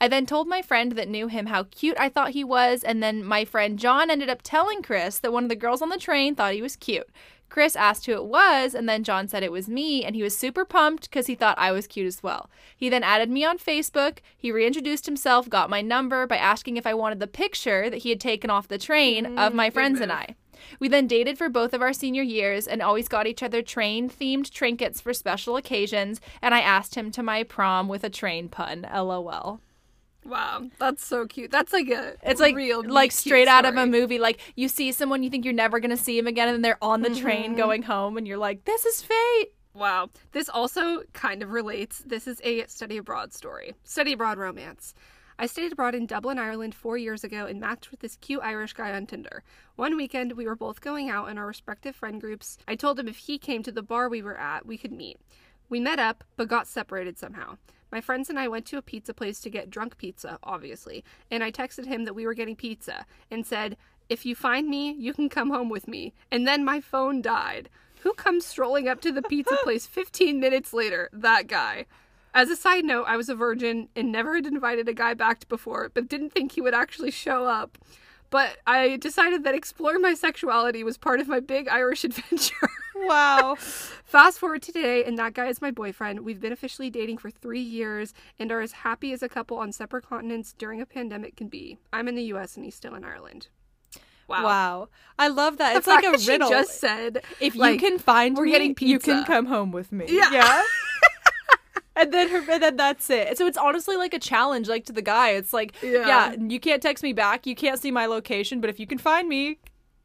I 0.00 0.08
then 0.08 0.26
told 0.26 0.48
my 0.48 0.62
friend 0.62 0.92
that 0.92 1.08
knew 1.08 1.28
him 1.28 1.46
how 1.46 1.64
cute 1.64 1.96
I 1.96 2.08
thought 2.08 2.30
he 2.30 2.42
was, 2.42 2.82
and 2.82 3.00
then 3.00 3.24
my 3.24 3.44
friend 3.44 3.78
John 3.78 4.10
ended 4.10 4.28
up 4.28 4.40
telling 4.42 4.82
Chris 4.82 5.18
that 5.20 5.32
one 5.32 5.44
of 5.44 5.48
the 5.48 5.54
girls 5.54 5.80
on 5.80 5.90
the 5.90 5.96
train 5.96 6.34
thought 6.34 6.54
he 6.54 6.62
was 6.62 6.74
cute. 6.74 7.08
Chris 7.52 7.76
asked 7.76 8.06
who 8.06 8.12
it 8.12 8.24
was, 8.24 8.74
and 8.74 8.88
then 8.88 9.04
John 9.04 9.28
said 9.28 9.42
it 9.42 9.52
was 9.52 9.68
me, 9.68 10.04
and 10.04 10.16
he 10.16 10.22
was 10.22 10.36
super 10.36 10.64
pumped 10.64 11.08
because 11.08 11.26
he 11.26 11.34
thought 11.34 11.58
I 11.58 11.70
was 11.70 11.86
cute 11.86 12.06
as 12.06 12.22
well. 12.22 12.48
He 12.74 12.88
then 12.88 13.04
added 13.04 13.28
me 13.28 13.44
on 13.44 13.58
Facebook. 13.58 14.18
He 14.36 14.50
reintroduced 14.50 15.04
himself, 15.04 15.50
got 15.50 15.68
my 15.68 15.82
number 15.82 16.26
by 16.26 16.38
asking 16.38 16.78
if 16.78 16.86
I 16.86 16.94
wanted 16.94 17.20
the 17.20 17.26
picture 17.26 17.90
that 17.90 17.98
he 17.98 18.08
had 18.08 18.20
taken 18.20 18.48
off 18.48 18.68
the 18.68 18.78
train 18.78 19.38
of 19.38 19.52
mm, 19.52 19.56
my 19.56 19.68
friends 19.68 20.00
and 20.00 20.10
I. 20.10 20.34
We 20.80 20.88
then 20.88 21.06
dated 21.06 21.38
for 21.38 21.48
both 21.48 21.72
of 21.74 21.82
our 21.82 21.92
senior 21.92 22.22
years 22.22 22.66
and 22.66 22.82
always 22.82 23.08
got 23.08 23.26
each 23.26 23.42
other 23.42 23.62
train 23.62 24.08
themed 24.08 24.50
trinkets 24.50 25.00
for 25.00 25.12
special 25.14 25.56
occasions, 25.56 26.20
and 26.40 26.54
I 26.54 26.60
asked 26.60 26.94
him 26.94 27.10
to 27.12 27.22
my 27.22 27.42
prom 27.42 27.88
with 27.88 28.04
a 28.04 28.10
train 28.10 28.48
pun. 28.48 28.86
LOL. 28.92 29.60
Wow, 30.24 30.68
that's 30.78 31.04
so 31.04 31.26
cute. 31.26 31.50
That's 31.50 31.72
like 31.72 31.88
a 31.90 32.14
It's 32.22 32.40
like 32.40 32.54
real 32.54 32.84
like 32.88 33.10
straight 33.10 33.48
out 33.48 33.64
of 33.64 33.76
a 33.76 33.86
movie. 33.86 34.20
Like 34.20 34.38
you 34.54 34.68
see 34.68 34.92
someone 34.92 35.24
you 35.24 35.30
think 35.30 35.44
you're 35.44 35.52
never 35.52 35.80
gonna 35.80 35.96
see 35.96 36.16
him 36.16 36.28
again, 36.28 36.46
and 36.48 36.54
then 36.54 36.62
they're 36.62 36.78
on 36.82 37.02
the 37.02 37.08
Mm-hmm. 37.08 37.20
train 37.22 37.54
going 37.56 37.82
home, 37.82 38.16
and 38.16 38.26
you're 38.28 38.38
like, 38.38 38.64
"This 38.64 38.86
is 38.86 39.02
fate." 39.02 39.48
Wow. 39.74 40.10
This 40.32 40.48
also 40.48 41.02
kind 41.12 41.42
of 41.42 41.50
relates. 41.50 41.98
This 42.06 42.28
is 42.28 42.40
a 42.44 42.66
study 42.66 42.98
abroad 42.98 43.32
story. 43.32 43.74
Study 43.84 44.12
abroad 44.12 44.38
romance. 44.38 44.94
I 45.42 45.46
studied 45.46 45.72
abroad 45.72 45.96
in 45.96 46.06
Dublin, 46.06 46.38
Ireland 46.38 46.72
four 46.72 46.96
years 46.96 47.24
ago 47.24 47.46
and 47.46 47.58
matched 47.58 47.90
with 47.90 47.98
this 47.98 48.14
cute 48.14 48.44
Irish 48.44 48.74
guy 48.74 48.92
on 48.92 49.06
Tinder. 49.06 49.42
One 49.74 49.96
weekend, 49.96 50.34
we 50.34 50.46
were 50.46 50.54
both 50.54 50.80
going 50.80 51.10
out 51.10 51.28
in 51.28 51.36
our 51.36 51.48
respective 51.48 51.96
friend 51.96 52.20
groups. 52.20 52.58
I 52.68 52.76
told 52.76 52.96
him 52.96 53.08
if 53.08 53.16
he 53.16 53.38
came 53.38 53.64
to 53.64 53.72
the 53.72 53.82
bar 53.82 54.08
we 54.08 54.22
were 54.22 54.38
at, 54.38 54.66
we 54.66 54.78
could 54.78 54.92
meet. 54.92 55.18
We 55.68 55.80
met 55.80 55.98
up, 55.98 56.22
but 56.36 56.46
got 56.46 56.68
separated 56.68 57.18
somehow. 57.18 57.56
My 57.90 58.00
friends 58.00 58.30
and 58.30 58.38
I 58.38 58.46
went 58.46 58.66
to 58.66 58.78
a 58.78 58.82
pizza 58.82 59.12
place 59.12 59.40
to 59.40 59.50
get 59.50 59.68
drunk 59.68 59.98
pizza, 59.98 60.38
obviously, 60.44 61.02
and 61.28 61.42
I 61.42 61.50
texted 61.50 61.86
him 61.86 62.04
that 62.04 62.14
we 62.14 62.24
were 62.24 62.34
getting 62.34 62.54
pizza 62.54 63.04
and 63.28 63.44
said, 63.44 63.76
If 64.08 64.24
you 64.24 64.36
find 64.36 64.68
me, 64.68 64.92
you 64.92 65.12
can 65.12 65.28
come 65.28 65.50
home 65.50 65.70
with 65.70 65.88
me. 65.88 66.14
And 66.30 66.46
then 66.46 66.64
my 66.64 66.80
phone 66.80 67.20
died. 67.20 67.68
Who 68.02 68.12
comes 68.12 68.46
strolling 68.46 68.86
up 68.86 69.00
to 69.00 69.10
the 69.10 69.22
pizza 69.22 69.56
place 69.64 69.86
15 69.86 70.38
minutes 70.38 70.72
later? 70.72 71.10
That 71.12 71.48
guy. 71.48 71.86
As 72.34 72.48
a 72.48 72.56
side 72.56 72.84
note, 72.84 73.04
I 73.06 73.16
was 73.16 73.28
a 73.28 73.34
virgin 73.34 73.88
and 73.94 74.10
never 74.10 74.34
had 74.36 74.46
invited 74.46 74.88
a 74.88 74.94
guy 74.94 75.14
back 75.14 75.48
before, 75.48 75.90
but 75.92 76.08
didn't 76.08 76.30
think 76.30 76.52
he 76.52 76.60
would 76.60 76.74
actually 76.74 77.10
show 77.10 77.44
up. 77.44 77.78
But 78.30 78.56
I 78.66 78.96
decided 78.96 79.44
that 79.44 79.54
exploring 79.54 80.00
my 80.00 80.14
sexuality 80.14 80.82
was 80.82 80.96
part 80.96 81.20
of 81.20 81.28
my 81.28 81.40
big 81.40 81.68
Irish 81.68 82.04
adventure. 82.04 82.70
Wow. 82.96 83.56
Fast 83.58 84.38
forward 84.38 84.62
to 84.62 84.72
today, 84.72 85.04
and 85.04 85.18
that 85.18 85.34
guy 85.34 85.48
is 85.48 85.60
my 85.60 85.70
boyfriend. 85.70 86.20
We've 86.20 86.40
been 86.40 86.52
officially 86.52 86.88
dating 86.88 87.18
for 87.18 87.30
three 87.30 87.60
years 87.60 88.14
and 88.38 88.50
are 88.50 88.62
as 88.62 88.72
happy 88.72 89.12
as 89.12 89.22
a 89.22 89.28
couple 89.28 89.58
on 89.58 89.70
separate 89.72 90.06
continents 90.06 90.54
during 90.56 90.80
a 90.80 90.86
pandemic 90.86 91.36
can 91.36 91.48
be. 91.48 91.76
I'm 91.92 92.08
in 92.08 92.14
the 92.14 92.22
US 92.24 92.56
and 92.56 92.64
he's 92.64 92.74
still 92.74 92.94
in 92.94 93.04
Ireland. 93.04 93.48
Wow. 94.28 94.44
wow. 94.44 94.88
I 95.18 95.28
love 95.28 95.58
that. 95.58 95.72
The 95.72 95.78
it's 95.78 95.86
like 95.86 96.04
fact 96.04 96.14
a 96.14 96.18
that 96.18 96.20
she 96.22 96.30
riddle. 96.30 96.48
just 96.48 96.80
said, 96.80 97.22
if 97.40 97.54
like, 97.54 97.82
you 97.82 97.90
can 97.90 97.98
find 97.98 98.36
we're 98.36 98.44
me, 98.44 98.52
getting 98.52 98.76
you 98.80 98.98
can 98.98 99.24
come 99.24 99.46
home 99.46 99.72
with 99.72 99.92
me. 99.92 100.06
Yeah. 100.08 100.62
and 101.96 102.12
then 102.12 102.28
her, 102.28 102.50
and 102.50 102.62
then 102.62 102.76
that's 102.76 103.08
it. 103.10 103.36
So 103.38 103.46
it's 103.46 103.58
honestly 103.58 103.96
like 103.96 104.14
a 104.14 104.18
challenge, 104.18 104.68
like 104.68 104.84
to 104.86 104.92
the 104.92 105.02
guy. 105.02 105.30
It's 105.30 105.52
like, 105.52 105.74
Yeah. 105.82 106.06
yeah, 106.06 106.34
you 106.38 106.60
can't 106.60 106.82
text 106.82 107.02
me 107.02 107.12
back, 107.12 107.46
you 107.46 107.54
can't 107.54 107.80
see 107.80 107.90
my 107.90 108.06
location, 108.06 108.60
but 108.60 108.70
if 108.70 108.78
you 108.80 108.86
can 108.86 108.98
find 108.98 109.28
me, 109.28 109.58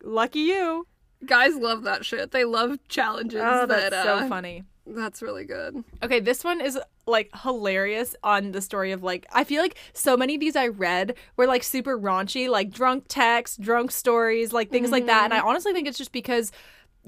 lucky 0.04 0.40
you. 0.40 0.88
Guys 1.26 1.56
love 1.56 1.84
that 1.84 2.06
shit. 2.06 2.32
They 2.32 2.46
love 2.46 2.78
challenges. 2.88 3.42
Oh, 3.44 3.66
that's 3.66 3.90
that, 3.90 4.04
so 4.04 4.16
uh, 4.16 4.28
funny. 4.28 4.64
That's 4.86 5.22
really 5.22 5.44
good. 5.44 5.84
Okay, 6.02 6.20
this 6.20 6.44
one 6.44 6.62
is 6.62 6.80
like 7.06 7.30
hilarious 7.44 8.16
on 8.24 8.52
the 8.52 8.62
story 8.62 8.92
of 8.92 9.04
like 9.04 9.26
I 9.34 9.44
feel 9.44 9.62
like 9.62 9.78
so 9.94 10.16
many 10.16 10.36
of 10.36 10.40
these 10.40 10.56
I 10.56 10.68
read 10.68 11.16
were 11.36 11.48
like 11.48 11.64
super 11.64 11.98
raunchy, 11.98 12.48
like 12.50 12.70
drunk 12.72 13.06
texts, 13.08 13.58
drunk 13.58 13.92
stories, 13.92 14.54
like 14.54 14.70
things 14.70 14.92
like 14.92 15.08
that. 15.08 15.26
And 15.26 15.34
I 15.34 15.40
honestly 15.40 15.74
think 15.74 15.88
it's 15.88 15.98
just 15.98 16.12
because 16.12 16.52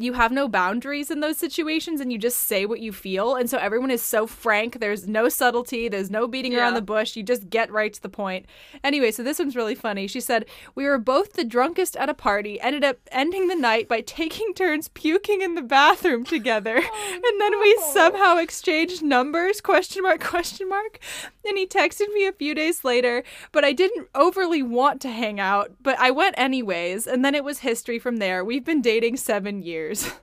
you 0.04 0.14
have 0.14 0.32
no 0.32 0.48
boundaries 0.48 1.12
in 1.12 1.20
those 1.20 1.38
situations 1.38 2.00
and 2.02 2.12
you 2.12 2.18
just 2.18 2.38
say 2.38 2.66
what 2.66 2.80
you 2.80 2.92
feel. 2.92 3.36
And 3.36 3.50
so 3.50 3.58
everyone 3.58 3.92
is 3.92 4.02
so 4.02 4.26
frank. 4.28 4.80
There's 4.80 5.08
no 5.08 5.30
subtlety, 5.30 5.88
there's 5.90 6.10
no 6.10 6.28
beating 6.28 6.56
around 6.56 6.74
the 6.76 6.82
bush. 6.82 7.16
You 7.16 7.24
just 7.24 7.50
get 7.50 7.72
right 7.72 7.92
to 7.94 8.02
the 8.02 8.10
point. 8.10 8.46
Anyway, 8.84 9.12
so 9.12 9.24
this 9.24 9.40
one's 9.40 9.56
really 9.56 9.76
funny. 9.76 10.08
She 10.08 10.20
said, 10.22 10.46
We 10.76 10.86
were 10.86 10.98
both 10.98 11.34
the 11.34 11.44
drunkest 11.44 11.96
at 11.98 12.10
a 12.10 12.14
party, 12.14 12.60
ended 12.62 12.84
up 12.84 12.98
ending 13.12 13.48
the 13.48 13.56
night 13.56 13.88
by 13.88 14.02
taking 14.02 14.54
turns 14.54 14.88
puking 14.90 15.42
in 15.42 15.56
the 15.56 15.62
bathroom 15.62 16.24
together. 16.26 16.82
Oh, 16.92 17.14
and 17.14 17.42
then 17.42 17.60
we 17.60 17.78
somehow 17.94 18.38
exchanged 18.38 19.04
numbers, 19.04 19.62
question 19.62 20.04
mark, 20.04 20.22
question 20.24 20.68
mark. 20.68 21.00
And 21.50 21.58
he 21.58 21.66
texted 21.68 22.14
me 22.14 22.28
a 22.28 22.32
few 22.32 22.54
days 22.54 22.84
later, 22.86 23.24
but 23.52 23.66
I 23.66 23.74
didn't 23.74 24.08
overly 24.14 24.62
want 24.62 25.02
to 25.02 25.10
hang 25.10 25.40
out, 25.40 25.72
but 25.82 26.00
I 26.00 26.12
went 26.12 26.36
anyways. 26.38 27.08
And 27.08 27.26
then 27.26 27.34
it 27.34 27.44
was 27.44 27.60
history 27.60 27.98
from 27.98 28.18
there. 28.18 28.46
We've 28.46 28.64
been 28.64 28.82
dating 28.82 29.18
seven 29.18 29.62
years. 29.64 30.12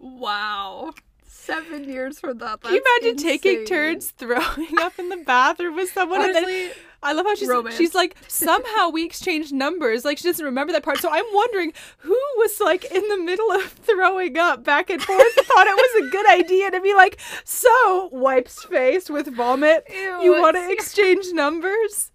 Wow. 0.00 0.92
Seven 1.26 1.82
years 1.82 2.20
for 2.20 2.32
that. 2.32 2.60
Can 2.60 2.74
you 2.74 2.82
That's 2.84 3.04
imagine 3.04 3.22
taking 3.22 3.64
turns 3.64 4.10
throwing 4.12 4.78
up 4.78 4.96
in 4.98 5.08
the 5.08 5.16
bathroom 5.16 5.74
with 5.74 5.90
someone? 5.90 6.22
and 6.24 6.34
then 6.36 6.70
I 7.02 7.12
love 7.12 7.26
how 7.26 7.34
she's 7.36 7.48
romance. 7.48 7.76
she's 7.76 7.94
like 7.94 8.16
somehow 8.28 8.90
we 8.90 9.04
exchanged 9.04 9.52
numbers. 9.52 10.04
Like 10.04 10.18
she 10.18 10.24
doesn't 10.24 10.44
remember 10.44 10.72
that 10.72 10.82
part. 10.82 10.98
So 10.98 11.08
I'm 11.10 11.24
wondering 11.32 11.72
who 11.98 12.18
was 12.36 12.60
like 12.60 12.84
in 12.86 13.06
the 13.08 13.18
middle 13.18 13.50
of 13.52 13.62
throwing 13.84 14.36
up 14.36 14.64
back 14.64 14.90
and 14.90 15.00
forth 15.02 15.38
thought 15.58 15.66
it 15.66 15.76
was 15.76 16.08
a 16.08 16.10
good 16.10 16.28
idea 16.30 16.70
to 16.70 16.80
be 16.80 16.94
like, 16.94 17.20
so 17.44 18.08
wipes 18.12 18.64
face 18.64 19.08
with 19.08 19.34
vomit. 19.34 19.86
Ew, 19.90 20.22
you 20.22 20.40
want 20.40 20.56
to 20.56 20.70
exchange 20.70 21.26
numbers? 21.32 22.10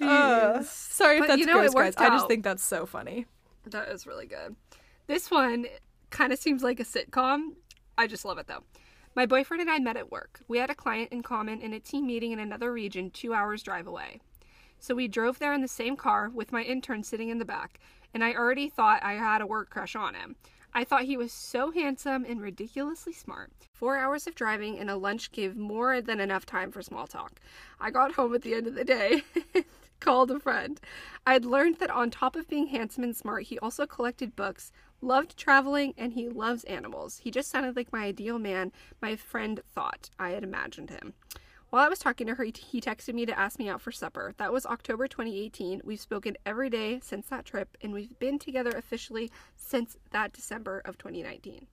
Uh, 0.00 0.58
Jeez. 0.58 0.64
sorry 0.64 1.18
if 1.18 1.26
that's 1.26 1.38
you 1.38 1.46
know, 1.46 1.54
gross, 1.54 1.68
guys. 1.68 1.74
worked 1.74 2.00
I 2.00 2.08
just 2.08 2.26
think 2.28 2.42
that's 2.44 2.64
so 2.64 2.86
funny. 2.86 3.26
That 3.66 3.88
is 3.88 4.06
really 4.06 4.26
good. 4.26 4.56
This 5.06 5.30
one 5.30 5.66
kind 6.10 6.32
of 6.32 6.38
seems 6.38 6.62
like 6.62 6.80
a 6.80 6.84
sitcom. 6.84 7.52
I 7.96 8.06
just 8.06 8.24
love 8.24 8.38
it 8.38 8.46
though. 8.46 8.64
My 9.12 9.26
boyfriend 9.26 9.60
and 9.60 9.70
I 9.70 9.80
met 9.80 9.96
at 9.96 10.12
work. 10.12 10.40
We 10.46 10.58
had 10.58 10.70
a 10.70 10.74
client 10.74 11.10
in 11.10 11.22
common 11.22 11.60
in 11.60 11.72
a 11.72 11.80
team 11.80 12.06
meeting 12.06 12.30
in 12.30 12.38
another 12.38 12.72
region, 12.72 13.10
two 13.10 13.34
hours 13.34 13.64
drive 13.64 13.88
away. 13.88 14.20
So 14.78 14.94
we 14.94 15.08
drove 15.08 15.40
there 15.40 15.52
in 15.52 15.62
the 15.62 15.68
same 15.68 15.96
car 15.96 16.30
with 16.32 16.52
my 16.52 16.62
intern 16.62 17.02
sitting 17.02 17.28
in 17.28 17.38
the 17.38 17.44
back, 17.44 17.80
and 18.14 18.22
I 18.22 18.34
already 18.34 18.68
thought 18.68 19.02
I 19.02 19.14
had 19.14 19.40
a 19.40 19.46
work 19.46 19.68
crush 19.68 19.96
on 19.96 20.14
him. 20.14 20.36
I 20.72 20.84
thought 20.84 21.02
he 21.02 21.16
was 21.16 21.32
so 21.32 21.72
handsome 21.72 22.24
and 22.24 22.40
ridiculously 22.40 23.12
smart. 23.12 23.50
Four 23.72 23.98
hours 23.98 24.28
of 24.28 24.36
driving 24.36 24.78
and 24.78 24.88
a 24.88 24.96
lunch 24.96 25.32
gave 25.32 25.56
more 25.56 26.00
than 26.00 26.20
enough 26.20 26.46
time 26.46 26.70
for 26.70 26.80
small 26.80 27.08
talk. 27.08 27.40
I 27.80 27.90
got 27.90 28.12
home 28.12 28.32
at 28.36 28.42
the 28.42 28.54
end 28.54 28.68
of 28.68 28.76
the 28.76 28.84
day, 28.84 29.24
called 30.00 30.30
a 30.30 30.38
friend. 30.38 30.80
I 31.26 31.32
had 31.32 31.44
learned 31.44 31.78
that 31.78 31.90
on 31.90 32.10
top 32.10 32.36
of 32.36 32.48
being 32.48 32.68
handsome 32.68 33.02
and 33.02 33.16
smart, 33.16 33.44
he 33.44 33.58
also 33.58 33.86
collected 33.86 34.36
books, 34.36 34.70
loved 35.00 35.36
traveling, 35.36 35.94
and 35.96 36.12
he 36.12 36.28
loves 36.28 36.64
animals. 36.64 37.18
He 37.18 37.30
just 37.30 37.50
sounded 37.50 37.76
like 37.76 37.92
my 37.92 38.04
ideal 38.04 38.38
man, 38.38 38.72
my 39.00 39.16
friend 39.16 39.60
thought 39.74 40.10
I 40.18 40.30
had 40.30 40.44
imagined 40.44 40.90
him. 40.90 41.14
While 41.70 41.84
I 41.84 41.88
was 41.88 42.00
talking 42.00 42.26
to 42.26 42.34
her, 42.34 42.44
he 42.44 42.80
texted 42.80 43.14
me 43.14 43.24
to 43.26 43.38
ask 43.38 43.58
me 43.58 43.68
out 43.68 43.80
for 43.80 43.92
supper. 43.92 44.34
That 44.38 44.52
was 44.52 44.66
October 44.66 45.06
2018. 45.06 45.82
We've 45.84 46.00
spoken 46.00 46.36
every 46.44 46.68
day 46.68 46.98
since 47.00 47.26
that 47.28 47.44
trip, 47.44 47.76
and 47.80 47.92
we've 47.92 48.18
been 48.18 48.40
together 48.40 48.70
officially 48.70 49.30
since 49.56 49.96
that 50.10 50.32
December 50.32 50.82
of 50.84 50.98
2019. 50.98 51.68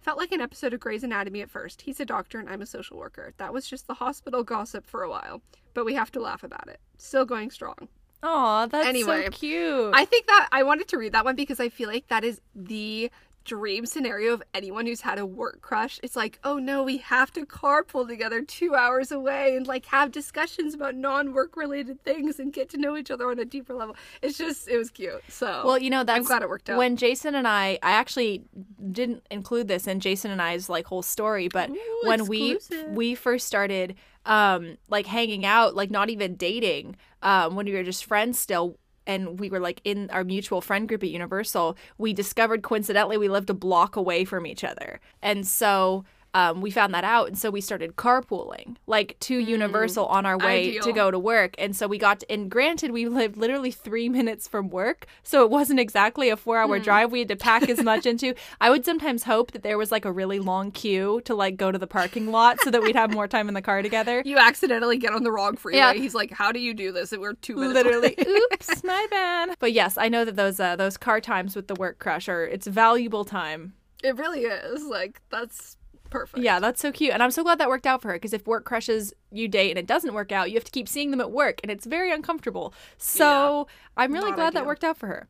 Felt 0.00 0.18
like 0.18 0.32
an 0.32 0.40
episode 0.40 0.72
of 0.72 0.80
Grey's 0.80 1.04
Anatomy 1.04 1.42
at 1.42 1.50
first. 1.50 1.82
He's 1.82 2.00
a 2.00 2.04
doctor 2.04 2.38
and 2.38 2.48
I'm 2.48 2.60
a 2.60 2.66
social 2.66 2.98
worker. 2.98 3.32
That 3.38 3.54
was 3.54 3.66
just 3.66 3.86
the 3.86 3.94
hospital 3.94 4.44
gossip 4.44 4.86
for 4.86 5.02
a 5.02 5.08
while, 5.08 5.40
but 5.72 5.86
we 5.86 5.94
have 5.94 6.12
to 6.12 6.20
laugh 6.20 6.42
about 6.42 6.68
it. 6.68 6.78
Still 6.98 7.24
going 7.24 7.50
strong. 7.50 7.88
Aw, 8.24 8.66
that's 8.66 8.86
Anyway, 8.86 9.26
so 9.26 9.30
cute. 9.30 9.92
I 9.94 10.04
think 10.04 10.26
that 10.26 10.48
I 10.50 10.62
wanted 10.62 10.88
to 10.88 10.98
read 10.98 11.12
that 11.12 11.24
one 11.24 11.36
because 11.36 11.60
I 11.60 11.68
feel 11.68 11.88
like 11.88 12.08
that 12.08 12.24
is 12.24 12.40
the 12.54 13.10
dream 13.44 13.84
scenario 13.84 14.32
of 14.32 14.42
anyone 14.54 14.86
who's 14.86 15.02
had 15.02 15.18
a 15.18 15.26
work 15.26 15.60
crush. 15.60 16.00
It's 16.02 16.16
like, 16.16 16.38
oh 16.44 16.58
no, 16.58 16.82
we 16.82 16.98
have 16.98 17.30
to 17.34 17.44
carpool 17.44 18.08
together 18.08 18.40
two 18.40 18.74
hours 18.74 19.12
away 19.12 19.54
and 19.56 19.66
like 19.66 19.86
have 19.86 20.10
discussions 20.10 20.74
about 20.74 20.94
non 20.94 21.32
work 21.34 21.56
related 21.56 22.02
things 22.02 22.38
and 22.38 22.52
get 22.52 22.70
to 22.70 22.78
know 22.78 22.96
each 22.96 23.10
other 23.10 23.30
on 23.30 23.38
a 23.38 23.44
deeper 23.44 23.74
level. 23.74 23.96
It's 24.22 24.38
just, 24.38 24.68
it 24.68 24.78
was 24.78 24.90
cute. 24.90 25.22
So, 25.28 25.62
Well, 25.64 25.78
you 25.78 25.90
know, 25.90 26.04
that's 26.04 26.26
glad 26.26 26.42
it 26.42 26.48
worked 26.48 26.70
out. 26.70 26.78
When 26.78 26.96
Jason 26.96 27.34
and 27.34 27.46
I, 27.46 27.78
I 27.82 27.92
actually 27.92 28.44
didn't 28.90 29.26
include 29.30 29.68
this 29.68 29.86
in 29.86 30.00
Jason 30.00 30.30
and 30.30 30.40
I's 30.40 30.68
like 30.68 30.86
whole 30.86 31.02
story, 31.02 31.48
but 31.48 31.70
Ooh, 31.70 32.00
when 32.04 32.26
we 32.26 32.58
we 32.88 33.14
first 33.14 33.46
started 33.46 33.94
um, 34.26 34.76
like 34.88 35.06
hanging 35.06 35.44
out, 35.44 35.74
like 35.74 35.90
not 35.90 36.10
even 36.10 36.34
dating, 36.36 36.96
um, 37.22 37.56
when 37.56 37.66
we 37.66 37.72
were 37.72 37.82
just 37.82 38.04
friends 38.04 38.38
still. 38.38 38.78
And 39.06 39.38
we 39.38 39.50
were 39.50 39.60
like 39.60 39.82
in 39.84 40.08
our 40.10 40.24
mutual 40.24 40.62
friend 40.62 40.88
group 40.88 41.02
at 41.02 41.10
Universal. 41.10 41.76
We 41.98 42.14
discovered 42.14 42.62
coincidentally 42.62 43.18
we 43.18 43.28
lived 43.28 43.50
a 43.50 43.54
block 43.54 43.96
away 43.96 44.24
from 44.24 44.46
each 44.46 44.64
other. 44.64 44.98
And 45.20 45.46
so 45.46 46.06
um, 46.34 46.60
we 46.60 46.70
found 46.70 46.92
that 46.92 47.04
out 47.04 47.28
and 47.28 47.38
so 47.38 47.50
we 47.50 47.60
started 47.60 47.96
carpooling 47.96 48.76
like 48.86 49.16
to 49.20 49.38
universal 49.38 50.06
on 50.06 50.26
our 50.26 50.36
way 50.36 50.68
Ideal. 50.68 50.82
to 50.82 50.92
go 50.92 51.10
to 51.10 51.18
work 51.18 51.54
and 51.58 51.74
so 51.74 51.86
we 51.86 51.96
got 51.96 52.20
to, 52.20 52.32
and 52.32 52.50
granted 52.50 52.90
we 52.90 53.08
lived 53.14 53.36
literally 53.36 53.70
three 53.70 54.08
minutes 54.08 54.46
from 54.46 54.68
work 54.68 55.06
so 55.22 55.44
it 55.44 55.50
wasn't 55.50 55.80
exactly 55.80 56.28
a 56.28 56.36
four 56.36 56.58
hour 56.58 56.78
drive 56.78 57.12
we 57.12 57.20
had 57.20 57.28
to 57.28 57.36
pack 57.36 57.68
as 57.68 57.82
much 57.82 58.04
into 58.14 58.34
i 58.60 58.68
would 58.68 58.84
sometimes 58.84 59.22
hope 59.22 59.52
that 59.52 59.62
there 59.62 59.78
was 59.78 59.90
like 59.90 60.04
a 60.04 60.12
really 60.12 60.38
long 60.38 60.70
queue 60.70 61.20
to 61.24 61.34
like 61.34 61.56
go 61.56 61.70
to 61.70 61.78
the 61.78 61.86
parking 61.86 62.30
lot 62.30 62.60
so 62.60 62.70
that 62.70 62.82
we'd 62.82 62.96
have 62.96 63.12
more 63.12 63.28
time 63.28 63.48
in 63.48 63.54
the 63.54 63.62
car 63.62 63.80
together 63.82 64.22
You 64.34 64.38
accidentally 64.38 64.96
get 64.96 65.12
on 65.12 65.22
the 65.22 65.30
wrong 65.30 65.56
freeway. 65.56 65.78
Yeah. 65.78 65.92
He's 65.92 66.14
like, 66.14 66.32
"How 66.32 66.50
do 66.50 66.58
you 66.58 66.74
do 66.74 66.92
this?" 66.92 67.12
And 67.12 67.20
we're 67.20 67.34
two 67.34 67.54
minutes. 67.54 67.74
literally 67.74 68.16
oops 68.26 68.82
my 68.82 69.06
bad 69.10 69.56
but 69.58 69.72
yes 69.72 69.96
i 69.96 70.08
know 70.08 70.24
that 70.24 70.36
those 70.36 70.58
uh, 70.58 70.76
those 70.76 70.96
car 70.96 71.20
times 71.20 71.54
with 71.54 71.68
the 71.68 71.74
work 71.74 71.98
crush 71.98 72.28
are 72.28 72.44
it's 72.44 72.66
valuable 72.66 73.24
time 73.24 73.74
it 74.04 74.16
really 74.18 74.42
is. 74.42 74.84
Like 74.84 75.20
that's 75.30 75.76
perfect. 76.14 76.44
Yeah, 76.44 76.60
that's 76.60 76.80
so 76.80 76.92
cute. 76.92 77.12
And 77.12 77.22
I'm 77.22 77.32
so 77.32 77.42
glad 77.42 77.58
that 77.58 77.68
worked 77.68 77.86
out 77.86 78.00
for 78.00 78.08
her 78.08 78.14
because 78.14 78.32
if 78.32 78.46
work 78.46 78.64
crushes 78.64 79.12
you 79.32 79.48
date 79.48 79.70
and 79.70 79.78
it 79.78 79.86
doesn't 79.86 80.14
work 80.14 80.30
out, 80.30 80.48
you 80.48 80.54
have 80.54 80.64
to 80.64 80.70
keep 80.70 80.88
seeing 80.88 81.10
them 81.10 81.20
at 81.20 81.32
work 81.32 81.58
and 81.62 81.72
it's 81.72 81.86
very 81.86 82.12
uncomfortable. 82.12 82.72
So 82.96 83.66
I'm 83.96 84.12
really 84.12 84.30
glad 84.30 84.54
that 84.54 84.64
worked 84.64 84.84
out 84.84 84.96
for 84.96 85.08
her. 85.08 85.28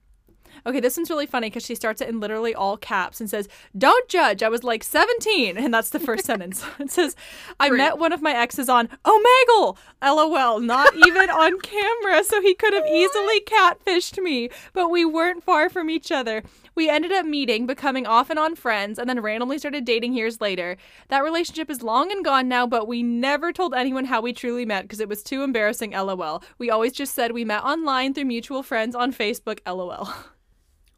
Okay, 0.67 0.81
this 0.81 0.97
one's 0.97 1.11
really 1.11 1.27
funny 1.27 1.49
because 1.49 1.65
she 1.65 1.75
starts 1.75 2.01
it 2.01 2.09
in 2.09 2.21
literally 2.21 2.55
all 2.55 2.77
caps 2.77 3.21
and 3.21 3.29
says, 3.29 3.49
Don't 3.77 4.09
judge. 4.09 4.43
I 4.43 4.49
was 4.49 4.63
like 4.63 4.85
17. 4.85 5.57
And 5.57 5.73
that's 5.73 5.91
the 5.91 5.99
first 5.99 6.25
sentence. 6.27 6.65
It 6.79 6.91
says, 6.91 7.17
I 7.59 7.71
Great. 7.71 7.79
met 7.79 7.99
one 7.99 8.13
of 8.13 8.23
my 8.23 8.35
exes 8.35 8.69
on 8.69 8.89
Omegle. 9.05 9.77
LOL. 10.03 10.61
Not 10.61 10.95
even 11.07 11.31
on 11.31 11.61
camera. 11.61 12.23
So 12.25 12.41
he 12.41 12.55
could 12.55 12.75
have 12.75 12.87
easily 12.87 13.41
catfished 13.41 14.23
me, 14.23 14.51
but 14.73 14.91
we 14.91 15.05
weren't 15.05 15.43
far 15.43 15.69
from 15.69 15.91
each 15.91 16.13
other. 16.13 16.43
We 16.75 16.89
ended 16.89 17.13
up 17.13 17.25
meeting, 17.25 17.67
becoming 17.67 18.07
off 18.07 18.31
and 18.31 18.39
on 18.39 18.57
friends, 18.57 18.99
and 18.99 19.09
then 19.09 19.21
randomly 19.21 19.59
started 19.59 19.85
dating 19.85 20.15
years 20.15 20.41
later. 20.41 20.77
That 21.09 21.23
relationship 21.23 21.71
is 21.71 21.83
long 21.83 22.11
and 22.11 22.25
gone 22.25 22.49
now, 22.49 22.67
but 22.67 22.89
we 22.89 23.03
never 23.03 23.53
told 23.53 23.75
anyone 23.75 24.07
how 24.07 24.21
we 24.21 24.33
truly 24.33 24.65
met 24.65 24.83
because 24.83 25.01
it 25.01 25.09
was 25.09 25.23
too 25.23 25.43
embarrassing, 25.43 25.93
lol. 25.93 26.43
We 26.59 26.71
always 26.71 26.93
just 26.93 27.15
said 27.15 27.33
we 27.33 27.45
met 27.45 27.63
online 27.63 28.15
through 28.15 28.25
mutual 28.25 28.63
friends 28.63 28.95
on 28.95 29.13
Facebook, 29.13 29.61
lol. 29.67 30.09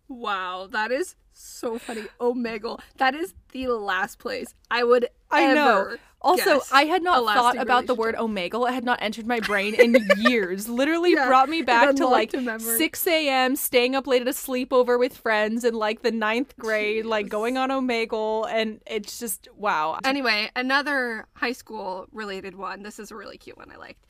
Wow, 0.09 0.69
that 0.71 0.93
is 0.93 1.17
so 1.33 1.79
funny. 1.79 2.05
Oh, 2.21 2.33
Omegle. 2.33 2.81
That 2.97 3.15
is 3.15 3.35
the 3.53 3.67
last 3.69 4.19
place 4.19 4.55
I 4.71 4.85
would 4.85 5.09
I 5.31 5.53
know. 5.53 5.97
Also, 6.27 6.59
guess 6.59 6.73
I 6.73 6.85
had 6.85 7.03
not 7.03 7.25
thought 7.25 7.57
about 7.57 7.87
the 7.87 7.95
word 7.95 8.17
omegle. 8.17 8.69
It 8.69 8.75
had 8.75 8.85
not 8.85 8.99
entered 9.01 9.27
my 9.27 9.41
brain 9.41 9.75
in 9.75 9.97
years. 10.19 10.69
Literally 10.69 11.13
Yeah, 11.13 11.27
brought 11.27 11.49
me 11.49 11.63
back 11.63 11.95
to 11.97 12.07
like 12.07 12.33
memory. 12.35 12.79
6 12.79 13.07
a.m., 13.07 13.55
staying 13.57 13.95
up 13.95 14.07
late 14.07 14.23
at 14.23 14.29
a 14.29 14.33
sleepover 14.33 14.99
with 14.99 15.17
friends 15.17 15.65
in 15.65 15.75
like 15.75 16.03
the 16.03 16.11
ninth 16.11 16.57
grade, 16.59 17.07
like 17.07 17.29
going 17.29 17.57
on 17.57 17.71
omegle. 17.71 18.51
And 18.51 18.81
it's 18.87 19.19
just, 19.19 19.49
wow. 19.57 19.99
Anyway, 20.05 20.51
another 20.57 21.29
high 21.35 21.53
school 21.53 22.07
related 22.13 22.57
one. 22.57 22.83
This 22.83 22.99
is 22.99 23.11
a 23.11 23.17
really 23.17 23.39
cute 23.39 23.57
one 23.57 23.71
I 23.71 23.77
liked. 23.77 24.05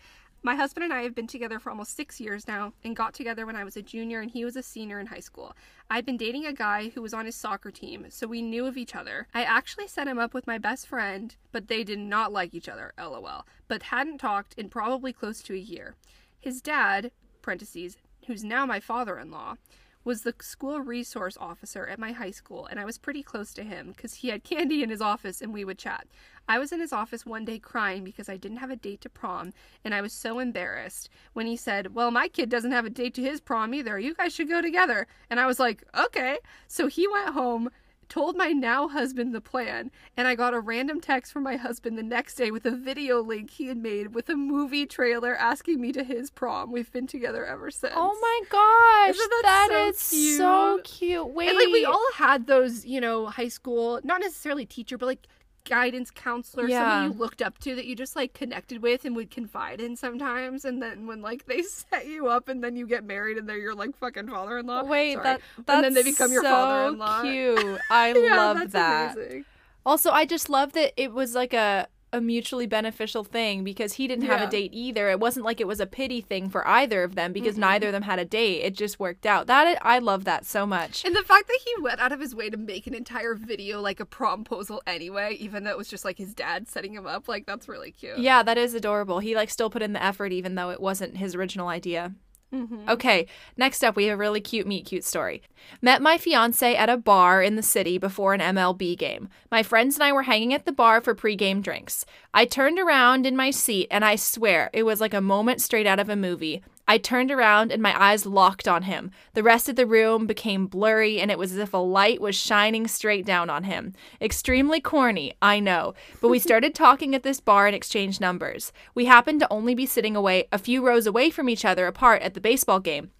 My 0.46 0.54
husband 0.54 0.84
and 0.84 0.92
I 0.92 1.02
have 1.02 1.12
been 1.16 1.26
together 1.26 1.58
for 1.58 1.70
almost 1.70 1.96
six 1.96 2.20
years 2.20 2.46
now 2.46 2.72
and 2.84 2.94
got 2.94 3.14
together 3.14 3.44
when 3.46 3.56
I 3.56 3.64
was 3.64 3.76
a 3.76 3.82
junior 3.82 4.20
and 4.20 4.30
he 4.30 4.44
was 4.44 4.54
a 4.54 4.62
senior 4.62 5.00
in 5.00 5.08
high 5.08 5.18
school. 5.18 5.56
I'd 5.90 6.06
been 6.06 6.16
dating 6.16 6.46
a 6.46 6.52
guy 6.52 6.90
who 6.90 7.02
was 7.02 7.12
on 7.12 7.26
his 7.26 7.34
soccer 7.34 7.72
team, 7.72 8.06
so 8.10 8.28
we 8.28 8.42
knew 8.42 8.64
of 8.64 8.76
each 8.76 8.94
other. 8.94 9.26
I 9.34 9.42
actually 9.42 9.88
set 9.88 10.06
him 10.06 10.20
up 10.20 10.34
with 10.34 10.46
my 10.46 10.56
best 10.56 10.86
friend, 10.86 11.34
but 11.50 11.66
they 11.66 11.82
did 11.82 11.98
not 11.98 12.32
like 12.32 12.54
each 12.54 12.68
other, 12.68 12.92
lol, 12.96 13.44
but 13.66 13.82
hadn't 13.82 14.18
talked 14.18 14.54
in 14.56 14.68
probably 14.68 15.12
close 15.12 15.42
to 15.42 15.52
a 15.52 15.56
year. 15.56 15.96
His 16.38 16.60
dad, 16.60 17.10
parentheses, 17.42 17.96
who's 18.28 18.44
now 18.44 18.64
my 18.66 18.78
father 18.78 19.18
in 19.18 19.32
law, 19.32 19.56
was 20.04 20.22
the 20.22 20.34
school 20.40 20.78
resource 20.78 21.36
officer 21.40 21.88
at 21.88 21.98
my 21.98 22.12
high 22.12 22.30
school, 22.30 22.66
and 22.66 22.78
I 22.78 22.84
was 22.84 22.96
pretty 22.96 23.24
close 23.24 23.52
to 23.54 23.64
him 23.64 23.88
because 23.88 24.14
he 24.14 24.28
had 24.28 24.44
candy 24.44 24.84
in 24.84 24.90
his 24.90 25.00
office 25.00 25.42
and 25.42 25.52
we 25.52 25.64
would 25.64 25.78
chat. 25.78 26.06
I 26.48 26.58
was 26.58 26.72
in 26.72 26.80
his 26.80 26.92
office 26.92 27.26
one 27.26 27.44
day 27.44 27.58
crying 27.58 28.04
because 28.04 28.28
I 28.28 28.36
didn't 28.36 28.58
have 28.58 28.70
a 28.70 28.76
date 28.76 29.00
to 29.02 29.08
prom, 29.08 29.52
and 29.84 29.94
I 29.94 30.00
was 30.00 30.12
so 30.12 30.38
embarrassed 30.38 31.08
when 31.32 31.46
he 31.46 31.56
said, 31.56 31.94
Well, 31.94 32.10
my 32.10 32.28
kid 32.28 32.48
doesn't 32.48 32.72
have 32.72 32.84
a 32.84 32.90
date 32.90 33.14
to 33.14 33.22
his 33.22 33.40
prom 33.40 33.74
either. 33.74 33.98
You 33.98 34.14
guys 34.14 34.34
should 34.34 34.48
go 34.48 34.62
together. 34.62 35.06
And 35.30 35.40
I 35.40 35.46
was 35.46 35.58
like, 35.58 35.82
Okay. 35.98 36.38
So 36.68 36.86
he 36.86 37.06
went 37.08 37.30
home. 37.30 37.70
Told 38.08 38.36
my 38.36 38.50
now 38.52 38.86
husband 38.86 39.34
the 39.34 39.40
plan, 39.40 39.90
and 40.16 40.28
I 40.28 40.36
got 40.36 40.54
a 40.54 40.60
random 40.60 41.00
text 41.00 41.32
from 41.32 41.42
my 41.42 41.56
husband 41.56 41.98
the 41.98 42.04
next 42.04 42.36
day 42.36 42.52
with 42.52 42.64
a 42.64 42.70
video 42.70 43.20
link 43.20 43.50
he 43.50 43.66
had 43.66 43.78
made 43.78 44.14
with 44.14 44.28
a 44.28 44.36
movie 44.36 44.86
trailer 44.86 45.34
asking 45.34 45.80
me 45.80 45.90
to 45.90 46.04
his 46.04 46.30
prom. 46.30 46.70
We've 46.70 46.92
been 46.92 47.08
together 47.08 47.44
ever 47.44 47.68
since. 47.68 47.94
Oh 47.96 48.16
my 48.22 48.40
gosh, 48.48 49.16
Isn't 49.16 49.30
that 49.42 49.66
that 49.70 49.96
so 49.96 50.16
is 50.16 50.36
so 50.38 50.74
cute? 50.84 50.84
cute. 50.84 51.28
Wait, 51.30 51.48
And 51.48 51.58
like 51.58 51.66
we 51.72 51.84
all 51.84 52.06
had 52.14 52.46
those, 52.46 52.86
you 52.86 53.00
know, 53.00 53.26
high 53.26 53.48
school, 53.48 53.98
not 54.04 54.20
necessarily 54.20 54.66
teacher, 54.66 54.96
but 54.96 55.06
like 55.06 55.26
guidance 55.68 56.10
counselor, 56.10 56.68
Yeah. 56.68 56.80
somebody 56.80 57.14
you 57.14 57.20
looked 57.20 57.42
up 57.42 57.58
to 57.58 57.74
that 57.74 57.84
you 57.84 57.94
just 57.94 58.16
like 58.16 58.32
connected 58.32 58.80
with 58.80 59.04
and 59.04 59.14
would 59.16 59.30
confide 59.30 59.80
in 59.80 59.96
sometimes. 59.96 60.64
And 60.64 60.82
then 60.82 61.06
when 61.06 61.20
like 61.20 61.44
they 61.46 61.62
set 61.62 62.06
you 62.06 62.28
up 62.28 62.48
and 62.48 62.64
then 62.64 62.76
you 62.76 62.86
get 62.86 63.04
married 63.04 63.36
and 63.36 63.48
they're 63.48 63.58
your 63.58 63.74
like 63.74 63.96
fucking 63.98 64.28
father 64.28 64.56
in 64.58 64.66
law. 64.66 64.82
Wait, 64.84 65.16
that 65.22 65.40
that's 65.66 65.68
and 65.76 65.84
then 65.84 65.94
they 65.94 66.02
become 66.02 66.32
your 66.32 66.42
so 66.42 66.50
father-in-law. 66.50 67.22
Cute. 67.22 67.80
I 67.90 68.14
Yeah, 68.14 68.36
love 68.36 68.70
that. 68.72 69.16
amazing. 69.16 69.44
Also, 69.84 70.10
I 70.10 70.24
just 70.24 70.48
love 70.48 70.72
that 70.72 70.92
it 70.96 71.12
was 71.12 71.34
like 71.34 71.52
a 71.52 71.86
a 72.16 72.20
mutually 72.20 72.66
beneficial 72.66 73.22
thing 73.22 73.62
because 73.62 73.92
he 73.92 74.08
didn't 74.08 74.24
have 74.24 74.40
Yeah. 74.40 74.48
a 74.48 74.50
date 74.50 74.70
either. 74.74 75.08
It 75.10 75.20
wasn't 75.20 75.44
like 75.44 75.60
it 75.60 75.68
was 75.68 75.78
a 75.78 75.86
pity 75.86 76.20
thing 76.20 76.48
for 76.50 76.66
either 76.66 77.04
of 77.04 77.14
them 77.14 77.32
because 77.32 77.52
mm-hmm. 77.52 77.60
neither 77.60 77.88
of 77.88 77.92
them 77.92 78.02
had 78.02 78.18
a 78.18 78.24
date. 78.24 78.62
It 78.62 78.74
just 78.74 78.98
worked 78.98 79.26
out. 79.26 79.46
That 79.46 79.78
I 79.82 79.98
love 79.98 80.24
that 80.24 80.44
so 80.44 80.66
much. 80.66 81.04
And 81.04 81.14
the 81.14 81.22
fact 81.22 81.46
that 81.46 81.58
he 81.64 81.82
went 81.82 82.00
out 82.00 82.10
of 82.12 82.20
his 82.20 82.34
way 82.34 82.50
to 82.50 82.56
make 82.56 82.86
an 82.86 82.94
entire 82.94 83.34
video 83.34 83.80
like 83.80 84.00
a 84.00 84.06
promposal 84.06 84.80
anyway, 84.86 85.36
even 85.38 85.62
though 85.64 85.70
it 85.70 85.78
was 85.78 85.88
just 85.88 86.04
like 86.04 86.18
his 86.18 86.34
dad 86.34 86.68
setting 86.68 86.94
him 86.94 87.06
up, 87.06 87.28
like 87.28 87.46
that's 87.46 87.68
really 87.68 87.92
cute. 87.92 88.18
Yeah, 88.18 88.42
that 88.42 88.58
is 88.58 88.74
adorable. 88.74 89.20
He 89.20 89.36
like 89.36 89.50
still 89.50 89.70
put 89.70 89.82
in 89.82 89.92
the 89.92 90.02
effort 90.02 90.32
even 90.32 90.54
though 90.54 90.70
it 90.70 90.80
wasn't 90.80 91.18
his 91.18 91.34
original 91.34 91.68
idea. 91.68 92.14
Mm-hmm. 92.54 92.88
Okay, 92.88 93.26
next 93.56 93.82
up, 93.82 93.96
we 93.96 94.04
have 94.04 94.14
a 94.14 94.16
really 94.16 94.40
cute 94.40 94.66
meet 94.66 94.86
cute 94.86 95.04
story. 95.04 95.42
Met 95.82 96.00
my 96.00 96.16
fiance 96.16 96.76
at 96.76 96.88
a 96.88 96.96
bar 96.96 97.42
in 97.42 97.56
the 97.56 97.62
city 97.62 97.98
before 97.98 98.34
an 98.34 98.40
MLB 98.40 98.96
game. 98.96 99.28
My 99.50 99.62
friends 99.62 99.96
and 99.96 100.04
I 100.04 100.12
were 100.12 100.22
hanging 100.22 100.54
at 100.54 100.64
the 100.64 100.72
bar 100.72 101.00
for 101.00 101.14
pregame 101.14 101.60
drinks. 101.60 102.06
I 102.32 102.44
turned 102.44 102.78
around 102.78 103.26
in 103.26 103.36
my 103.36 103.50
seat 103.50 103.88
and 103.90 104.04
I 104.04 104.16
swear 104.16 104.70
it 104.72 104.84
was 104.84 105.00
like 105.00 105.14
a 105.14 105.20
moment 105.20 105.60
straight 105.60 105.86
out 105.86 105.98
of 105.98 106.08
a 106.08 106.16
movie. 106.16 106.62
I 106.88 106.98
turned 106.98 107.30
around 107.32 107.72
and 107.72 107.82
my 107.82 108.00
eyes 108.00 108.26
locked 108.26 108.68
on 108.68 108.82
him. 108.82 109.10
The 109.34 109.42
rest 109.42 109.68
of 109.68 109.74
the 109.76 109.86
room 109.86 110.26
became 110.26 110.66
blurry 110.68 111.20
and 111.20 111.30
it 111.30 111.38
was 111.38 111.52
as 111.52 111.58
if 111.58 111.74
a 111.74 111.78
light 111.78 112.20
was 112.20 112.36
shining 112.36 112.86
straight 112.86 113.26
down 113.26 113.50
on 113.50 113.64
him. 113.64 113.92
Extremely 114.20 114.80
corny, 114.80 115.34
I 115.42 115.58
know, 115.58 115.94
but 116.20 116.28
we 116.28 116.38
started 116.38 116.74
talking 116.76 117.14
at 117.14 117.24
this 117.24 117.40
bar 117.40 117.66
and 117.66 117.74
exchanged 117.74 118.20
numbers. 118.20 118.72
We 118.94 119.06
happened 119.06 119.40
to 119.40 119.52
only 119.52 119.74
be 119.74 119.86
sitting 119.86 120.14
away 120.14 120.46
a 120.52 120.58
few 120.58 120.86
rows 120.86 121.06
away 121.06 121.30
from 121.30 121.48
each 121.48 121.64
other 121.64 121.86
apart 121.86 122.22
at 122.22 122.34
the 122.34 122.40
baseball 122.40 122.78
game. 122.78 123.10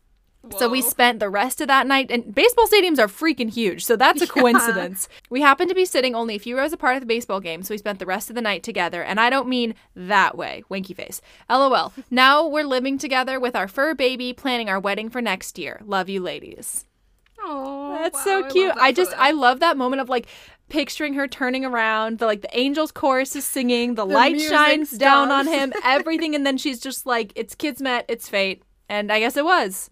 So 0.59 0.69
we 0.69 0.83
spent 0.83 1.21
the 1.21 1.31
rest 1.31 1.61
of 1.61 1.69
that 1.69 1.87
night, 1.87 2.11
and 2.11 2.35
baseball 2.35 2.67
stadiums 2.67 2.99
are 2.99 3.09
freaking 3.09 3.51
huge, 3.51 3.85
so 3.85 3.97
that's 3.97 4.23
a 4.23 4.27
coincidence. 4.39 5.09
We 5.31 5.41
happened 5.41 5.69
to 5.71 5.75
be 5.75 5.85
sitting 5.85 6.15
only 6.15 6.37
a 6.37 6.39
few 6.39 6.57
rows 6.57 6.73
apart 6.73 6.97
at 6.97 7.01
the 7.01 7.07
baseball 7.07 7.41
game, 7.41 7.63
so 7.63 7.75
we 7.75 7.79
spent 7.79 7.99
the 7.99 8.07
rest 8.07 8.29
of 8.31 8.37
the 8.37 8.43
night 8.43 8.63
together, 8.63 9.03
and 9.03 9.19
I 9.19 9.31
don't 9.31 9.49
mean 9.49 9.75
that 9.95 10.37
way, 10.37 10.65
winky 10.69 10.95
face. 10.95 11.21
LOL. 11.51 11.93
Now 12.11 12.47
we're 12.47 12.65
living 12.65 12.99
together 12.99 13.39
with 13.39 13.55
our 13.57 13.69
fur 13.69 13.95
baby, 13.95 14.33
planning 14.33 14.69
our 14.69 14.81
wedding 14.81 15.11
for 15.11 15.21
next 15.21 15.59
year. 15.59 15.81
Love 15.85 16.09
you, 16.09 16.21
ladies. 16.21 16.85
Oh, 17.41 17.99
That's 18.01 18.17
wow, 18.19 18.25
so 18.25 18.49
cute. 18.49 18.75
that 18.75 18.83
I 18.83 18.93
just. 18.93 19.13
I 19.17 19.33
love 19.33 19.61
that 19.61 19.77
moment 19.77 20.01
of 20.01 20.09
like 20.09 20.27
picturing 20.69 21.15
her 21.15 21.29
turning 21.29 21.65
around, 21.65 22.19
the 22.19 22.27
like 22.27 22.43
the 22.43 22.59
angels 22.59 22.91
chorus 22.91 23.37
is 23.37 23.45
singing, 23.45 23.95
the, 23.95 24.05
light 24.05 24.33
music 24.33 24.51
shines 24.51 24.91
down 24.93 25.31
on 25.31 25.47
him, 25.47 25.73
everything, 25.85 26.35
and 26.35 26.47
then 26.47 26.59
she's 26.59 26.81
just 26.81 27.07
like, 27.07 27.33
It's 27.37 27.55
kids 27.55 27.81
met, 27.81 28.05
it's 28.09 28.29
fate. 28.29 28.63
And 28.89 29.13
I 29.13 29.21
guess 29.21 29.37
it 29.37 29.45
was. 29.45 29.91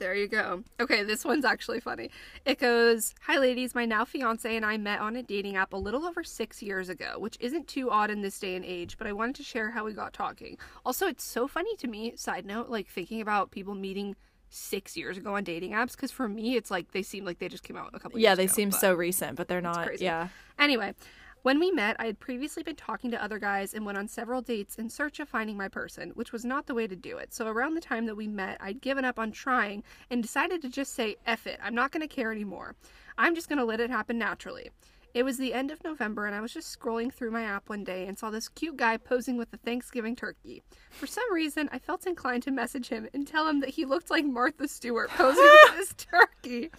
There 0.00 0.14
you 0.14 0.28
go. 0.28 0.64
Okay, 0.80 1.02
this 1.02 1.26
one's 1.26 1.44
actually 1.44 1.78
funny. 1.78 2.10
It 2.46 2.58
goes 2.58 3.14
Hi, 3.24 3.36
ladies. 3.38 3.74
My 3.74 3.84
now 3.84 4.06
fiance 4.06 4.56
and 4.56 4.64
I 4.64 4.78
met 4.78 4.98
on 4.98 5.14
a 5.14 5.22
dating 5.22 5.56
app 5.56 5.74
a 5.74 5.76
little 5.76 6.06
over 6.06 6.24
six 6.24 6.62
years 6.62 6.88
ago, 6.88 7.16
which 7.18 7.36
isn't 7.38 7.68
too 7.68 7.90
odd 7.90 8.10
in 8.10 8.22
this 8.22 8.40
day 8.40 8.56
and 8.56 8.64
age, 8.64 8.96
but 8.96 9.06
I 9.06 9.12
wanted 9.12 9.36
to 9.36 9.42
share 9.42 9.72
how 9.72 9.84
we 9.84 9.92
got 9.92 10.14
talking. 10.14 10.56
Also, 10.86 11.06
it's 11.06 11.22
so 11.22 11.46
funny 11.46 11.76
to 11.76 11.86
me, 11.86 12.14
side 12.16 12.46
note, 12.46 12.70
like 12.70 12.88
thinking 12.88 13.20
about 13.20 13.50
people 13.50 13.74
meeting 13.74 14.16
six 14.48 14.96
years 14.96 15.18
ago 15.18 15.34
on 15.34 15.44
dating 15.44 15.72
apps, 15.72 15.92
because 15.92 16.10
for 16.10 16.30
me, 16.30 16.56
it's 16.56 16.70
like 16.70 16.92
they 16.92 17.02
seem 17.02 17.26
like 17.26 17.38
they 17.38 17.48
just 17.48 17.62
came 17.62 17.76
out 17.76 17.90
a 17.92 18.00
couple 18.00 18.18
Yeah, 18.18 18.34
they 18.34 18.44
ago, 18.44 18.54
seem 18.54 18.72
so 18.72 18.94
recent, 18.94 19.36
but 19.36 19.48
they're 19.48 19.60
not. 19.60 20.00
Yeah. 20.00 20.28
Anyway, 20.58 20.94
when 21.42 21.58
we 21.58 21.70
met, 21.70 21.96
I 21.98 22.06
had 22.06 22.20
previously 22.20 22.62
been 22.62 22.76
talking 22.76 23.10
to 23.10 23.22
other 23.22 23.38
guys 23.38 23.72
and 23.72 23.86
went 23.86 23.96
on 23.96 24.08
several 24.08 24.42
dates 24.42 24.76
in 24.76 24.90
search 24.90 25.20
of 25.20 25.28
finding 25.28 25.56
my 25.56 25.68
person, 25.68 26.10
which 26.10 26.32
was 26.32 26.44
not 26.44 26.66
the 26.66 26.74
way 26.74 26.86
to 26.86 26.96
do 26.96 27.16
it. 27.16 27.32
So 27.32 27.46
around 27.46 27.74
the 27.74 27.80
time 27.80 28.06
that 28.06 28.16
we 28.16 28.26
met, 28.26 28.58
I'd 28.60 28.80
given 28.82 29.04
up 29.04 29.18
on 29.18 29.32
trying 29.32 29.82
and 30.10 30.22
decided 30.22 30.60
to 30.62 30.68
just 30.68 30.94
say, 30.94 31.16
F 31.26 31.46
it, 31.46 31.58
I'm 31.62 31.74
not 31.74 31.92
going 31.92 32.06
to 32.06 32.14
care 32.14 32.30
anymore. 32.30 32.74
I'm 33.16 33.34
just 33.34 33.48
going 33.48 33.58
to 33.58 33.64
let 33.64 33.80
it 33.80 33.90
happen 33.90 34.18
naturally. 34.18 34.70
It 35.12 35.24
was 35.24 35.38
the 35.38 35.54
end 35.54 35.72
of 35.72 35.82
November, 35.82 36.26
and 36.26 36.36
I 36.36 36.40
was 36.40 36.52
just 36.52 36.78
scrolling 36.78 37.12
through 37.12 37.32
my 37.32 37.42
app 37.42 37.68
one 37.68 37.82
day 37.82 38.06
and 38.06 38.16
saw 38.16 38.30
this 38.30 38.48
cute 38.48 38.76
guy 38.76 38.96
posing 38.96 39.36
with 39.36 39.52
a 39.52 39.56
Thanksgiving 39.56 40.14
turkey. 40.14 40.62
For 40.90 41.08
some 41.08 41.32
reason, 41.32 41.68
I 41.72 41.80
felt 41.80 42.06
inclined 42.06 42.44
to 42.44 42.52
message 42.52 42.88
him 42.88 43.08
and 43.12 43.26
tell 43.26 43.48
him 43.48 43.58
that 43.60 43.70
he 43.70 43.84
looked 43.84 44.10
like 44.10 44.24
Martha 44.24 44.68
Stewart 44.68 45.10
posing 45.10 45.42
with 45.42 45.76
this 45.76 45.94
turkey. 45.96 46.70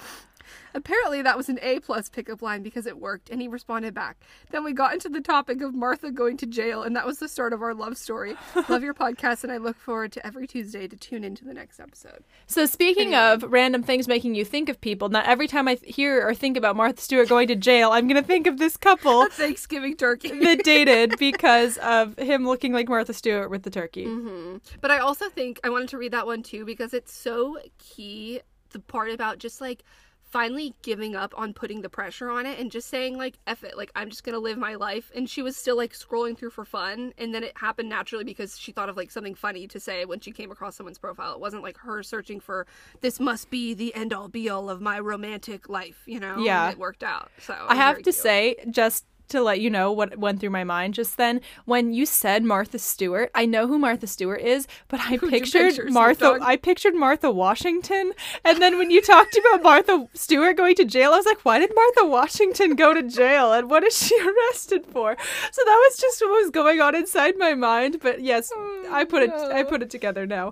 Apparently, 0.74 1.22
that 1.22 1.38
was 1.38 1.50
an 1.50 1.60
A 1.62 1.80
plus 1.80 2.10
pickup 2.10 2.42
line 2.42 2.64
because 2.64 2.86
it 2.86 3.00
worked, 3.00 3.30
and 3.30 3.42
he 3.42 3.48
responded 3.48 3.94
back. 3.94 4.18
Then 4.52 4.64
we 4.64 4.74
got 4.74 4.94
into 4.94 5.10
the 5.10 5.22
topic 5.22 5.62
of 5.62 5.74
Martha 5.74 6.12
going 6.12 6.38
to 6.38 6.46
jail, 6.46 6.84
and 6.84 6.96
that 6.96 7.06
was 7.06 7.20
the 7.20 7.28
start 7.28 7.54
of 7.54 7.62
our 7.62 7.74
love 7.74 7.98
story. 7.98 8.36
Love 8.70 8.84
your 8.84 8.94
podcast, 8.94 9.44
and 9.44 9.52
I 9.52 9.58
look 9.58 9.78
forward 9.78 10.12
to 10.14 10.26
every 10.26 10.48
Tuesday 10.48 10.88
to 10.88 10.96
tune 10.96 11.24
into 11.24 11.44
the 11.44 11.54
next 11.54 11.80
episode. 11.80 12.24
So 12.48 12.66
speaking 12.66 13.16
of 13.16 13.44
random 13.44 13.84
things 13.84 14.08
making 14.08 14.36
you 14.36 14.46
think 14.46 14.70
of 14.70 14.80
people, 14.80 15.10
not 15.10 15.26
every 15.26 15.48
time 15.48 15.68
I 15.68 15.78
hear 15.84 16.26
or 16.26 16.34
think 16.34 16.58
about 16.58 16.76
Martha 16.76 17.02
Stewart 17.02 17.28
going 17.28 17.48
to 17.50 17.56
jail, 17.56 17.92
I'm 17.92 18.08
gonna 18.08 18.22
think 18.22 18.48
of 18.48 18.58
this 18.58 18.78
couple 18.78 19.28
Thanksgiving 19.28 19.96
turkey. 19.96 20.30
that 20.40 20.64
dated 20.64 21.18
because 21.20 21.78
of 21.78 22.18
him 22.18 22.46
looking 22.46 22.74
like 22.74 22.88
Martha 22.90 23.14
Stewart 23.14 23.50
with 23.50 23.64
the 23.64 23.70
turkey. 23.70 24.06
Mm-hmm. 24.06 24.58
But 24.80 24.92
I 24.92 25.00
also 25.00 25.30
think 25.30 25.60
I 25.64 25.70
wanted 25.70 25.90
to 25.90 25.98
read 25.98 26.14
that 26.14 26.26
one 26.26 26.44
too 26.44 26.66
because 26.66 26.94
it's 26.94 27.14
so 27.14 27.58
key. 27.78 28.42
The 28.72 28.80
part 28.80 29.12
about 29.12 29.38
just 29.38 29.60
like 29.60 29.84
finally 30.32 30.74
giving 30.82 31.16
up 31.16 31.34
on 31.38 31.54
putting 31.54 31.82
the 31.82 31.90
pressure 31.90 32.30
on 32.30 32.46
it 32.46 32.58
and 32.58 32.72
just 32.72 32.90
saying 32.90 33.18
like 33.18 33.38
F 33.46 33.64
it, 33.64 33.78
like 33.78 33.92
I'm 33.96 34.10
just 34.10 34.24
gonna 34.24 34.40
live 34.40 34.58
my 34.58 34.76
life. 34.76 35.12
And 35.16 35.30
she 35.30 35.42
was 35.42 35.58
still 35.58 35.78
like 35.78 35.94
scrolling 35.94 36.38
through 36.38 36.52
for 36.52 36.66
fun, 36.66 37.14
and 37.18 37.36
then 37.36 37.44
it 37.44 37.58
happened 37.58 37.90
naturally 37.90 38.24
because 38.24 38.58
she 38.58 38.72
thought 38.72 38.90
of 38.90 38.98
like 38.98 39.12
something 39.12 39.36
funny 39.36 39.68
to 39.68 39.80
say 39.80 40.06
when 40.06 40.20
she 40.20 40.32
came 40.32 40.52
across 40.52 40.76
someone's 40.76 40.98
profile. 40.98 41.34
It 41.34 41.40
wasn't 41.40 41.64
like 41.64 41.78
her 41.80 42.02
searching 42.02 42.40
for 42.40 42.66
this 43.02 43.20
must 43.20 43.50
be 43.50 43.74
the 43.74 43.94
end 43.94 44.14
all 44.14 44.30
be 44.30 44.50
all 44.50 44.70
of 44.70 44.82
my 44.82 45.00
romantic 45.00 45.70
life, 45.70 46.02
you 46.06 46.20
know? 46.20 46.40
Yeah. 46.40 46.66
And 46.66 46.74
it 46.74 46.80
worked 46.80 47.04
out. 47.04 47.32
So 47.40 47.54
I 47.68 47.76
have 47.76 47.98
to 47.98 48.04
cute. 48.04 48.16
say, 48.16 48.56
just 48.70 49.06
to 49.32 49.42
let 49.42 49.60
you 49.60 49.70
know 49.70 49.92
what 49.92 50.18
went 50.18 50.40
through 50.40 50.50
my 50.52 50.64
mind 50.64 50.94
just 50.94 51.18
then, 51.18 51.42
when 51.66 51.94
you 51.94 52.06
said 52.06 52.44
Martha 52.44 52.80
Stewart, 52.80 53.32
I 53.36 53.46
know 53.46 53.68
who 53.68 53.78
Martha 53.80 54.08
Stewart 54.08 54.42
is, 54.42 54.68
but 54.88 55.00
I 55.00 55.16
Who'd 55.18 55.30
pictured 55.30 55.76
picture, 55.76 55.90
Martha. 55.90 56.38
I 56.42 56.56
pictured 56.58 56.96
Martha 56.96 57.32
Washington, 57.32 58.14
and 58.46 58.62
then 58.62 58.78
when 58.78 58.92
you 58.92 59.02
talked 59.02 59.36
about 59.38 59.64
Martha 59.64 60.08
Stewart 60.14 60.56
going 60.58 60.76
to 60.76 60.86
jail, 60.86 61.14
I 61.14 61.18
was 61.18 61.26
like, 61.26 61.44
why 61.44 61.60
did 61.60 61.72
Martha 61.76 62.06
Washington 62.06 62.76
go 62.76 62.94
to 62.94 63.04
jail, 63.04 63.52
and 63.54 63.70
what 63.70 63.84
is 63.84 63.98
she 63.98 64.18
arrested 64.30 64.86
for? 64.86 65.18
So 65.52 65.62
that 65.66 65.86
was 65.90 65.98
just 65.98 66.22
what 66.22 66.42
was 66.42 66.52
going 66.52 66.82
on 66.82 66.96
inside 66.96 67.38
my 67.38 67.54
mind. 67.56 68.00
But 68.02 68.22
yes, 68.22 68.52
I 68.90 69.04
put 69.06 69.24
it. 69.24 69.32
I 69.32 69.64
put 69.64 69.82
it 69.82 69.90
together 69.90 70.26
now. 70.26 70.50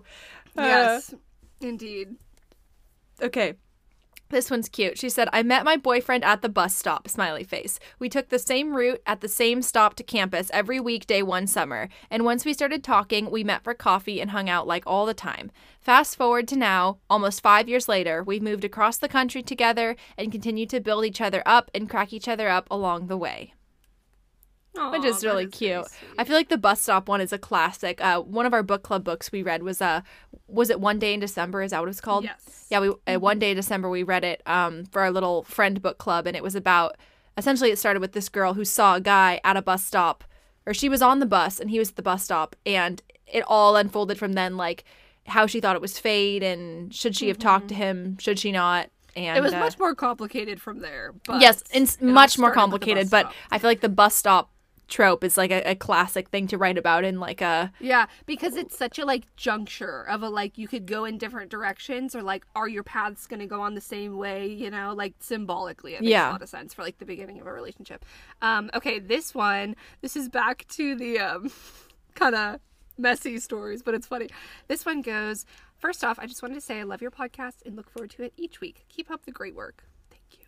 Uh, 0.58 0.64
Yes. 0.64 1.14
Indeed. 1.62 2.16
Okay. 3.22 3.54
This 4.30 4.52
one's 4.52 4.70
cute. 4.70 5.00
She 5.00 5.10
said, 5.10 5.28
I 5.34 5.42
met 5.42 5.66
my 5.66 5.76
boyfriend 5.76 6.24
at 6.24 6.44
the 6.44 6.50
bus 6.50 6.76
stop, 6.76 7.08
smiley 7.08 7.44
face. 7.44 7.80
We 7.98 8.10
took 8.10 8.30
the 8.30 8.38
same 8.38 8.76
route 8.76 9.02
at 9.08 9.22
the 9.22 9.28
same 9.28 9.64
stop 9.64 9.96
to 9.96 10.04
campus 10.04 10.52
every 10.54 10.80
weekday 10.80 11.24
one 11.24 11.48
summer. 11.48 11.90
And 12.12 12.24
once 12.24 12.46
we 12.46 12.54
started 12.54 12.84
talking, 12.84 13.32
we 13.32 13.44
met 13.44 13.64
for 13.64 13.74
coffee 13.74 14.22
and 14.22 14.30
hung 14.30 14.48
out 14.48 14.68
like 14.68 14.84
all 14.86 15.08
the 15.08 15.16
time. 15.16 15.50
Fast 15.82 16.16
forward 16.16 16.48
to 16.50 16.56
now, 16.56 17.00
almost 17.10 17.42
five 17.42 17.68
years 17.68 17.90
later, 17.90 18.22
we've 18.22 18.44
moved 18.44 18.64
across 18.64 18.98
the 18.98 19.08
country 19.08 19.42
together 19.42 19.96
and 20.16 20.32
continue 20.32 20.68
to 20.68 20.80
build 20.80 21.06
each 21.06 21.22
other 21.22 21.42
up 21.48 21.72
and 21.74 21.90
crack 21.90 22.14
each 22.14 22.28
other 22.28 22.50
up 22.50 22.68
along 22.70 23.08
the 23.08 23.18
way 23.18 23.54
which 24.74 25.04
is 25.04 25.24
really 25.24 25.46
very 25.46 25.52
cute. 25.52 25.88
I 26.18 26.24
feel 26.24 26.36
like 26.36 26.50
the 26.50 26.58
bus 26.58 26.82
stop 26.82 27.08
one 27.08 27.22
is 27.22 27.34
a 27.34 27.38
classic. 27.38 28.02
Uh, 28.02 28.22
one 28.22 28.46
of 28.46 28.54
our 28.54 28.64
book 28.64 28.84
club 28.84 29.04
books 29.04 29.32
we 29.32 29.44
read 29.44 29.64
was 29.64 29.82
uh, 29.82 30.02
was 30.48 30.70
it 30.70 30.80
One 30.80 31.00
Day 31.00 31.14
in 31.14 31.20
December? 31.20 31.62
Is 31.62 31.72
that 31.72 31.80
what 31.80 31.88
it 31.88 31.90
was 31.90 32.02
called? 32.02 32.24
Yes. 32.24 32.68
Yeah, 32.70 32.80
we 32.80 32.94
uh, 33.08 33.20
one 33.20 33.40
day 33.40 33.52
in 33.52 33.58
December 33.58 33.90
we 33.90 34.04
read 34.04 34.24
it 34.24 34.42
um, 34.46 34.86
for 34.86 35.02
our 35.02 35.12
little 35.12 35.44
friend 35.44 35.82
book 35.82 35.98
club, 35.98 36.28
and 36.28 36.36
it 36.36 36.44
was 36.44 36.56
about 36.56 36.98
essentially 37.38 37.72
it 37.72 37.80
started 37.80 38.00
with 38.00 38.14
this 38.14 38.30
girl 38.30 38.54
who 38.54 38.66
saw 38.66 38.96
a 38.96 39.02
guy 39.02 39.40
at 39.44 39.58
a 39.58 39.62
bus 39.62 39.84
stop, 39.84 40.24
or 40.66 40.74
she 40.74 40.90
was 40.90 41.02
on 41.02 41.20
the 41.20 41.26
bus 41.26 41.60
and 41.60 41.70
he 41.70 41.80
was 41.80 41.90
at 41.90 41.96
the 41.96 42.02
bus 42.02 42.24
stop, 42.24 42.56
and 42.66 43.02
it 43.28 43.44
all 43.48 43.76
unfolded 43.76 44.18
from 44.18 44.34
then, 44.34 44.58
like 44.58 44.84
how 45.26 45.46
she 45.46 45.60
thought 45.60 45.76
it 45.76 45.82
was 45.82 46.00
fate, 46.00 46.44
and 46.44 46.94
should 46.94 47.16
she 47.16 47.28
have 47.28 47.38
talked 47.38 47.68
to 47.70 47.76
him, 47.76 48.18
should 48.20 48.40
she 48.40 48.52
not? 48.52 48.90
And 49.16 49.26
Mm-hmm. 49.26 49.38
It 49.38 49.42
was 49.42 49.54
uh, 49.54 49.60
much 49.60 49.80
more 49.80 49.96
complicated 49.96 50.62
from 50.62 50.80
there. 50.80 51.14
But 51.26 51.42
yes, 51.42 51.64
it's 51.74 52.00
much 52.02 52.38
more 52.38 52.52
started 52.52 52.72
with 52.72 52.82
the 52.82 52.88
complicated, 52.88 53.10
but. 53.10 53.34
I 53.52 53.58
feel 53.58 53.70
like 53.70 53.82
the 53.82 53.90
bus 53.90 54.16
stop 54.16 54.52
trope 54.90 55.24
is 55.24 55.38
like 55.38 55.52
a, 55.52 55.62
a 55.72 55.76
classic 55.76 56.30
thing 56.30 56.48
to 56.48 56.58
write 56.58 56.78
about 56.78 57.04
in 57.04 57.20
like 57.20 57.42
a 57.42 57.72
yeah, 57.80 58.08
because 58.26 58.56
it's 58.56 58.78
such 58.78 59.00
a 59.00 59.06
like 59.06 59.34
juncture 59.36 60.04
of 60.10 60.24
a 60.24 60.30
like 60.30 60.58
you 60.58 60.68
could 60.68 60.86
go 60.86 61.06
in 61.06 61.18
different 61.18 61.50
directions 61.52 62.16
or 62.16 62.22
like 62.24 62.46
are 62.56 62.68
your 62.68 62.84
paths 62.84 63.28
going 63.28 63.40
to 63.40 63.46
go 63.46 63.62
on 63.62 63.76
the 63.76 63.82
same 63.82 64.18
way, 64.18 64.48
you 64.48 64.70
know, 64.70 64.94
like 64.94 65.14
symbolically 65.20 65.94
it 65.96 66.02
makes 66.02 66.12
Yeah. 66.12 66.30
a 66.30 66.34
lot 66.34 66.42
of 66.42 66.50
sense 66.50 66.74
for 66.74 66.82
like 66.84 66.98
the 66.98 67.06
beginning 67.06 67.40
of 67.40 67.48
a 67.48 67.54
relationship. 67.54 68.04
Um 68.42 68.70
okay, 68.74 69.00
this 69.00 69.34
one, 69.36 69.76
this 70.02 70.16
is 70.16 70.30
back 70.30 70.66
to 70.70 70.96
the 70.96 71.20
um 71.20 71.52
kind 72.16 72.36
of 72.36 72.60
messy 72.98 73.40
stories, 73.40 73.82
but 73.82 73.94
it's 73.94 74.08
funny. 74.08 74.28
This 74.68 74.86
one 74.86 75.02
goes, 75.02 75.46
first 75.78 76.04
off, 76.04 76.20
I 76.20 76.26
just 76.26 76.42
wanted 76.42 76.56
to 76.56 76.62
say 76.62 76.80
I 76.80 76.84
love 76.84 77.02
your 77.02 77.12
podcast 77.12 77.66
and 77.66 77.76
look 77.76 77.90
forward 77.90 78.10
to 78.12 78.24
it 78.24 78.34
each 78.36 78.60
week. 78.60 78.86
Keep 78.90 79.10
up 79.10 79.26
the 79.26 79.32
great 79.32 79.56
work. 79.56 79.86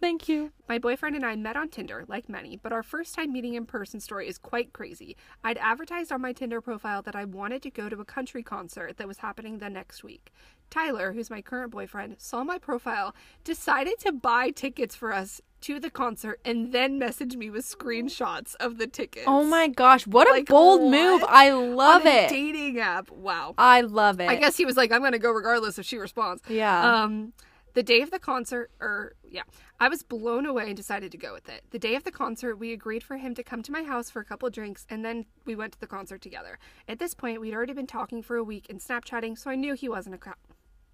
Thank 0.02 0.28
you. 0.28 0.52
My 0.68 0.80
boyfriend 0.80 1.16
and 1.16 1.24
I 1.24 1.36
met 1.36 1.56
on 1.56 1.70
Tinder, 1.70 2.06
like 2.08 2.28
many, 2.28 2.58
but 2.58 2.74
our 2.74 2.82
first 2.82 3.14
time 3.14 3.32
meeting 3.32 3.54
in 3.54 3.68
person 3.68 4.00
story 4.00 4.28
is 4.28 4.40
quite 4.40 4.74
crazy. 4.74 5.16
I'd 5.44 5.60
advertised 5.60 6.12
on 6.12 6.22
my 6.22 6.34
Tinder 6.34 6.60
profile 6.60 7.04
that 7.04 7.16
I 7.16 7.24
wanted 7.24 7.62
to 7.62 7.70
go 7.70 7.88
to 7.88 8.00
a 8.00 8.06
country 8.06 8.42
concert 8.42 8.98
that 8.98 9.08
was 9.08 9.20
happening 9.20 9.60
the 9.60 9.70
next 9.70 10.04
week. 10.04 10.32
Tyler, 10.72 11.14
who's 11.14 11.30
my 11.30 11.42
current 11.44 11.72
boyfriend, 11.72 12.16
saw 12.18 12.44
my 12.44 12.58
profile, 12.58 13.14
decided 13.44 14.00
to 14.00 14.12
buy 14.12 14.50
tickets 14.50 14.96
for 14.96 15.14
us 15.14 15.40
to 15.62 15.80
the 15.80 15.92
concert, 15.92 16.40
and 16.44 16.74
then 16.74 17.00
messaged 17.00 17.36
me 17.36 17.52
with 17.52 17.64
screenshots 17.64 18.56
of 18.56 18.80
the 18.80 18.88
tickets. 18.88 19.26
Oh 19.28 19.44
my 19.44 19.68
gosh, 19.68 20.08
what 20.08 20.28
a 20.28 20.32
Like, 20.32 20.48
bold 20.48 20.82
what? 20.82 20.92
move. 20.92 21.24
I 21.28 21.52
love 21.52 22.08
it. 22.08 22.30
dating 22.30 22.80
app. 22.80 23.12
Wow. 23.12 23.54
I 23.60 23.82
love 23.82 24.20
it. 24.20 24.30
I 24.30 24.36
guess 24.38 24.58
he 24.58 24.66
was 24.66 24.78
like, 24.78 24.92
I'm 24.92 25.02
going 25.02 25.12
to 25.12 25.20
go 25.20 25.30
regardless 25.32 25.78
if 25.78 25.86
she 25.86 25.98
responds. 26.00 26.42
Yeah. 26.50 27.04
Um, 27.04 27.34
the 27.74 27.84
day 27.84 28.02
of 28.02 28.12
the 28.12 28.20
concert, 28.20 28.72
or 28.80 29.16
yeah, 29.30 29.44
I 29.80 29.88
was 29.88 30.04
blown 30.04 30.46
away 30.46 30.68
and 30.68 30.78
decided 30.78 31.12
to 31.12 31.18
go 31.18 31.34
with 31.34 31.50
it. 31.50 31.64
The 31.72 31.80
day 31.80 31.96
of 31.96 32.04
the 32.04 32.12
concert, 32.12 32.56
we 32.58 32.74
agreed 32.74 33.04
for 33.04 33.18
him 33.18 33.34
to 33.36 33.44
come 33.44 33.64
to 33.64 33.72
my 33.72 33.84
house 33.84 34.10
for 34.10 34.20
a 34.20 34.26
couple 34.26 34.50
drinks, 34.50 34.86
and 34.90 35.06
then 35.06 35.26
we 35.46 35.56
went 35.56 35.74
to 35.74 35.80
the 35.80 35.88
concert 35.88 36.22
together. 36.22 36.60
At 36.88 37.00
this 37.00 37.14
point, 37.14 37.42
we'd 37.42 37.54
already 37.54 37.74
been 37.74 37.88
talking 37.88 38.22
for 38.22 38.36
a 38.36 38.44
week 38.44 38.68
and 38.70 38.80
Snapchatting, 38.80 39.38
so 39.38 39.50
I 39.50 39.56
knew 39.56 39.74
he 39.74 39.90
wasn't 39.90 40.16
a 40.16 40.18
cat. 40.18 40.38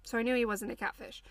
So 0.04 0.16
I 0.18 0.22
knew 0.22 0.34
he 0.34 0.44
wasn't 0.44 0.72
a 0.72 0.76
catfish. 0.76 1.22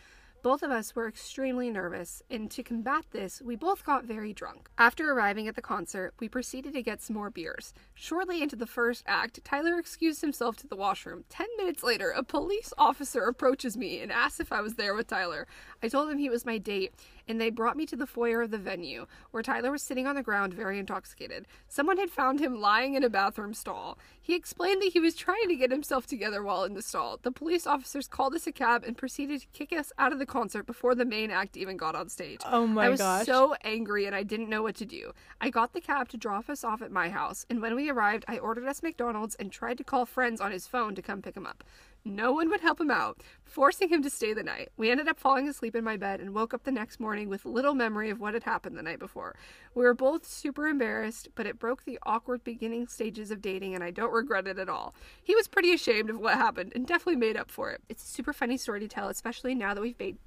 Both 0.43 0.61
of 0.63 0.71
us 0.71 0.95
were 0.95 1.07
extremely 1.07 1.69
nervous, 1.71 2.21
and 2.29 2.49
to 2.51 2.63
combat 2.63 3.05
this, 3.11 3.41
we 3.41 3.55
both 3.55 3.83
got 3.83 4.05
very 4.05 4.33
drunk. 4.33 4.69
After 4.77 5.11
arriving 5.11 5.47
at 5.47 5.55
the 5.55 5.61
concert, 5.61 6.13
we 6.19 6.29
proceeded 6.29 6.73
to 6.73 6.83
get 6.83 7.01
some 7.01 7.15
more 7.15 7.29
beers. 7.29 7.73
Shortly 7.95 8.41
into 8.41 8.55
the 8.55 8.67
first 8.67 9.03
act, 9.07 9.43
Tyler 9.43 9.77
excused 9.79 10.21
himself 10.21 10.55
to 10.57 10.67
the 10.67 10.75
washroom. 10.75 11.25
Ten 11.27 11.47
minutes 11.57 11.83
later, 11.83 12.11
a 12.11 12.23
police 12.23 12.71
officer 12.77 13.23
approaches 13.23 13.75
me 13.75 13.99
and 13.99 14.11
asks 14.11 14.39
if 14.39 14.51
I 14.51 14.61
was 14.61 14.75
there 14.75 14.93
with 14.93 15.07
Tyler. 15.07 15.47
I 15.81 15.89
told 15.89 16.09
him 16.09 16.17
he 16.17 16.29
was 16.29 16.45
my 16.45 16.59
date, 16.59 16.93
and 17.27 17.39
they 17.39 17.49
brought 17.49 17.77
me 17.77 17.85
to 17.85 17.95
the 17.95 18.07
foyer 18.07 18.41
of 18.41 18.51
the 18.51 18.57
venue, 18.57 19.05
where 19.31 19.43
Tyler 19.43 19.71
was 19.71 19.81
sitting 19.81 20.07
on 20.07 20.15
the 20.15 20.23
ground 20.23 20.53
very 20.53 20.79
intoxicated. 20.79 21.47
Someone 21.67 21.97
had 21.97 22.09
found 22.09 22.39
him 22.39 22.59
lying 22.59 22.93
in 22.93 23.03
a 23.03 23.09
bathroom 23.09 23.53
stall. 23.53 23.97
He 24.21 24.35
explained 24.35 24.81
that 24.81 24.93
he 24.93 24.99
was 24.99 25.15
trying 25.15 25.47
to 25.47 25.55
get 25.55 25.71
himself 25.71 26.05
together 26.05 26.43
while 26.43 26.63
in 26.63 26.73
the 26.73 26.81
stall. 26.81 27.19
The 27.21 27.31
police 27.31 27.65
officers 27.65 28.07
called 28.07 28.35
us 28.35 28.47
a 28.47 28.51
cab 28.51 28.83
and 28.85 28.97
proceeded 28.97 29.41
to 29.41 29.47
kick 29.53 29.71
us 29.71 29.91
out 29.97 30.11
of 30.11 30.19
the 30.19 30.25
concert 30.25 30.65
before 30.65 30.95
the 30.95 31.05
main 31.05 31.31
act 31.31 31.57
even 31.57 31.77
got 31.77 31.95
on 31.95 32.09
stage. 32.09 32.41
Oh 32.45 32.67
my 32.67 32.85
I 32.85 32.89
was 32.89 32.99
gosh. 32.99 33.25
so 33.25 33.55
angry 33.63 34.05
and 34.05 34.15
I 34.15 34.23
didn't 34.23 34.49
know 34.49 34.61
what 34.61 34.75
to 34.75 34.85
do. 34.85 35.13
I 35.39 35.49
got 35.49 35.73
the 35.73 35.81
cab 35.81 36.09
to 36.09 36.17
drop 36.17 36.49
us 36.49 36.63
off 36.63 36.81
at 36.81 36.91
my 36.91 37.09
house, 37.09 37.45
and 37.49 37.61
when 37.61 37.75
we 37.75 37.89
arrived, 37.89 38.25
I 38.27 38.37
ordered 38.37 38.67
us 38.67 38.83
McDonald's 38.83 39.35
and 39.35 39.51
tried 39.51 39.77
to 39.77 39.83
call 39.83 40.05
friends 40.05 40.41
on 40.41 40.51
his 40.51 40.67
phone 40.67 40.95
to 40.95 41.01
come 41.01 41.21
pick 41.21 41.35
him 41.35 41.45
up. 41.45 41.63
No 42.07 42.31
one 42.31 42.49
would 42.49 42.61
help 42.61 42.79
him 42.79 42.89
out, 42.89 43.21
forcing 43.43 43.89
him 43.89 44.01
to 44.01 44.09
stay 44.09 44.33
the 44.33 44.41
night. 44.41 44.69
We 44.77 44.89
ended 44.89 45.09
up 45.09 45.19
falling 45.19 45.47
asleep 45.49 45.75
in 45.75 45.83
my 45.83 45.97
bed 45.97 46.21
and 46.21 46.33
woke 46.33 46.53
up 46.53 46.63
the 46.63 46.71
next 46.71 47.01
morning 47.01 47.27
with 47.27 47.45
little 47.45 47.73
memory 47.73 48.09
of 48.09 48.21
what 48.21 48.33
had 48.33 48.43
happened 48.43 48.77
the 48.77 48.81
night 48.81 48.97
before. 48.99 49.35
We 49.75 49.83
were 49.83 49.93
both 49.93 50.25
super 50.25 50.67
embarrassed, 50.67 51.27
but 51.35 51.45
it 51.45 51.59
broke 51.59 51.83
the 51.83 51.99
awkward 52.03 52.45
beginning 52.45 52.87
stages 52.87 53.29
of 53.29 53.41
dating, 53.41 53.75
and 53.75 53.83
I 53.83 53.91
don't 53.91 54.13
regret 54.13 54.47
it 54.47 54.57
at 54.57 54.69
all. 54.69 54.95
He 55.21 55.35
was 55.35 55.49
pretty 55.49 55.73
ashamed 55.73 56.09
of 56.09 56.17
what 56.17 56.35
happened 56.35 56.71
and 56.75 56.87
definitely 56.87 57.17
made 57.17 57.35
up 57.35 57.51
for 57.51 57.71
it. 57.71 57.81
It's 57.89 58.03
a 58.05 58.07
super 58.07 58.31
funny 58.31 58.55
story 58.55 58.79
to 58.79 58.87
tell, 58.87 59.09
especially 59.09 59.53
now 59.53 59.73
that 59.73 59.81
we've 59.81 59.97
been, 59.97 60.17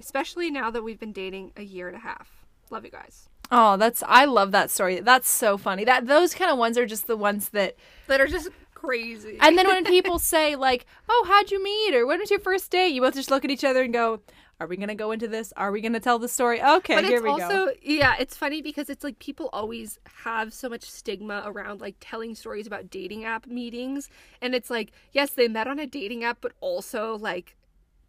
especially 0.00 0.50
now 0.50 0.70
that 0.72 0.82
we've 0.82 0.98
been 1.00 1.12
dating 1.12 1.52
a 1.56 1.62
year 1.62 1.86
and 1.86 1.96
a 1.96 2.00
half. 2.00 2.44
Love 2.70 2.84
you 2.84 2.90
guys. 2.90 3.28
oh, 3.52 3.76
that's 3.76 4.02
I 4.06 4.24
love 4.24 4.50
that 4.52 4.70
story. 4.70 4.98
That's 5.00 5.28
so 5.28 5.56
funny. 5.56 5.84
That 5.84 6.06
those 6.06 6.34
kind 6.34 6.50
of 6.50 6.58
ones 6.58 6.76
are 6.76 6.86
just 6.86 7.06
the 7.06 7.16
ones 7.16 7.50
that 7.50 7.76
That 8.08 8.20
are 8.20 8.26
just 8.28 8.48
crazy. 8.80 9.38
And 9.40 9.56
then 9.56 9.66
when 9.66 9.84
people 9.96 10.18
say 10.18 10.56
like, 10.56 10.86
"Oh, 11.08 11.24
how'd 11.28 11.50
you 11.50 11.62
meet?" 11.62 11.94
or 11.94 12.06
"When 12.06 12.18
was 12.18 12.30
your 12.30 12.40
first 12.40 12.70
date?" 12.70 12.88
you 12.88 13.00
both 13.00 13.14
just 13.14 13.30
look 13.30 13.44
at 13.44 13.50
each 13.50 13.64
other 13.64 13.82
and 13.82 13.92
go, 13.92 14.20
"Are 14.58 14.66
we 14.66 14.76
gonna 14.76 14.94
go 14.94 15.12
into 15.12 15.28
this? 15.28 15.52
Are 15.56 15.70
we 15.70 15.80
gonna 15.80 16.00
tell 16.00 16.18
the 16.18 16.28
story?" 16.28 16.62
Okay, 16.62 16.94
but 16.94 17.04
here 17.04 17.16
it's 17.16 17.22
we 17.22 17.30
also 17.30 17.66
go. 17.66 17.72
yeah 17.82 18.16
it's 18.18 18.36
funny 18.36 18.62
because 18.62 18.88
it's 18.88 19.04
like 19.04 19.18
people 19.18 19.50
always 19.52 19.98
have 20.24 20.52
so 20.52 20.68
much 20.68 20.82
stigma 20.82 21.42
around 21.44 21.80
like 21.80 21.96
telling 22.00 22.34
stories 22.34 22.66
about 22.66 22.90
dating 22.90 23.24
app 23.24 23.46
meetings 23.46 24.08
and 24.40 24.54
it's 24.54 24.70
like 24.70 24.92
yes 25.12 25.30
they 25.30 25.48
met 25.48 25.66
on 25.66 25.78
a 25.78 25.86
dating 25.86 26.24
app 26.24 26.38
but 26.40 26.52
also 26.60 27.16
like 27.16 27.56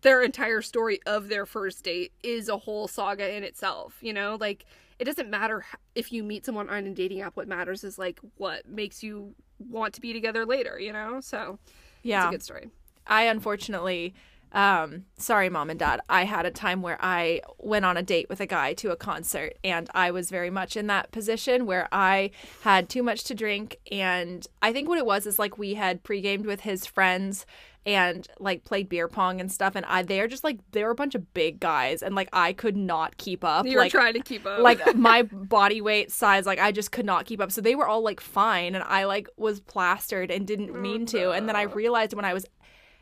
their 0.02 0.22
entire 0.24 0.62
story 0.62 1.00
of 1.06 1.30
their 1.30 1.46
first 1.46 1.84
date 1.84 2.12
is 2.24 2.50
a 2.50 2.58
whole 2.58 2.88
saga 2.88 3.36
in 3.36 3.44
itself, 3.44 3.98
you 4.02 4.14
know? 4.14 4.36
Like 4.40 4.66
it 5.00 5.06
doesn't 5.06 5.30
matter 5.30 5.66
if 5.96 6.12
you 6.12 6.24
meet 6.24 6.46
someone 6.46 6.70
on 6.70 6.86
a 6.86 6.92
dating 6.92 7.22
app 7.22 7.36
what 7.36 7.48
matters 7.48 7.84
is 7.84 7.98
like 7.98 8.20
what 8.38 8.68
makes 8.68 9.02
you 9.02 9.34
want 9.70 9.94
to 9.96 10.02
be 10.02 10.14
together 10.14 10.46
later, 10.46 10.80
you 10.80 10.94
know? 10.94 11.20
So 11.22 11.60
yeah. 12.04 12.24
it's 12.24 12.28
a 12.28 12.32
good 12.32 12.44
story. 12.44 12.70
I 13.08 13.24
unfortunately 13.24 14.14
um 14.54 15.06
sorry 15.18 15.50
mom 15.50 15.70
and 15.70 15.80
dad 15.80 16.02
i 16.10 16.26
had 16.26 16.46
a 16.46 16.52
time 16.52 16.82
where 16.82 16.98
i 17.02 17.40
went 17.58 17.86
on 17.86 17.96
a 17.96 18.04
date 18.04 18.28
with 18.30 18.42
a 18.42 18.46
guy 18.46 18.74
to 18.74 18.92
a 18.92 18.98
concert 18.98 19.54
and 19.64 19.90
i 19.94 20.12
was 20.12 20.30
very 20.30 20.50
much 20.50 20.76
in 20.76 20.88
that 20.88 21.10
position 21.12 21.66
where 21.66 21.88
i 21.92 22.30
had 22.62 22.90
too 22.90 23.02
much 23.02 23.24
to 23.24 23.34
drink 23.34 23.78
and 23.92 24.48
i 24.62 24.74
think 24.74 24.90
what 24.90 24.98
it 24.98 25.06
was 25.06 25.26
is 25.26 25.40
like 25.40 25.58
we 25.58 25.76
had 25.76 26.04
pre-gamed 26.04 26.46
with 26.46 26.62
his 26.62 26.86
friends 26.86 27.46
and 27.86 28.28
like 28.40 28.64
played 28.64 28.88
beer 28.88 29.08
pong 29.08 29.42
and 29.42 29.52
stuff 29.52 29.76
and 29.76 29.86
i 29.88 30.04
they're 30.04 30.28
just 30.28 30.44
like 30.44 30.60
they 30.72 30.84
were 30.84 30.92
a 30.92 30.96
bunch 30.96 31.16
of 31.16 31.34
big 31.34 31.60
guys 31.60 32.04
and 32.04 32.14
like 32.14 32.30
i 32.32 32.54
could 32.54 32.78
not 32.78 33.18
keep 33.18 33.44
up 33.44 33.66
You 33.66 33.74
were 33.74 33.80
like 33.80 33.92
trying 33.92 34.14
to 34.14 34.20
keep 34.20 34.46
up. 34.46 34.60
like 34.60 34.96
my 34.96 35.24
body 35.24 35.82
weight 35.82 36.12
size 36.12 36.46
like 36.46 36.60
i 36.60 36.72
just 36.72 36.92
could 36.92 37.06
not 37.06 37.26
keep 37.26 37.42
up 37.42 37.52
so 37.52 37.60
they 37.60 37.74
were 37.74 37.88
all 37.88 38.04
like 38.04 38.20
fine 38.20 38.76
and 38.76 38.84
i 38.84 39.06
like 39.06 39.28
was 39.36 39.60
plastered 39.62 40.30
and 40.30 40.46
didn't 40.46 40.80
mean 40.80 41.06
to 41.08 41.32
and 41.32 41.48
then 41.50 41.56
i 41.56 41.64
realized 41.64 42.14
when 42.14 42.26
i 42.26 42.34
was 42.34 42.46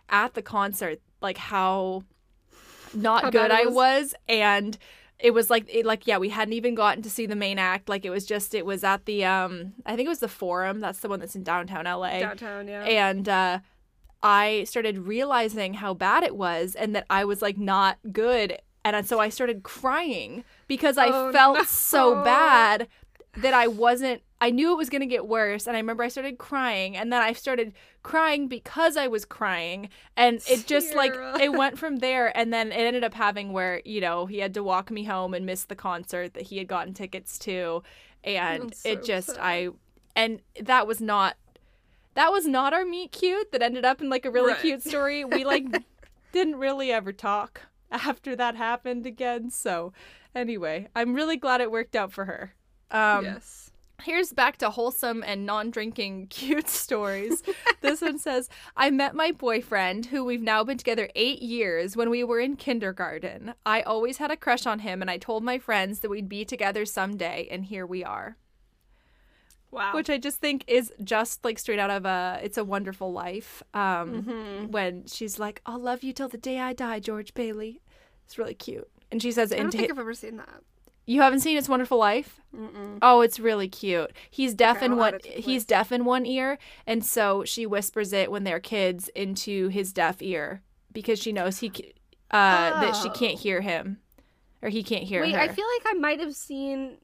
at 0.07 0.34
the 0.34 0.41
concert 0.41 1.01
like 1.21 1.38
how 1.38 2.03
not 2.93 3.23
How 3.23 3.30
good 3.32 3.45
it 3.45 3.51
i 3.51 3.65
was? 3.65 3.73
was 3.75 4.15
and 4.30 4.77
it 5.19 5.34
was 5.34 5.49
like 5.49 5.65
it 5.67 5.86
like 5.86 6.07
yeah 6.07 6.17
we 6.17 6.30
hadn't 6.30 6.53
even 6.53 6.73
gotten 6.73 7.03
to 7.03 7.09
see 7.09 7.25
the 7.25 7.36
main 7.36 7.59
act 7.59 7.89
like 7.89 8.05
it 8.05 8.09
was 8.09 8.25
just 8.25 8.53
it 8.55 8.65
was 8.65 8.86
at 8.86 9.05
the 9.05 9.25
um 9.25 9.73
i 9.86 9.95
think 9.97 10.05
it 10.05 10.09
was 10.09 10.19
the 10.19 10.30
forum 10.30 10.80
that's 10.80 10.99
the 10.99 11.09
one 11.09 11.19
that's 11.19 11.36
in 11.36 11.43
downtown 11.43 11.84
la 11.84 12.09
downtown, 12.19 12.67
yeah. 12.67 12.84
and 12.84 13.27
uh 13.27 13.59
I 14.22 14.65
started 14.65 14.99
realizing 14.99 15.76
how 15.76 15.93
bad 15.93 16.24
it 16.24 16.36
was 16.36 16.76
and 16.76 16.95
that 16.95 17.05
I 17.09 17.26
was 17.26 17.41
like 17.41 17.57
not 17.57 17.97
good. 18.11 18.57
And 18.84 19.05
so 19.07 19.20
I 19.20 19.30
started 19.30 19.63
crying 19.63 20.43
because 20.67 20.97
I 20.97 21.07
Oh, 21.07 21.32
felt 21.32 21.57
no. 21.57 21.63
so 21.63 22.24
bad 22.24 22.88
that 23.38 23.53
I 23.53 23.67
wasn't, 23.67 24.22
I 24.41 24.49
knew 24.49 24.72
it 24.72 24.78
was 24.78 24.89
going 24.89 25.01
to 25.01 25.05
get 25.07 25.28
worse. 25.28 25.67
And 25.67 25.76
I 25.78 25.80
remember 25.80 26.03
I 26.03 26.07
started 26.07 26.38
crying 26.38 26.97
and 26.97 27.11
then 27.13 27.22
I 27.22 27.34
started 27.34 27.74
crying 28.03 28.47
because 28.47 28.97
I 28.97 29.07
was 29.07 29.26
crying. 29.26 29.89
And 30.17 30.41
it 30.49 30.65
just 30.65 30.95
like, 30.95 31.13
it 31.39 31.53
went 31.53 31.78
from 31.84 31.97
there. 31.97 32.36
And 32.38 32.51
then 32.51 32.72
it 32.72 32.78
ended 32.80 33.03
up 33.03 33.13
having 33.13 33.53
where, 33.53 33.82
you 33.86 34.01
know, 34.01 34.26
he 34.26 34.39
had 34.39 34.53
to 34.55 34.63
walk 34.63 34.89
me 34.91 35.03
home 35.03 35.34
and 35.34 35.45
miss 35.45 35.65
the 35.65 35.76
concert 35.76 36.34
that 36.34 36.43
he 36.43 36.57
had 36.57 36.67
gotten 36.67 36.93
tickets 36.93 37.38
to. 37.39 37.84
And 38.24 38.70
That's 38.70 38.86
it 38.86 39.03
just, 39.03 39.28
sad. 39.28 39.38
I, 39.39 39.70
and 40.15 40.41
that 40.61 40.88
was 40.88 40.99
not 40.99 41.36
that 42.16 42.32
was 42.32 42.45
not 42.47 42.74
our 42.74 42.86
meet 42.86 43.12
cute 43.12 43.51
that 43.51 43.62
ended 43.62 43.86
up 43.86 44.01
in 44.01 44.10
like 44.10 44.26
a 44.26 44.32
really 44.32 44.53
Right. 44.53 44.62
cute 44.62 44.84
story. 44.84 45.24
We 45.26 45.43
like 45.45 45.66
didn't 46.32 46.55
really 46.57 46.91
ever 46.91 47.12
talk 47.14 47.62
after 47.91 48.36
that 48.36 48.55
happened 48.55 49.05
again. 49.05 49.49
So 49.51 49.93
anyway, 50.36 50.88
I'm 50.95 51.14
really 51.14 51.38
glad 51.38 51.62
it 51.62 51.72
worked 51.72 51.95
out 51.95 52.12
for 52.12 52.26
her. 52.26 52.53
Um 52.91 53.24
yes. 53.26 53.72
Here's 54.03 54.32
back 54.32 54.55
to 54.60 54.70
wholesome 54.70 55.24
and 55.28 55.45
non 55.45 55.72
drinking 55.72 56.28
cute 56.30 56.70
stories. 56.70 57.43
this 57.82 57.99
one 58.01 58.18
says 58.18 58.47
I 58.78 58.89
met 58.91 59.14
my 59.14 59.34
boyfriend, 59.34 60.05
who 60.05 60.24
we've 60.24 60.41
now 60.41 60.64
been 60.64 60.78
together 60.78 61.10
eight 61.16 61.41
years, 61.41 61.97
when 61.97 62.10
we 62.10 62.24
were 62.24 62.39
in 62.39 62.55
kindergarten. 62.55 63.55
I 63.66 63.82
always 63.82 64.16
had 64.18 64.32
a 64.32 64.38
crush 64.38 64.66
on 64.66 64.80
him, 64.80 65.01
and 65.01 65.12
I 65.12 65.18
told 65.18 65.43
my 65.43 65.60
friends 65.60 65.99
that 65.99 66.10
we'd 66.10 66.30
be 66.30 66.45
together 66.45 66.86
someday, 66.86 67.49
and 67.51 67.66
here 67.66 67.86
we 67.86 68.01
are. 68.05 68.38
Wow. 69.72 69.93
Which 69.93 70.09
I 70.09 70.17
just 70.17 70.38
think 70.38 70.63
is 70.67 70.91
just 71.03 71.45
like 71.45 71.59
straight 71.59 71.78
out 71.80 71.91
of 71.91 72.05
a 72.05 72.39
It's 72.41 72.57
a 72.57 72.63
Wonderful 72.63 73.11
Life. 73.13 73.61
Um, 73.74 74.24
Mm-hmm. 74.24 74.72
When 74.72 75.05
she's 75.05 75.38
like, 75.39 75.61
I'll 75.65 75.80
love 75.80 76.03
you 76.03 76.11
till 76.13 76.28
the 76.30 76.38
day 76.39 76.59
I 76.59 76.74
die, 76.74 76.99
George 76.99 77.34
Bailey. 77.36 77.82
It's 78.26 78.38
really 78.38 78.55
cute. 78.55 78.88
And 79.11 79.22
she 79.22 79.32
says 79.32 79.51
I 79.53 79.57
don't 79.57 79.72
think 79.72 79.91
I've 79.91 79.99
ever 79.99 80.13
seen 80.13 80.38
that. 80.38 80.61
you 81.05 81.22
haven't 81.22 81.39
seen 81.41 81.57
It's 81.57 81.67
a 81.67 81.72
Wonderful 81.72 81.97
Life? 81.97 82.39
Mm-mm. 82.55 82.97
Oh, 83.01 83.22
it's 83.22 83.39
really 83.39 83.67
cute. 83.67 84.11
He's 84.30 84.53
deaf 84.55 84.78
Okay, 84.78 84.86
in 84.88 84.97
one 84.97 85.15
add 85.15 85.22
it 85.22 85.24
to 85.24 85.36
the 85.36 85.41
he's 85.41 85.65
deaf 85.65 85.91
in 85.91 86.03
one 86.05 86.26
ear, 86.26 86.57
and 86.88 87.05
so 87.05 87.43
she 87.43 87.65
whispers 87.67 88.11
it 88.13 88.32
when 88.32 88.43
they're 88.43 88.59
kids 88.59 89.07
into 89.09 89.67
his 89.70 89.93
deaf 89.93 90.22
ear 90.22 90.61
because 90.91 91.20
she 91.20 91.32
knows 91.32 91.59
he 91.59 91.70
uh 92.32 92.82
that 92.82 92.95
she 92.95 93.09
Oh. 93.09 93.11
can't 93.11 93.39
hear 93.39 93.61
him 93.61 93.99
or 94.61 94.70
he 94.70 94.82
can't 94.84 95.03
hear 95.03 95.20
her. 95.20 95.26
Wait, 95.26 95.36
her. 95.36 95.41
I 95.41 95.47
feel 95.47 95.65
like 95.78 95.95
I 95.95 95.97
might 95.99 96.20
have 96.20 96.36
seen. 96.36 96.97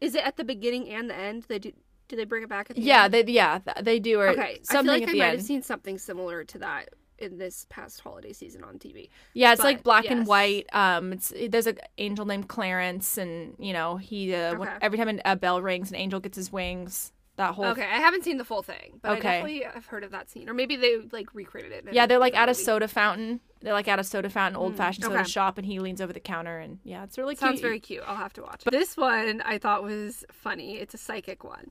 Is 0.00 0.14
it 0.14 0.24
at 0.26 0.36
the 0.36 0.44
beginning 0.44 0.88
and 0.88 1.08
the 1.10 1.14
end? 1.16 1.44
They 1.48 1.58
do. 1.60 1.72
Do 2.10 2.16
they 2.16 2.24
bring 2.24 2.42
it 2.42 2.48
back 2.48 2.68
at 2.70 2.76
the 2.76 2.82
yeah, 2.82 3.04
end? 3.04 3.14
they 3.14 3.24
yeah, 3.24 3.60
they 3.80 4.00
do 4.00 4.20
or 4.20 4.28
okay. 4.30 4.40
I 4.42 4.54
feel 4.56 4.64
something 4.64 5.00
like 5.00 5.08
I 5.08 5.12
might 5.12 5.22
end. 5.26 5.36
have 5.38 5.42
seen 5.42 5.62
something 5.62 5.96
similar 5.96 6.42
to 6.44 6.58
that 6.58 6.90
in 7.18 7.38
this 7.38 7.66
past 7.68 8.00
holiday 8.00 8.32
season 8.32 8.64
on 8.64 8.78
TV. 8.80 9.08
Yeah, 9.32 9.52
it's 9.52 9.62
like 9.62 9.78
But, 9.78 9.84
black 9.84 10.04
and 10.10 10.26
white. 10.26 10.66
Um, 10.72 11.12
it's 11.12 11.32
there's 11.48 11.68
an 11.68 11.78
angel 11.98 12.26
named 12.26 12.48
Clarence, 12.48 13.16
and 13.16 13.54
you 13.60 13.72
know 13.72 13.96
he 13.96 14.34
uh, 14.34 14.56
when- 14.58 14.68
every 14.82 14.98
time 14.98 15.20
a 15.24 15.36
bell 15.36 15.62
rings, 15.62 15.90
an 15.90 15.96
angel 15.96 16.18
gets 16.18 16.36
his 16.36 16.50
wings. 16.52 17.12
That 17.36 17.54
whole 17.54 17.66
Okay, 17.66 17.84
I 17.84 17.98
haven't 18.00 18.24
seen 18.24 18.36
the 18.36 18.44
full 18.44 18.62
thing, 18.62 18.98
but 19.00 19.12
Okay. 19.18 19.28
I 19.28 19.32
definitely 19.40 19.62
have 19.72 19.86
heard 19.86 20.04
of 20.04 20.10
that 20.10 20.28
scene, 20.28 20.48
or 20.50 20.52
maybe 20.52 20.76
they 20.76 20.98
like 21.12 21.32
recreated 21.34 21.72
it. 21.86 21.94
yeah, 21.94 22.04
they're 22.06 22.18
like 22.18 22.36
at 22.36 22.48
a 22.50 22.54
soda 22.54 22.86
fountain. 22.88 23.40
They're 23.62 23.72
like 23.72 23.88
at 23.88 23.98
a 23.98 24.04
soda 24.04 24.28
fountain, 24.28 24.56
old 24.56 24.76
fashioned 24.76 25.04
soda 25.04 25.16
Mm, 25.18 25.20
okay. 25.20 25.28
shop, 25.30 25.56
and 25.56 25.66
he 25.66 25.78
leans 25.78 26.00
over 26.02 26.12
the 26.12 26.20
counter, 26.20 26.58
and 26.58 26.80
yeah, 26.84 27.04
it's 27.04 27.16
really 27.16 27.36
Sounds 27.36 27.52
cute. 27.60 27.62
very 27.62 27.80
cute. 27.80 28.02
I'll 28.06 28.16
have 28.16 28.32
to 28.34 28.42
watch 28.42 28.66
it. 28.66 28.70
This 28.72 28.94
one 28.96 29.40
I 29.42 29.56
thought 29.58 29.82
was 29.82 30.24
funny. 30.32 30.78
It's 30.78 30.92
a 30.92 30.98
psychic 30.98 31.44
one. 31.44 31.70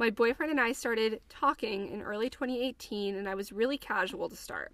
My 0.00 0.08
boyfriend 0.08 0.50
and 0.50 0.58
I 0.58 0.72
started 0.72 1.20
talking 1.28 1.90
in 1.90 2.00
early 2.00 2.30
2018, 2.30 3.14
and 3.16 3.28
I 3.28 3.34
was 3.34 3.52
really 3.52 3.76
casual 3.76 4.30
to 4.30 4.34
start. 4.34 4.72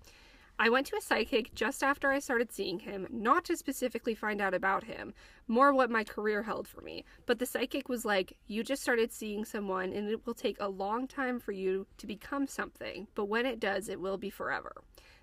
I 0.57 0.69
went 0.69 0.87
to 0.87 0.97
a 0.97 1.01
psychic 1.01 1.53
just 1.53 1.83
after 1.83 2.13
I 2.13 2.21
started 2.21 2.53
seeing 2.53 2.79
him, 2.79 3.09
not 3.11 3.45
to 3.47 3.57
specifically 3.57 4.15
find 4.15 4.41
out 4.41 4.55
about 4.55 4.85
him, 4.85 5.15
more 5.49 5.75
what 5.75 5.91
my 5.91 6.05
career 6.05 6.45
held 6.45 6.69
for 6.69 6.81
me. 6.81 7.05
But 7.27 7.41
the 7.41 7.45
psychic 7.45 7.89
was 7.89 8.05
like, 8.05 8.37
You 8.47 8.63
just 8.63 8.85
started 8.85 9.13
seeing 9.13 9.45
someone, 9.45 9.93
and 9.93 10.09
it 10.09 10.25
will 10.25 10.33
take 10.33 10.59
a 10.61 10.69
long 10.69 11.09
time 11.09 11.41
for 11.41 11.51
you 11.51 11.89
to 11.99 12.07
become 12.07 12.47
something, 12.47 13.09
but 13.17 13.25
when 13.25 13.47
it 13.47 13.59
does, 13.59 13.89
it 13.89 14.01
will 14.01 14.19
be 14.19 14.31
forever. 14.31 14.77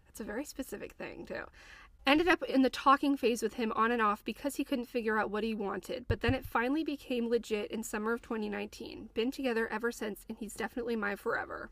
That's 0.05 0.19
a 0.19 0.25
very 0.25 0.43
specific 0.43 0.91
thing, 0.95 1.25
too. 1.25 1.45
Ended 2.05 2.27
up 2.27 2.43
in 2.43 2.63
the 2.63 2.69
talking 2.69 3.15
phase 3.15 3.41
with 3.41 3.53
him 3.53 3.71
on 3.75 3.91
and 3.91 4.01
off 4.01 4.23
because 4.25 4.55
he 4.55 4.65
couldn't 4.65 4.85
figure 4.89 5.17
out 5.17 5.31
what 5.31 5.43
he 5.43 5.55
wanted, 5.55 6.05
but 6.07 6.19
then 6.19 6.33
it 6.33 6.45
finally 6.45 6.83
became 6.83 7.29
legit 7.29 7.71
in 7.71 7.81
summer 7.81 8.11
of 8.11 8.21
2019. 8.21 9.09
Been 9.13 9.31
together 9.31 9.69
ever 9.71 9.91
since, 9.91 10.25
and 10.27 10.37
he's 10.37 10.53
definitely 10.53 10.97
my 10.97 11.15
forever. 11.15 11.69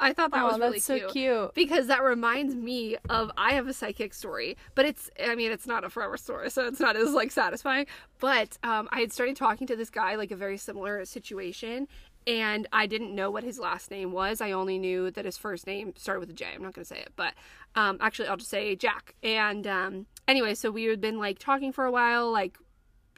I 0.00 0.12
thought 0.14 0.30
that 0.32 0.42
oh, 0.42 0.46
was 0.46 0.58
really 0.58 0.72
that's 0.72 0.84
so 0.84 0.98
cute 0.98 1.12
cute. 1.12 1.54
because 1.54 1.86
that 1.88 2.02
reminds 2.02 2.54
me 2.54 2.96
of 3.10 3.30
I 3.36 3.52
have 3.52 3.68
a 3.68 3.72
psychic 3.72 4.14
story, 4.14 4.56
but 4.74 4.86
it's 4.86 5.10
I 5.22 5.34
mean 5.34 5.52
it's 5.52 5.66
not 5.66 5.84
a 5.84 5.90
forever 5.90 6.16
story, 6.16 6.50
so 6.50 6.66
it's 6.66 6.80
not 6.80 6.96
as 6.96 7.12
like 7.12 7.30
satisfying. 7.30 7.86
But 8.18 8.58
um, 8.62 8.88
I 8.90 9.00
had 9.00 9.12
started 9.12 9.36
talking 9.36 9.66
to 9.66 9.76
this 9.76 9.90
guy 9.90 10.14
like 10.14 10.30
a 10.30 10.36
very 10.36 10.56
similar 10.56 11.04
situation, 11.04 11.86
and 12.26 12.66
I 12.72 12.86
didn't 12.86 13.14
know 13.14 13.30
what 13.30 13.44
his 13.44 13.58
last 13.58 13.90
name 13.90 14.10
was. 14.12 14.40
I 14.40 14.52
only 14.52 14.78
knew 14.78 15.10
that 15.10 15.26
his 15.26 15.36
first 15.36 15.66
name 15.66 15.92
started 15.96 16.20
with 16.20 16.30
a 16.30 16.34
J. 16.34 16.46
I'm 16.54 16.62
not 16.62 16.72
gonna 16.72 16.86
say 16.86 16.98
it, 16.98 17.12
but 17.14 17.34
um, 17.74 17.98
actually 18.00 18.28
I'll 18.28 18.36
just 18.36 18.50
say 18.50 18.74
Jack. 18.76 19.14
And 19.22 19.66
um, 19.66 20.06
anyway, 20.28 20.54
so 20.54 20.70
we 20.70 20.84
had 20.84 21.00
been 21.00 21.18
like 21.18 21.38
talking 21.38 21.72
for 21.72 21.84
a 21.84 21.90
while, 21.92 22.30
like 22.30 22.58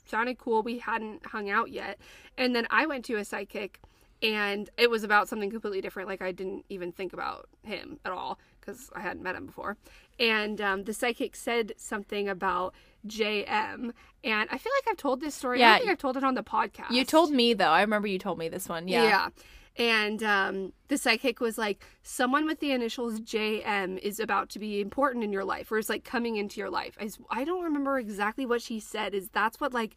sounded 0.06 0.38
cool. 0.38 0.62
We 0.62 0.78
hadn't 0.78 1.26
hung 1.26 1.48
out 1.50 1.70
yet, 1.70 1.98
and 2.36 2.54
then 2.54 2.66
I 2.70 2.86
went 2.86 3.04
to 3.06 3.16
a 3.16 3.24
psychic 3.24 3.80
and 4.22 4.70
it 4.78 4.88
was 4.88 5.02
about 5.02 5.28
something 5.28 5.50
completely 5.50 5.80
different 5.80 6.08
like 6.08 6.22
i 6.22 6.30
didn't 6.30 6.64
even 6.68 6.92
think 6.92 7.12
about 7.12 7.48
him 7.64 7.98
at 8.04 8.12
all 8.12 8.38
because 8.60 8.88
i 8.94 9.00
hadn't 9.00 9.20
met 9.20 9.34
him 9.34 9.46
before 9.46 9.76
and 10.20 10.60
um, 10.60 10.84
the 10.84 10.94
psychic 10.94 11.34
said 11.34 11.72
something 11.76 12.28
about 12.28 12.72
jm 13.04 13.90
and 14.22 14.48
i 14.52 14.58
feel 14.58 14.72
like 14.78 14.88
i've 14.88 14.96
told 14.96 15.20
this 15.20 15.34
story 15.34 15.58
i 15.58 15.60
Yeah. 15.60 15.70
don't 15.72 15.78
think 15.80 15.90
i've 15.90 15.98
told 15.98 16.16
it 16.16 16.22
on 16.22 16.34
the 16.34 16.44
podcast 16.44 16.90
You 16.92 17.04
told 17.04 17.32
me 17.32 17.52
though. 17.54 17.70
I 17.70 17.80
remember 17.80 18.06
you 18.06 18.20
told 18.20 18.38
me 18.38 18.48
this 18.48 18.68
one. 18.68 18.86
Yeah. 18.86 19.02
yeah. 19.02 19.28
And 19.76 20.22
um, 20.22 20.72
the 20.88 20.98
psychic 20.98 21.40
was 21.40 21.56
like, 21.56 21.82
someone 22.02 22.46
with 22.46 22.60
the 22.60 22.72
initials 22.72 23.20
JM 23.20 23.98
is 23.98 24.20
about 24.20 24.50
to 24.50 24.58
be 24.58 24.80
important 24.80 25.24
in 25.24 25.32
your 25.32 25.44
life, 25.44 25.72
or 25.72 25.78
is 25.78 25.88
like 25.88 26.04
coming 26.04 26.36
into 26.36 26.60
your 26.60 26.70
life. 26.70 26.96
I, 27.00 27.08
I 27.30 27.44
don't 27.44 27.64
remember 27.64 27.98
exactly 27.98 28.44
what 28.44 28.62
she 28.62 28.80
said. 28.80 29.14
Is 29.14 29.28
that's 29.30 29.60
what 29.60 29.72
like 29.72 29.96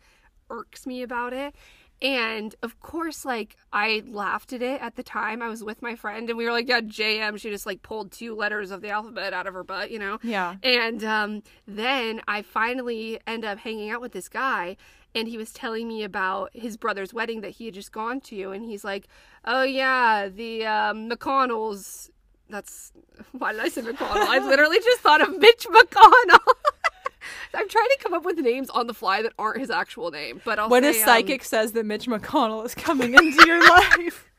irks 0.49 0.85
me 0.85 1.01
about 1.01 1.33
it. 1.33 1.55
And 2.01 2.53
of 2.61 2.79
course, 2.81 3.23
like 3.23 3.55
I 3.71 4.03
laughed 4.05 4.51
at 4.51 4.61
it 4.61 4.81
at 4.81 4.95
the 4.95 5.03
time. 5.03 5.41
I 5.41 5.47
was 5.47 5.63
with 5.63 5.81
my 5.81 5.95
friend, 5.95 6.29
and 6.29 6.37
we 6.37 6.45
were 6.45 6.51
like, 6.51 6.67
"Yeah, 6.67 6.81
JM." 6.81 7.39
She 7.39 7.49
just 7.49 7.65
like 7.65 7.83
pulled 7.83 8.11
two 8.11 8.35
letters 8.35 8.71
of 8.71 8.81
the 8.81 8.89
alphabet 8.89 9.33
out 9.33 9.47
of 9.47 9.53
her 9.53 9.63
butt, 9.63 9.91
you 9.91 9.99
know. 9.99 10.19
Yeah. 10.21 10.55
And 10.61 11.03
um, 11.05 11.43
then 11.65 12.21
I 12.27 12.41
finally 12.41 13.19
end 13.25 13.45
up 13.45 13.59
hanging 13.59 13.91
out 13.91 14.01
with 14.01 14.11
this 14.11 14.27
guy, 14.27 14.75
and 15.15 15.27
he 15.29 15.37
was 15.37 15.51
telling 15.53 15.87
me 15.87 16.03
about 16.03 16.51
his 16.53 16.75
brother's 16.77 17.13
wedding 17.13 17.41
that 17.41 17.51
he 17.51 17.65
had 17.65 17.73
just 17.73 17.91
gone 17.91 18.19
to, 18.21 18.51
and 18.51 18.65
he's 18.65 18.83
like, 18.83 19.07
"Oh 19.45 19.63
yeah, 19.63 20.27
the 20.27 20.65
um, 20.65 21.09
McConnells." 21.09 22.09
That's 22.49 22.91
why 23.31 23.53
did 23.53 23.61
I 23.61 23.69
say 23.69 23.81
McConnell? 23.81 24.27
I 24.27 24.39
literally 24.45 24.79
just 24.79 25.01
thought 25.01 25.21
of 25.21 25.39
Mitch 25.39 25.65
McConnell. 25.65 26.39
I'm 27.55 27.69
trying 27.69 27.87
to 27.87 27.97
come 28.03 28.13
up 28.13 28.25
with 28.25 28.37
names 28.37 28.69
on 28.69 28.87
the 28.87 28.93
fly 28.93 29.21
that 29.21 29.31
aren't 29.39 29.59
his 29.61 29.71
actual 29.71 30.11
name, 30.11 30.41
but 30.43 30.59
I'll 30.59 30.69
When 30.69 30.83
a 30.83 30.93
say, 30.93 31.01
um, 31.01 31.05
psychic 31.05 31.43
says 31.43 31.71
that 31.71 31.85
Mitch 31.85 32.05
McConnell 32.05 32.65
is 32.65 32.75
coming 32.75 33.13
into 33.13 33.47
your 33.47 33.61
life. 33.69 34.29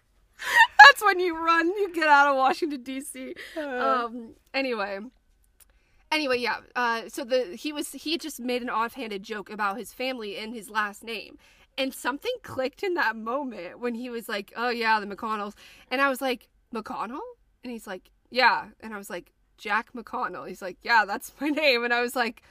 that's 0.84 1.02
when 1.02 1.18
you 1.18 1.36
run, 1.36 1.66
you 1.68 1.92
get 1.94 2.06
out 2.08 2.28
of 2.28 2.36
Washington 2.36 2.82
D.C. 2.82 3.34
Uh. 3.56 4.04
Um. 4.04 4.34
Anyway, 4.52 5.00
Anyway, 6.12 6.38
yeah. 6.38 6.58
Uh, 6.74 7.02
so 7.08 7.24
the 7.24 7.56
he 7.56 7.72
was 7.72 7.92
he 7.92 8.16
just 8.18 8.40
made 8.40 8.62
an 8.62 8.70
offhanded 8.70 9.22
joke 9.22 9.50
about 9.50 9.76
his 9.78 9.92
family 9.92 10.36
and 10.36 10.54
his 10.54 10.70
last 10.70 11.02
name, 11.02 11.36
and 11.76 11.92
something 11.92 12.32
clicked 12.42 12.82
in 12.82 12.94
that 12.94 13.16
moment 13.16 13.80
when 13.80 13.94
he 13.94 14.08
was 14.08 14.28
like, 14.28 14.52
"Oh 14.56 14.68
yeah, 14.68 15.00
the 15.00 15.06
McConnells," 15.06 15.54
and 15.90 16.00
I 16.00 16.08
was 16.08 16.20
like, 16.20 16.48
"McConnell," 16.72 17.18
and 17.64 17.72
he's 17.72 17.86
like, 17.86 18.10
"Yeah," 18.30 18.66
and 18.80 18.94
I 18.94 18.98
was 18.98 19.10
like, 19.10 19.32
"Jack 19.58 19.92
McConnell." 19.94 20.46
He's 20.48 20.62
like, 20.62 20.76
"Yeah, 20.82 21.04
that's 21.06 21.32
my 21.40 21.48
name," 21.48 21.84
and 21.84 21.92
I 21.92 22.00
was 22.02 22.14
like. 22.16 22.42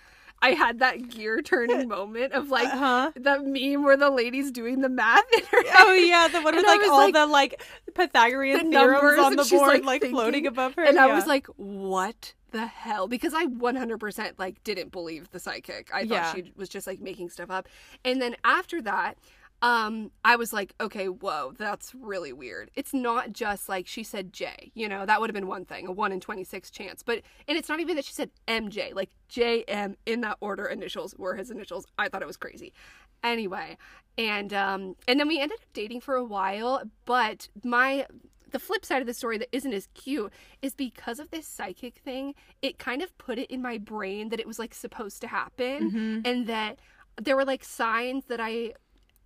I 0.41 0.49
had 0.49 0.79
that 0.79 1.07
gear 1.09 1.41
turning 1.41 1.87
moment 1.97 2.33
of 2.33 2.49
like 2.49 2.67
Uh-huh. 2.67 3.11
that 3.15 3.45
meme 3.45 3.83
where 3.83 3.95
the 3.95 4.09
lady's 4.09 4.51
doing 4.51 4.81
the 4.81 4.89
math 4.89 5.23
in 5.35 5.45
her 5.45 5.63
head. 5.63 5.75
Oh 5.77 5.93
yeah, 5.93 6.27
the 6.27 6.41
one 6.41 6.53
with 6.57 6.65
like 6.65 6.81
all 6.89 6.97
like- 6.97 7.13
the 7.13 7.25
like 7.25 7.63
Pythagorean 7.95 8.69
the 8.69 8.77
theorems 8.77 9.17
on 9.19 9.35
the 9.37 9.45
board, 9.49 9.85
like, 9.85 10.01
like, 10.03 10.11
floating 10.11 10.45
above 10.45 10.75
her. 10.75 10.83
And 10.83 10.99
I 10.99 11.15
was 11.15 11.25
like, 11.25 11.47
what 11.55 12.33
the 12.55 12.67
hell? 12.67 13.07
Because 13.07 13.33
I 13.33 13.47
100% 13.47 14.33
like 14.37 14.63
didn't 14.63 14.91
believe 14.93 15.29
the 15.31 15.39
psychic. 15.39 15.89
I 15.93 16.05
thought 16.05 16.35
she 16.35 16.53
was 16.55 16.69
just 16.69 16.87
like 16.87 17.01
making 17.01 17.29
stuff 17.29 17.51
up. 17.51 17.67
And 18.05 18.21
then 18.21 18.37
after 18.45 18.81
that, 18.83 19.17
um, 19.61 20.11
I 20.23 20.37
was 20.37 20.53
like, 20.53 20.73
okay, 20.79 21.09
whoa, 21.09 21.53
that's 21.57 21.93
really 21.93 22.31
weird. 22.31 22.71
It's 22.75 22.93
not 22.93 23.33
just 23.33 23.67
like 23.67 23.87
she 23.87 24.03
said 24.03 24.31
J, 24.31 24.71
you 24.73 24.87
know, 24.87 25.05
that 25.05 25.19
would 25.19 25.29
have 25.29 25.33
been 25.35 25.47
one 25.47 25.65
thing, 25.65 25.85
a 25.87 25.91
1 25.91 26.11
in 26.13 26.21
26 26.21 26.71
chance. 26.71 27.03
But, 27.03 27.23
and 27.47 27.57
it's 27.57 27.67
not 27.67 27.81
even 27.81 27.97
that 27.97 28.05
she 28.05 28.13
said 28.13 28.29
MJ, 28.47 28.93
like 28.93 29.09
JM 29.29 29.95
in 30.05 30.21
that 30.21 30.37
order 30.39 30.65
initials 30.65 31.13
were 31.17 31.35
his 31.35 31.51
initials. 31.51 31.85
I 31.97 32.07
thought 32.07 32.21
it 32.21 32.27
was 32.27 32.37
crazy. 32.37 32.71
Anyway, 33.23 33.77
and 34.17 34.53
um 34.53 34.95
and 35.07 35.19
then 35.19 35.27
we 35.27 35.39
ended 35.41 35.57
up 35.59 35.65
dating 35.73 35.99
for 35.99 36.15
a 36.15 36.23
while, 36.23 36.83
but 37.05 37.49
my 37.63 38.05
the 38.51 38.59
flip 38.59 38.85
side 38.85 39.01
of 39.01 39.07
the 39.07 39.13
story 39.13 39.37
that 39.37 39.49
isn't 39.51 39.73
as 39.73 39.87
cute 39.93 40.31
is 40.61 40.73
because 40.75 41.19
of 41.19 41.29
this 41.31 41.47
psychic 41.47 41.95
thing, 41.97 42.33
it 42.61 42.77
kind 42.79 43.01
of 43.01 43.17
put 43.17 43.37
it 43.39 43.49
in 43.51 43.61
my 43.61 43.77
brain 43.77 44.29
that 44.29 44.39
it 44.39 44.47
was 44.47 44.59
like 44.59 44.73
supposed 44.73 45.21
to 45.21 45.27
happen 45.27 45.91
Mm-hmm. 45.91 46.19
and 46.25 46.47
that 46.47 46.79
there 47.21 47.35
were 47.35 47.45
like 47.45 47.63
signs 47.63 48.25
that 48.25 48.39
I 48.41 48.73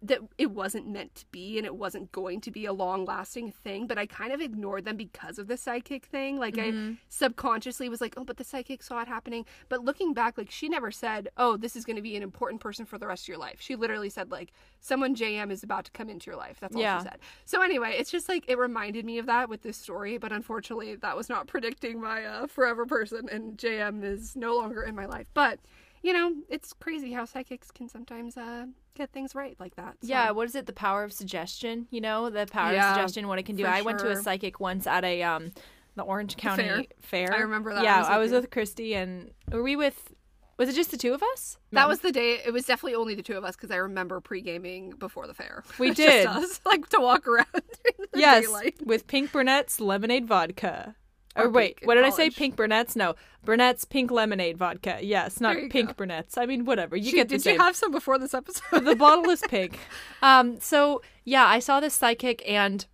that 0.02 0.20
it 0.38 0.52
wasn't 0.52 0.88
meant 0.88 1.14
to 1.16 1.26
be 1.32 1.58
and 1.58 1.66
it 1.66 1.76
wasn't 1.76 2.10
going 2.14 2.40
to 2.42 2.52
be 2.52 2.66
a 2.66 2.72
long 2.72 3.04
lasting 3.04 3.52
thing, 3.52 3.86
but 3.86 3.98
I 3.98 4.06
kind 4.06 4.32
of 4.32 4.40
ignored 4.40 4.86
them 4.86 4.96
because 4.96 5.38
of 5.38 5.48
the 5.48 5.58
psychic 5.58 6.06
thing. 6.06 6.38
Like 6.40 6.56
Mm-hmm. 6.56 6.92
I 6.94 6.98
subconsciously 7.10 7.90
was 7.90 8.02
like, 8.02 8.14
oh, 8.18 8.24
but 8.24 8.38
the 8.38 8.44
psychic 8.44 8.82
saw 8.82 9.02
it 9.02 9.08
happening. 9.08 9.46
But 9.68 9.84
looking 9.84 10.14
back, 10.14 10.38
like 10.38 10.50
she 10.52 10.70
never 10.70 10.90
said, 10.92 11.30
oh, 11.38 11.58
this 11.58 11.76
is 11.76 11.86
going 11.86 11.96
to 11.98 12.02
be 12.02 12.16
an 12.16 12.24
important 12.24 12.62
person 12.62 12.86
for 12.86 12.98
the 12.98 13.08
rest 13.08 13.26
of 13.26 13.28
your 13.30 13.38
life. 13.38 13.58
She 13.60 13.76
literally 13.76 14.10
said, 14.10 14.32
like, 14.32 14.52
someone 14.80 15.16
JM 15.16 15.52
is 15.52 15.64
about 15.64 15.86
to 15.86 15.92
come 15.92 16.10
into 16.10 16.32
your 16.32 16.38
life. 16.38 16.58
That's 16.60 16.76
all 16.76 16.82
Yeah. 16.82 17.00
she 17.00 17.04
said. 17.04 17.18
So 17.46 17.62
anyway, 17.62 17.96
it's 17.98 18.12
just 18.12 18.30
like 18.30 18.46
it 18.48 18.58
reminded 18.58 19.06
me 19.06 19.18
of 19.20 19.26
that 19.28 19.50
with 19.50 19.62
this 19.64 19.78
story, 19.78 20.18
but 20.18 20.32
unfortunately, 20.32 20.96
that 20.96 21.18
was 21.18 21.30
not 21.30 21.48
predicting 21.54 22.00
my 22.02 22.24
uh, 22.26 22.48
forever 22.48 22.86
person, 22.86 23.28
and 23.30 23.58
JM 23.58 24.04
is 24.04 24.36
no 24.36 24.56
longer 24.56 24.82
in 24.84 24.96
my 24.96 25.06
life. 25.06 25.28
But 25.34 25.60
you 26.02 26.14
know, 26.14 26.34
it's 26.48 26.72
crazy 26.72 27.12
how 27.12 27.26
psychics 27.26 27.72
can 27.72 27.90
sometimes 27.90 28.38
uh, 28.38 28.68
get 29.00 29.12
things 29.12 29.34
right 29.34 29.56
like 29.60 29.76
that. 29.78 29.94
So. 30.02 30.08
Yeah, 30.08 30.32
what 30.32 30.48
is 30.48 30.56
it? 30.56 30.66
The 30.68 30.74
power 30.74 31.04
of 31.04 31.12
suggestion. 31.12 31.88
You 31.90 32.02
know, 32.02 32.30
the 32.30 32.46
power 32.46 32.72
Yeah, 32.74 32.90
of 32.92 32.96
suggestion. 32.96 33.28
What 33.28 33.40
it 33.40 33.44
can 33.44 33.56
do. 33.56 33.66
I 33.66 33.82
went 33.82 34.00
to 34.00 34.12
a 34.12 34.16
psychic 34.16 34.60
once 34.60 34.86
at 34.86 35.04
a 35.04 35.24
um, 35.24 35.52
the 35.96 36.04
Orange 36.04 36.38
County 36.38 36.64
fair. 37.02 37.28
fair. 37.30 37.34
I 37.34 37.40
remember 37.40 37.74
that. 37.74 37.80
I 37.82 37.84
Yeah, 37.84 38.00
was 38.00 38.08
I 38.08 38.18
was 38.18 38.32
with 38.32 38.50
Kristee, 38.52 38.94
and 38.96 39.32
were 39.52 39.64
we 39.64 39.76
with? 39.76 40.14
Was 40.58 40.68
it 40.68 40.76
just 40.76 40.92
the 40.92 40.98
two 40.98 41.14
of 41.14 41.24
us? 41.24 41.58
That 41.72 41.88
was 41.88 42.02
the 42.02 42.12
day. 42.12 42.42
It 42.46 42.52
was 42.52 42.66
definitely 42.66 42.96
only 42.96 43.16
the 43.16 43.24
two 43.24 43.38
of 43.38 43.46
us 43.46 43.56
because 43.56 43.72
I 43.72 43.78
remember 43.78 44.20
pre 44.20 44.42
gaming 44.42 44.92
before 44.92 45.26
the 45.26 45.34
fair. 45.34 45.64
We 45.80 45.88
Just 45.94 45.98
did. 46.00 46.28
us, 46.28 46.60
like 46.66 46.90
to 46.90 47.00
walk 47.00 47.26
around 47.28 47.48
yes, 48.14 48.44
daylight. 48.46 48.76
with 48.86 49.08
pink 49.08 49.32
brunettes, 49.32 49.80
lemonade 49.80 50.28
vodka. 50.28 50.96
Or 51.40 51.46
Or 51.46 51.50
wait, 51.50 51.80
what 51.84 51.96
did 51.96 52.06
I 52.06 52.10
say? 52.10 52.30
Pink 52.30 52.56
brunettes? 52.56 52.96
No, 52.96 53.16
brunettes, 53.44 53.86
pink 53.86 54.12
lemonade 54.12 54.58
vodka. 54.58 55.00
Yes, 55.02 55.40
not 55.42 55.56
pink 55.70 55.88
go. 55.90 55.94
brunettes. 55.94 56.38
I 56.38 56.46
mean, 56.46 56.66
whatever. 56.66 56.96
You 56.96 57.10
She- 57.12 57.16
get 57.16 57.30
the 57.30 57.36
did 57.36 57.42
same. 57.44 57.56
you 57.56 57.62
have 57.62 57.76
some 57.76 57.92
before 57.92 58.18
this 58.20 58.34
episode? 58.34 58.86
the 58.86 58.96
bottle 58.96 59.30
is 59.30 59.42
pink. 59.50 59.78
Um, 60.22 60.60
so 60.60 61.02
yeah, 61.26 61.46
I 61.46 61.60
saw 61.60 61.80
this 61.80 61.94
psychic 61.94 62.44
and 62.50 62.86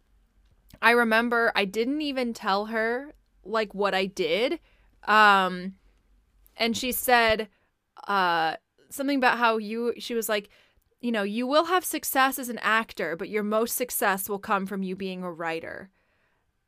I 0.81 0.91
remember 0.91 1.51
I 1.55 1.65
didn't 1.65 2.01
even 2.01 2.33
tell 2.33 2.65
her 2.67 3.13
like 3.43 3.73
what 3.73 3.93
I 3.93 4.05
did. 4.05 4.59
Um, 5.05 5.75
and 6.57 6.75
she 6.75 6.91
said 6.91 7.47
uh 8.07 8.55
something 8.89 9.17
about 9.17 9.37
how 9.37 9.57
you 9.57 9.93
she 9.97 10.13
was 10.13 10.29
like 10.29 10.49
you 11.01 11.11
know 11.11 11.23
you 11.23 11.47
will 11.47 11.65
have 11.65 11.83
success 11.83 12.37
as 12.37 12.49
an 12.49 12.59
actor 12.59 13.15
but 13.15 13.29
your 13.29 13.41
most 13.43 13.75
success 13.75 14.29
will 14.29 14.37
come 14.39 14.65
from 14.65 14.83
you 14.83 14.95
being 14.95 15.23
a 15.23 15.31
writer 15.31 15.89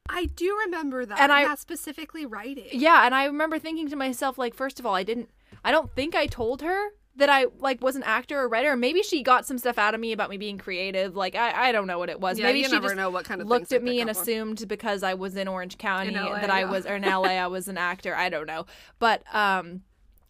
I 0.10 0.26
do 0.26 0.58
remember 0.66 1.06
that. 1.06 1.20
And 1.20 1.32
I- 1.32 1.56
specifically 1.56 2.26
writing. 2.26 2.66
yeah 2.72 3.06
and 3.06 3.14
i 3.16 3.26
remember 3.26 3.60
thinking 3.60 3.90
to 3.90 3.96
myself 3.96 4.38
like 4.38 4.54
first 4.54 4.80
of 4.80 4.86
all 4.86 4.96
i 4.96 5.04
didn't 5.04 5.30
i 5.64 5.72
don't 5.72 5.92
think 5.96 6.16
i 6.16 6.26
told 6.28 6.62
her 6.62 6.90
that 7.16 7.30
i 7.30 7.46
like 7.60 7.82
was 7.82 7.96
an 7.96 8.04
actor 8.04 8.40
or 8.40 8.48
writer 8.48 8.76
maybe 8.76 9.02
she 9.02 9.24
got 9.24 9.46
some 9.46 9.58
stuff 9.58 9.78
out 9.78 9.94
of 9.96 10.00
me 10.00 10.12
about 10.12 10.30
me 10.30 10.38
being 10.38 10.58
creative 10.58 11.16
like 11.16 11.36
i, 11.36 11.70
I 11.70 11.72
don't 11.72 11.88
know 11.88 11.98
what 12.00 12.10
it 12.10 12.20
was 12.20 12.38
Yeah, 12.38 12.46
maybe 12.46 12.60
you 12.60 12.66
she 12.66 12.72
never 12.72 12.90
just 12.90 12.96
know 12.96 13.10
what 13.10 13.26
kind 13.26 13.42
of 13.42 13.48
looked 13.48 13.72
at 13.72 13.82
me 13.84 14.00
and 14.02 14.10
up 14.10 14.16
on. 14.16 14.22
assumed 14.22 14.68
because 14.68 15.02
i 15.04 15.14
was 15.14 15.36
in 15.36 15.48
orange 15.48 15.78
county 15.78 16.12
LA, 16.16 16.40
that 16.40 16.50
i 16.52 16.60
yeah. 16.62 16.70
was 16.72 16.86
or 16.86 16.96
in 16.96 17.04
la 17.04 17.24
i 17.24 17.48
was 17.48 17.68
an 17.68 17.78
actor 17.78 18.16
i 18.16 18.30
don't 18.30 18.46
know 18.48 18.66
but 19.00 19.22
um 19.34 19.82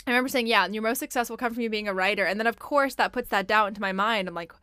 i 0.06 0.12
remember 0.12 0.30
saying 0.30 0.48
yeah 0.48 0.66
your 0.68 0.82
most 0.84 1.00
success 1.00 1.30
will 1.30 1.38
come 1.38 1.54
from 1.54 1.62
you 1.64 1.70
being 1.70 1.88
a 1.88 1.94
writer 1.94 2.24
and 2.26 2.40
then 2.40 2.48
of 2.48 2.58
course 2.60 2.96
that 2.96 3.12
puts 3.12 3.30
that 3.30 3.48
doubt 3.48 3.68
into 3.68 3.82
my 3.82 3.92
mind 3.92 4.28
i'm 4.28 4.34
like 4.34 4.54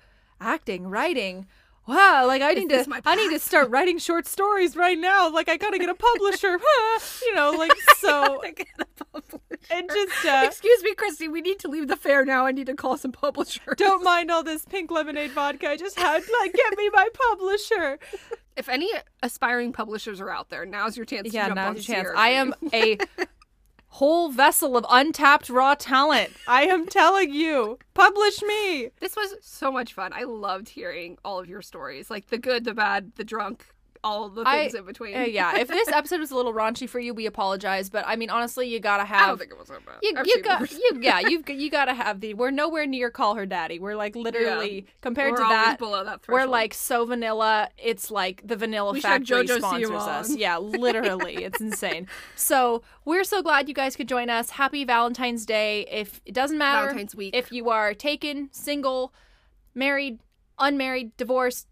acting 0.41 0.87
writing 0.89 1.47
wow 1.87 2.27
like 2.27 2.41
i 2.43 2.53
need 2.53 2.69
to 2.69 2.85
i 3.05 3.15
need 3.15 3.31
to 3.31 3.39
start 3.39 3.69
writing 3.71 3.99
short 3.99 4.27
stories 4.27 4.75
right 4.77 4.99
now 4.99 5.31
like 5.31 5.49
i 5.49 5.57
gotta 5.57 5.79
get 5.79 5.89
a 5.89 5.95
publisher 5.95 6.59
you 7.27 7.35
know 7.35 7.51
like 7.59 7.73
so 7.99 8.41
Get 8.43 8.67
a 8.79 9.05
publisher. 9.05 9.41
it 9.71 9.89
just 9.91 10.27
uh, 10.27 10.43
Excuse 10.47 10.83
me, 10.83 10.95
Kristee. 10.95 11.31
We 11.31 11.41
need 11.41 11.59
to 11.61 11.69
leave 11.69 11.89
the 11.89 11.97
fair 11.97 12.25
now. 12.25 12.47
I 12.47 12.53
need 12.53 12.67
to 12.67 12.75
call 12.75 12.97
some 12.99 13.13
publishers. 13.13 13.75
don't 13.77 14.03
mind 14.05 14.31
all 14.31 14.43
this 14.43 14.65
pink 14.65 14.91
lemonade 14.91 15.31
vodka 15.33 15.69
i 15.71 15.77
just 15.77 15.99
had 15.99 16.23
like 16.41 16.53
get 16.53 16.77
me 16.79 16.91
my 16.93 17.09
publisher 17.31 17.99
If 18.57 18.69
any 18.69 18.89
aspiring 19.21 19.73
publishers 19.73 20.21
are 20.21 20.31
out 20.31 20.49
there, 20.49 20.65
now's 20.65 20.97
your 20.97 21.05
chance. 21.05 21.33
yeah 21.33 21.49
to 21.49 21.55
jump 21.57 21.61
on 21.61 21.75
now's 21.75 21.89
your 21.89 21.97
chance 21.97 22.09
i 22.17 22.29
am 22.29 22.55
a 22.73 22.97
whole 23.95 24.29
vessel 24.29 24.77
of 24.77 24.85
untapped 24.91 25.49
raw 25.49 25.73
talent. 25.75 26.33
I 26.49 26.65
am 26.65 26.85
telling 26.87 27.33
you. 27.33 27.79
Publish 27.95 28.43
me. 28.43 28.91
This 28.99 29.15
was 29.15 29.37
so 29.41 29.71
much 29.71 29.93
fun. 29.93 30.13
I 30.13 30.25
loved 30.25 30.69
hearing 30.69 31.17
all 31.25 31.39
of 31.39 31.49
your 31.49 31.63
stories, 31.63 32.11
like 32.11 32.27
the 32.27 32.39
good, 32.39 32.65
the 32.65 32.75
bad, 32.75 33.13
the 33.15 33.23
drunk, 33.23 33.67
all 34.05 34.29
the 34.29 34.43
I- 34.47 34.61
things 34.63 34.75
in 34.75 34.85
between. 34.85 35.17
Uh, 35.17 35.23
yeah 35.23 35.59
if 35.59 35.69
this 35.69 35.89
episode 35.93 36.21
was 36.21 36.31
a 36.31 36.37
little 36.37 36.53
raunchy 36.53 36.89
for 36.89 37.01
you 37.01 37.13
we 37.15 37.27
apologize 37.27 37.91
but 37.91 38.05
i 38.07 38.15
mean 38.15 38.31
honestly 38.31 38.69
you 38.69 38.81
gotta 38.81 39.05
have. 39.05 39.23
I 39.23 39.27
don't 39.29 39.39
think 39.39 39.51
it 39.53 39.59
was 39.59 39.69
so 39.69 39.79
bad. 39.85 39.97
you, 40.03 40.13
you 40.25 40.43
got, 40.43 40.71
you, 40.71 40.99
yeah, 41.01 41.21
you've 41.29 41.49
you 41.49 41.71
gotta 41.71 41.95
have 41.95 42.21
the 42.21 42.35
we're 42.35 42.51
nowhere 42.51 42.87
near 42.87 43.11
call 43.11 43.35
her 43.35 43.47
daddy. 43.47 43.79
We're 43.79 43.97
like 43.97 44.15
literally 44.15 44.87
compared 45.01 45.33
We're 45.33 45.39
to 45.39 45.43
that 45.45 45.79
below 45.79 46.05
that 46.05 46.21
we're 46.29 46.47
like 46.47 46.75
so 46.75 47.07
vanilla. 47.07 47.69
It's 47.79 48.11
like 48.11 48.47
the 48.47 48.57
vanilla 48.57 48.93
We 48.93 49.01
factory 49.01 49.47
sponsors 49.47 49.91
us. 49.91 50.37
Yeah 50.37 50.57
literally 50.59 51.37
it's 51.37 51.61
insane. 51.61 52.07
So 52.37 52.83
we're 53.05 53.25
so 53.25 53.43
glad 53.43 53.69
you 53.69 53.75
guys 53.75 53.97
could 53.97 54.09
join 54.09 54.29
us. 54.31 54.51
Happy 54.51 54.85
valentine's 54.85 55.47
day. 55.47 55.87
If 55.91 56.21
it 56.27 56.35
doesn't 56.35 56.59
matter 56.59 56.87
Valentine's 56.89 57.15
week. 57.15 57.35
if 57.35 57.51
you 57.53 57.71
are 57.71 57.95
taken 57.95 58.49
single 58.53 59.15
married 59.75 60.21
unmarried 60.59 61.17
divorced 61.17 61.67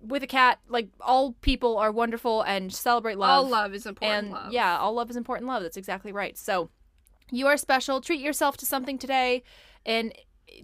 with 0.00 0.22
a 0.22 0.26
cat 0.26 0.58
like 0.68 0.88
all 1.00 1.32
people 1.40 1.76
are 1.76 1.90
wonderful 1.90 2.42
and 2.42 2.72
celebrate 2.72 3.18
love 3.18 3.44
all 3.44 3.48
love 3.50 3.74
is 3.74 3.86
important. 3.86 4.24
and 4.26 4.30
love. 4.32 4.52
yeah, 4.52 4.78
all 4.78 4.94
love 4.94 5.10
is 5.10 5.16
important 5.16 5.48
love. 5.48 5.62
That's 5.62 5.76
exactly 5.76 6.12
right. 6.12 6.36
So 6.38 6.70
you 7.30 7.46
are 7.46 7.56
special. 7.56 8.00
Treat 8.00 8.20
yourself 8.20 8.56
to 8.58 8.66
something 8.66 8.98
today 8.98 9.42
and 9.84 10.12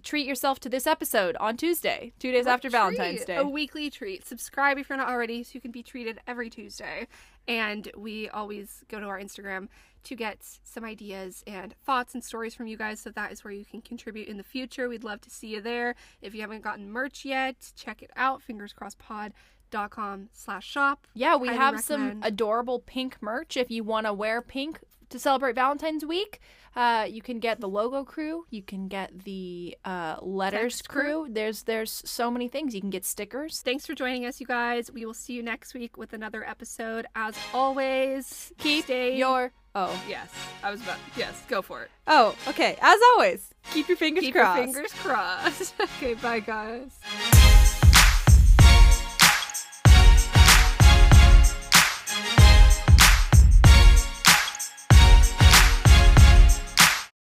treat 0.03 0.25
yourself 0.25 0.59
to 0.61 0.69
this 0.69 0.87
episode 0.87 1.35
on 1.37 1.57
Tuesday, 1.57 2.11
two 2.19 2.31
days 2.31 2.47
after 2.47 2.69
Valentine's 2.69 3.23
Day. 3.25 3.35
A 3.35 3.45
weekly 3.45 3.89
treat. 3.89 4.25
Subscribe 4.25 4.77
if 4.77 4.89
you're 4.89 4.97
not 4.97 5.09
already, 5.09 5.43
so 5.43 5.51
you 5.53 5.61
can 5.61 5.71
be 5.71 5.83
treated 5.83 6.19
every 6.27 6.49
Tuesday. 6.49 7.07
And 7.47 7.91
we 7.95 8.27
always 8.29 8.83
go 8.89 8.99
to 8.99 9.05
our 9.05 9.19
Instagram 9.19 9.67
to 10.05 10.15
get 10.15 10.37
some 10.63 10.83
ideas 10.83 11.43
and 11.45 11.75
thoughts 11.85 12.13
and 12.13 12.23
stories 12.23 12.55
from 12.55 12.67
you 12.67 12.77
guys. 12.77 12.99
So 12.99 13.09
that 13.11 13.31
is 13.31 13.43
where 13.43 13.53
you 13.53 13.65
can 13.65 13.81
contribute 13.81 14.27
in 14.27 14.37
the 14.37 14.43
future. 14.43 14.87
We'd 14.87 15.03
love 15.03 15.21
to 15.21 15.29
see 15.29 15.47
you 15.47 15.61
there. 15.61 15.95
If 16.21 16.33
you 16.33 16.41
haven't 16.41 16.63
gotten 16.63 16.89
merch 16.91 17.25
yet, 17.25 17.71
check 17.75 18.01
it 18.01 18.11
out. 18.15 18.41
Fingerscrossedpod.com 18.47 20.29
slash 20.31 20.67
shop. 20.67 21.07
yeah, 21.13 21.35
we 21.35 21.47
highly 21.49 21.59
have 21.59 21.79
some 21.81 22.21
adorable 22.23 22.79
pink 22.79 23.17
merch 23.21 23.57
if 23.57 23.69
you 23.69 23.83
want 23.83 24.05
to 24.05 24.13
wear 24.13 24.41
pink 24.41 24.79
to 25.15 25.19
celebrate 25.19 25.55
Valentine's 25.55 26.05
week. 26.05 26.39
Uh, 26.75 27.07
you 27.09 27.21
can 27.21 27.39
get 27.39 27.61
the 27.61 27.69
logo 27.69 28.03
crew. 28.03 28.45
You 28.49 28.61
can 28.61 28.87
get 28.89 29.23
the 29.23 29.77
uh, 29.85 30.17
letters 30.21 30.81
crew. 30.81 31.23
crew. 31.23 31.27
There's 31.29 31.63
there's 31.63 32.01
so 32.05 32.29
many 32.29 32.49
things. 32.49 32.75
You 32.75 32.81
can 32.81 32.89
get 32.89 33.05
stickers. 33.05 33.61
Thanks 33.61 33.85
for 33.85 33.95
joining 33.95 34.25
us, 34.25 34.41
you 34.41 34.45
guys. 34.45 34.91
We 34.91 35.05
will 35.05 35.13
see 35.13 35.33
you 35.33 35.43
next 35.43 35.73
week 35.73 35.97
with 35.97 36.11
another 36.13 36.43
episode. 36.47 37.05
As 37.15 37.35
always, 37.53 38.51
Keep 38.57 38.85
stay... 38.85 39.17
your 39.17 39.53
oh 39.73 39.97
Yes, 40.07 40.29
I 40.63 40.71
was 40.71 40.81
about... 40.81 40.97
Yes, 41.15 41.41
go 41.47 41.61
for 41.61 41.83
it. 41.83 41.91
oh 42.07 42.35
okay. 42.47 42.77
As 42.81 42.99
always, 43.13 43.53
keep 43.71 43.87
your 43.87 43.97
fingers 43.97 44.25
Keep 44.25 44.35
crossed. 44.35 44.57
your 44.57 44.73
fingers 44.73 44.93
crossed. 44.93 45.73
okay, 45.79 46.13
bye, 46.15 46.41
guys. 46.41 46.99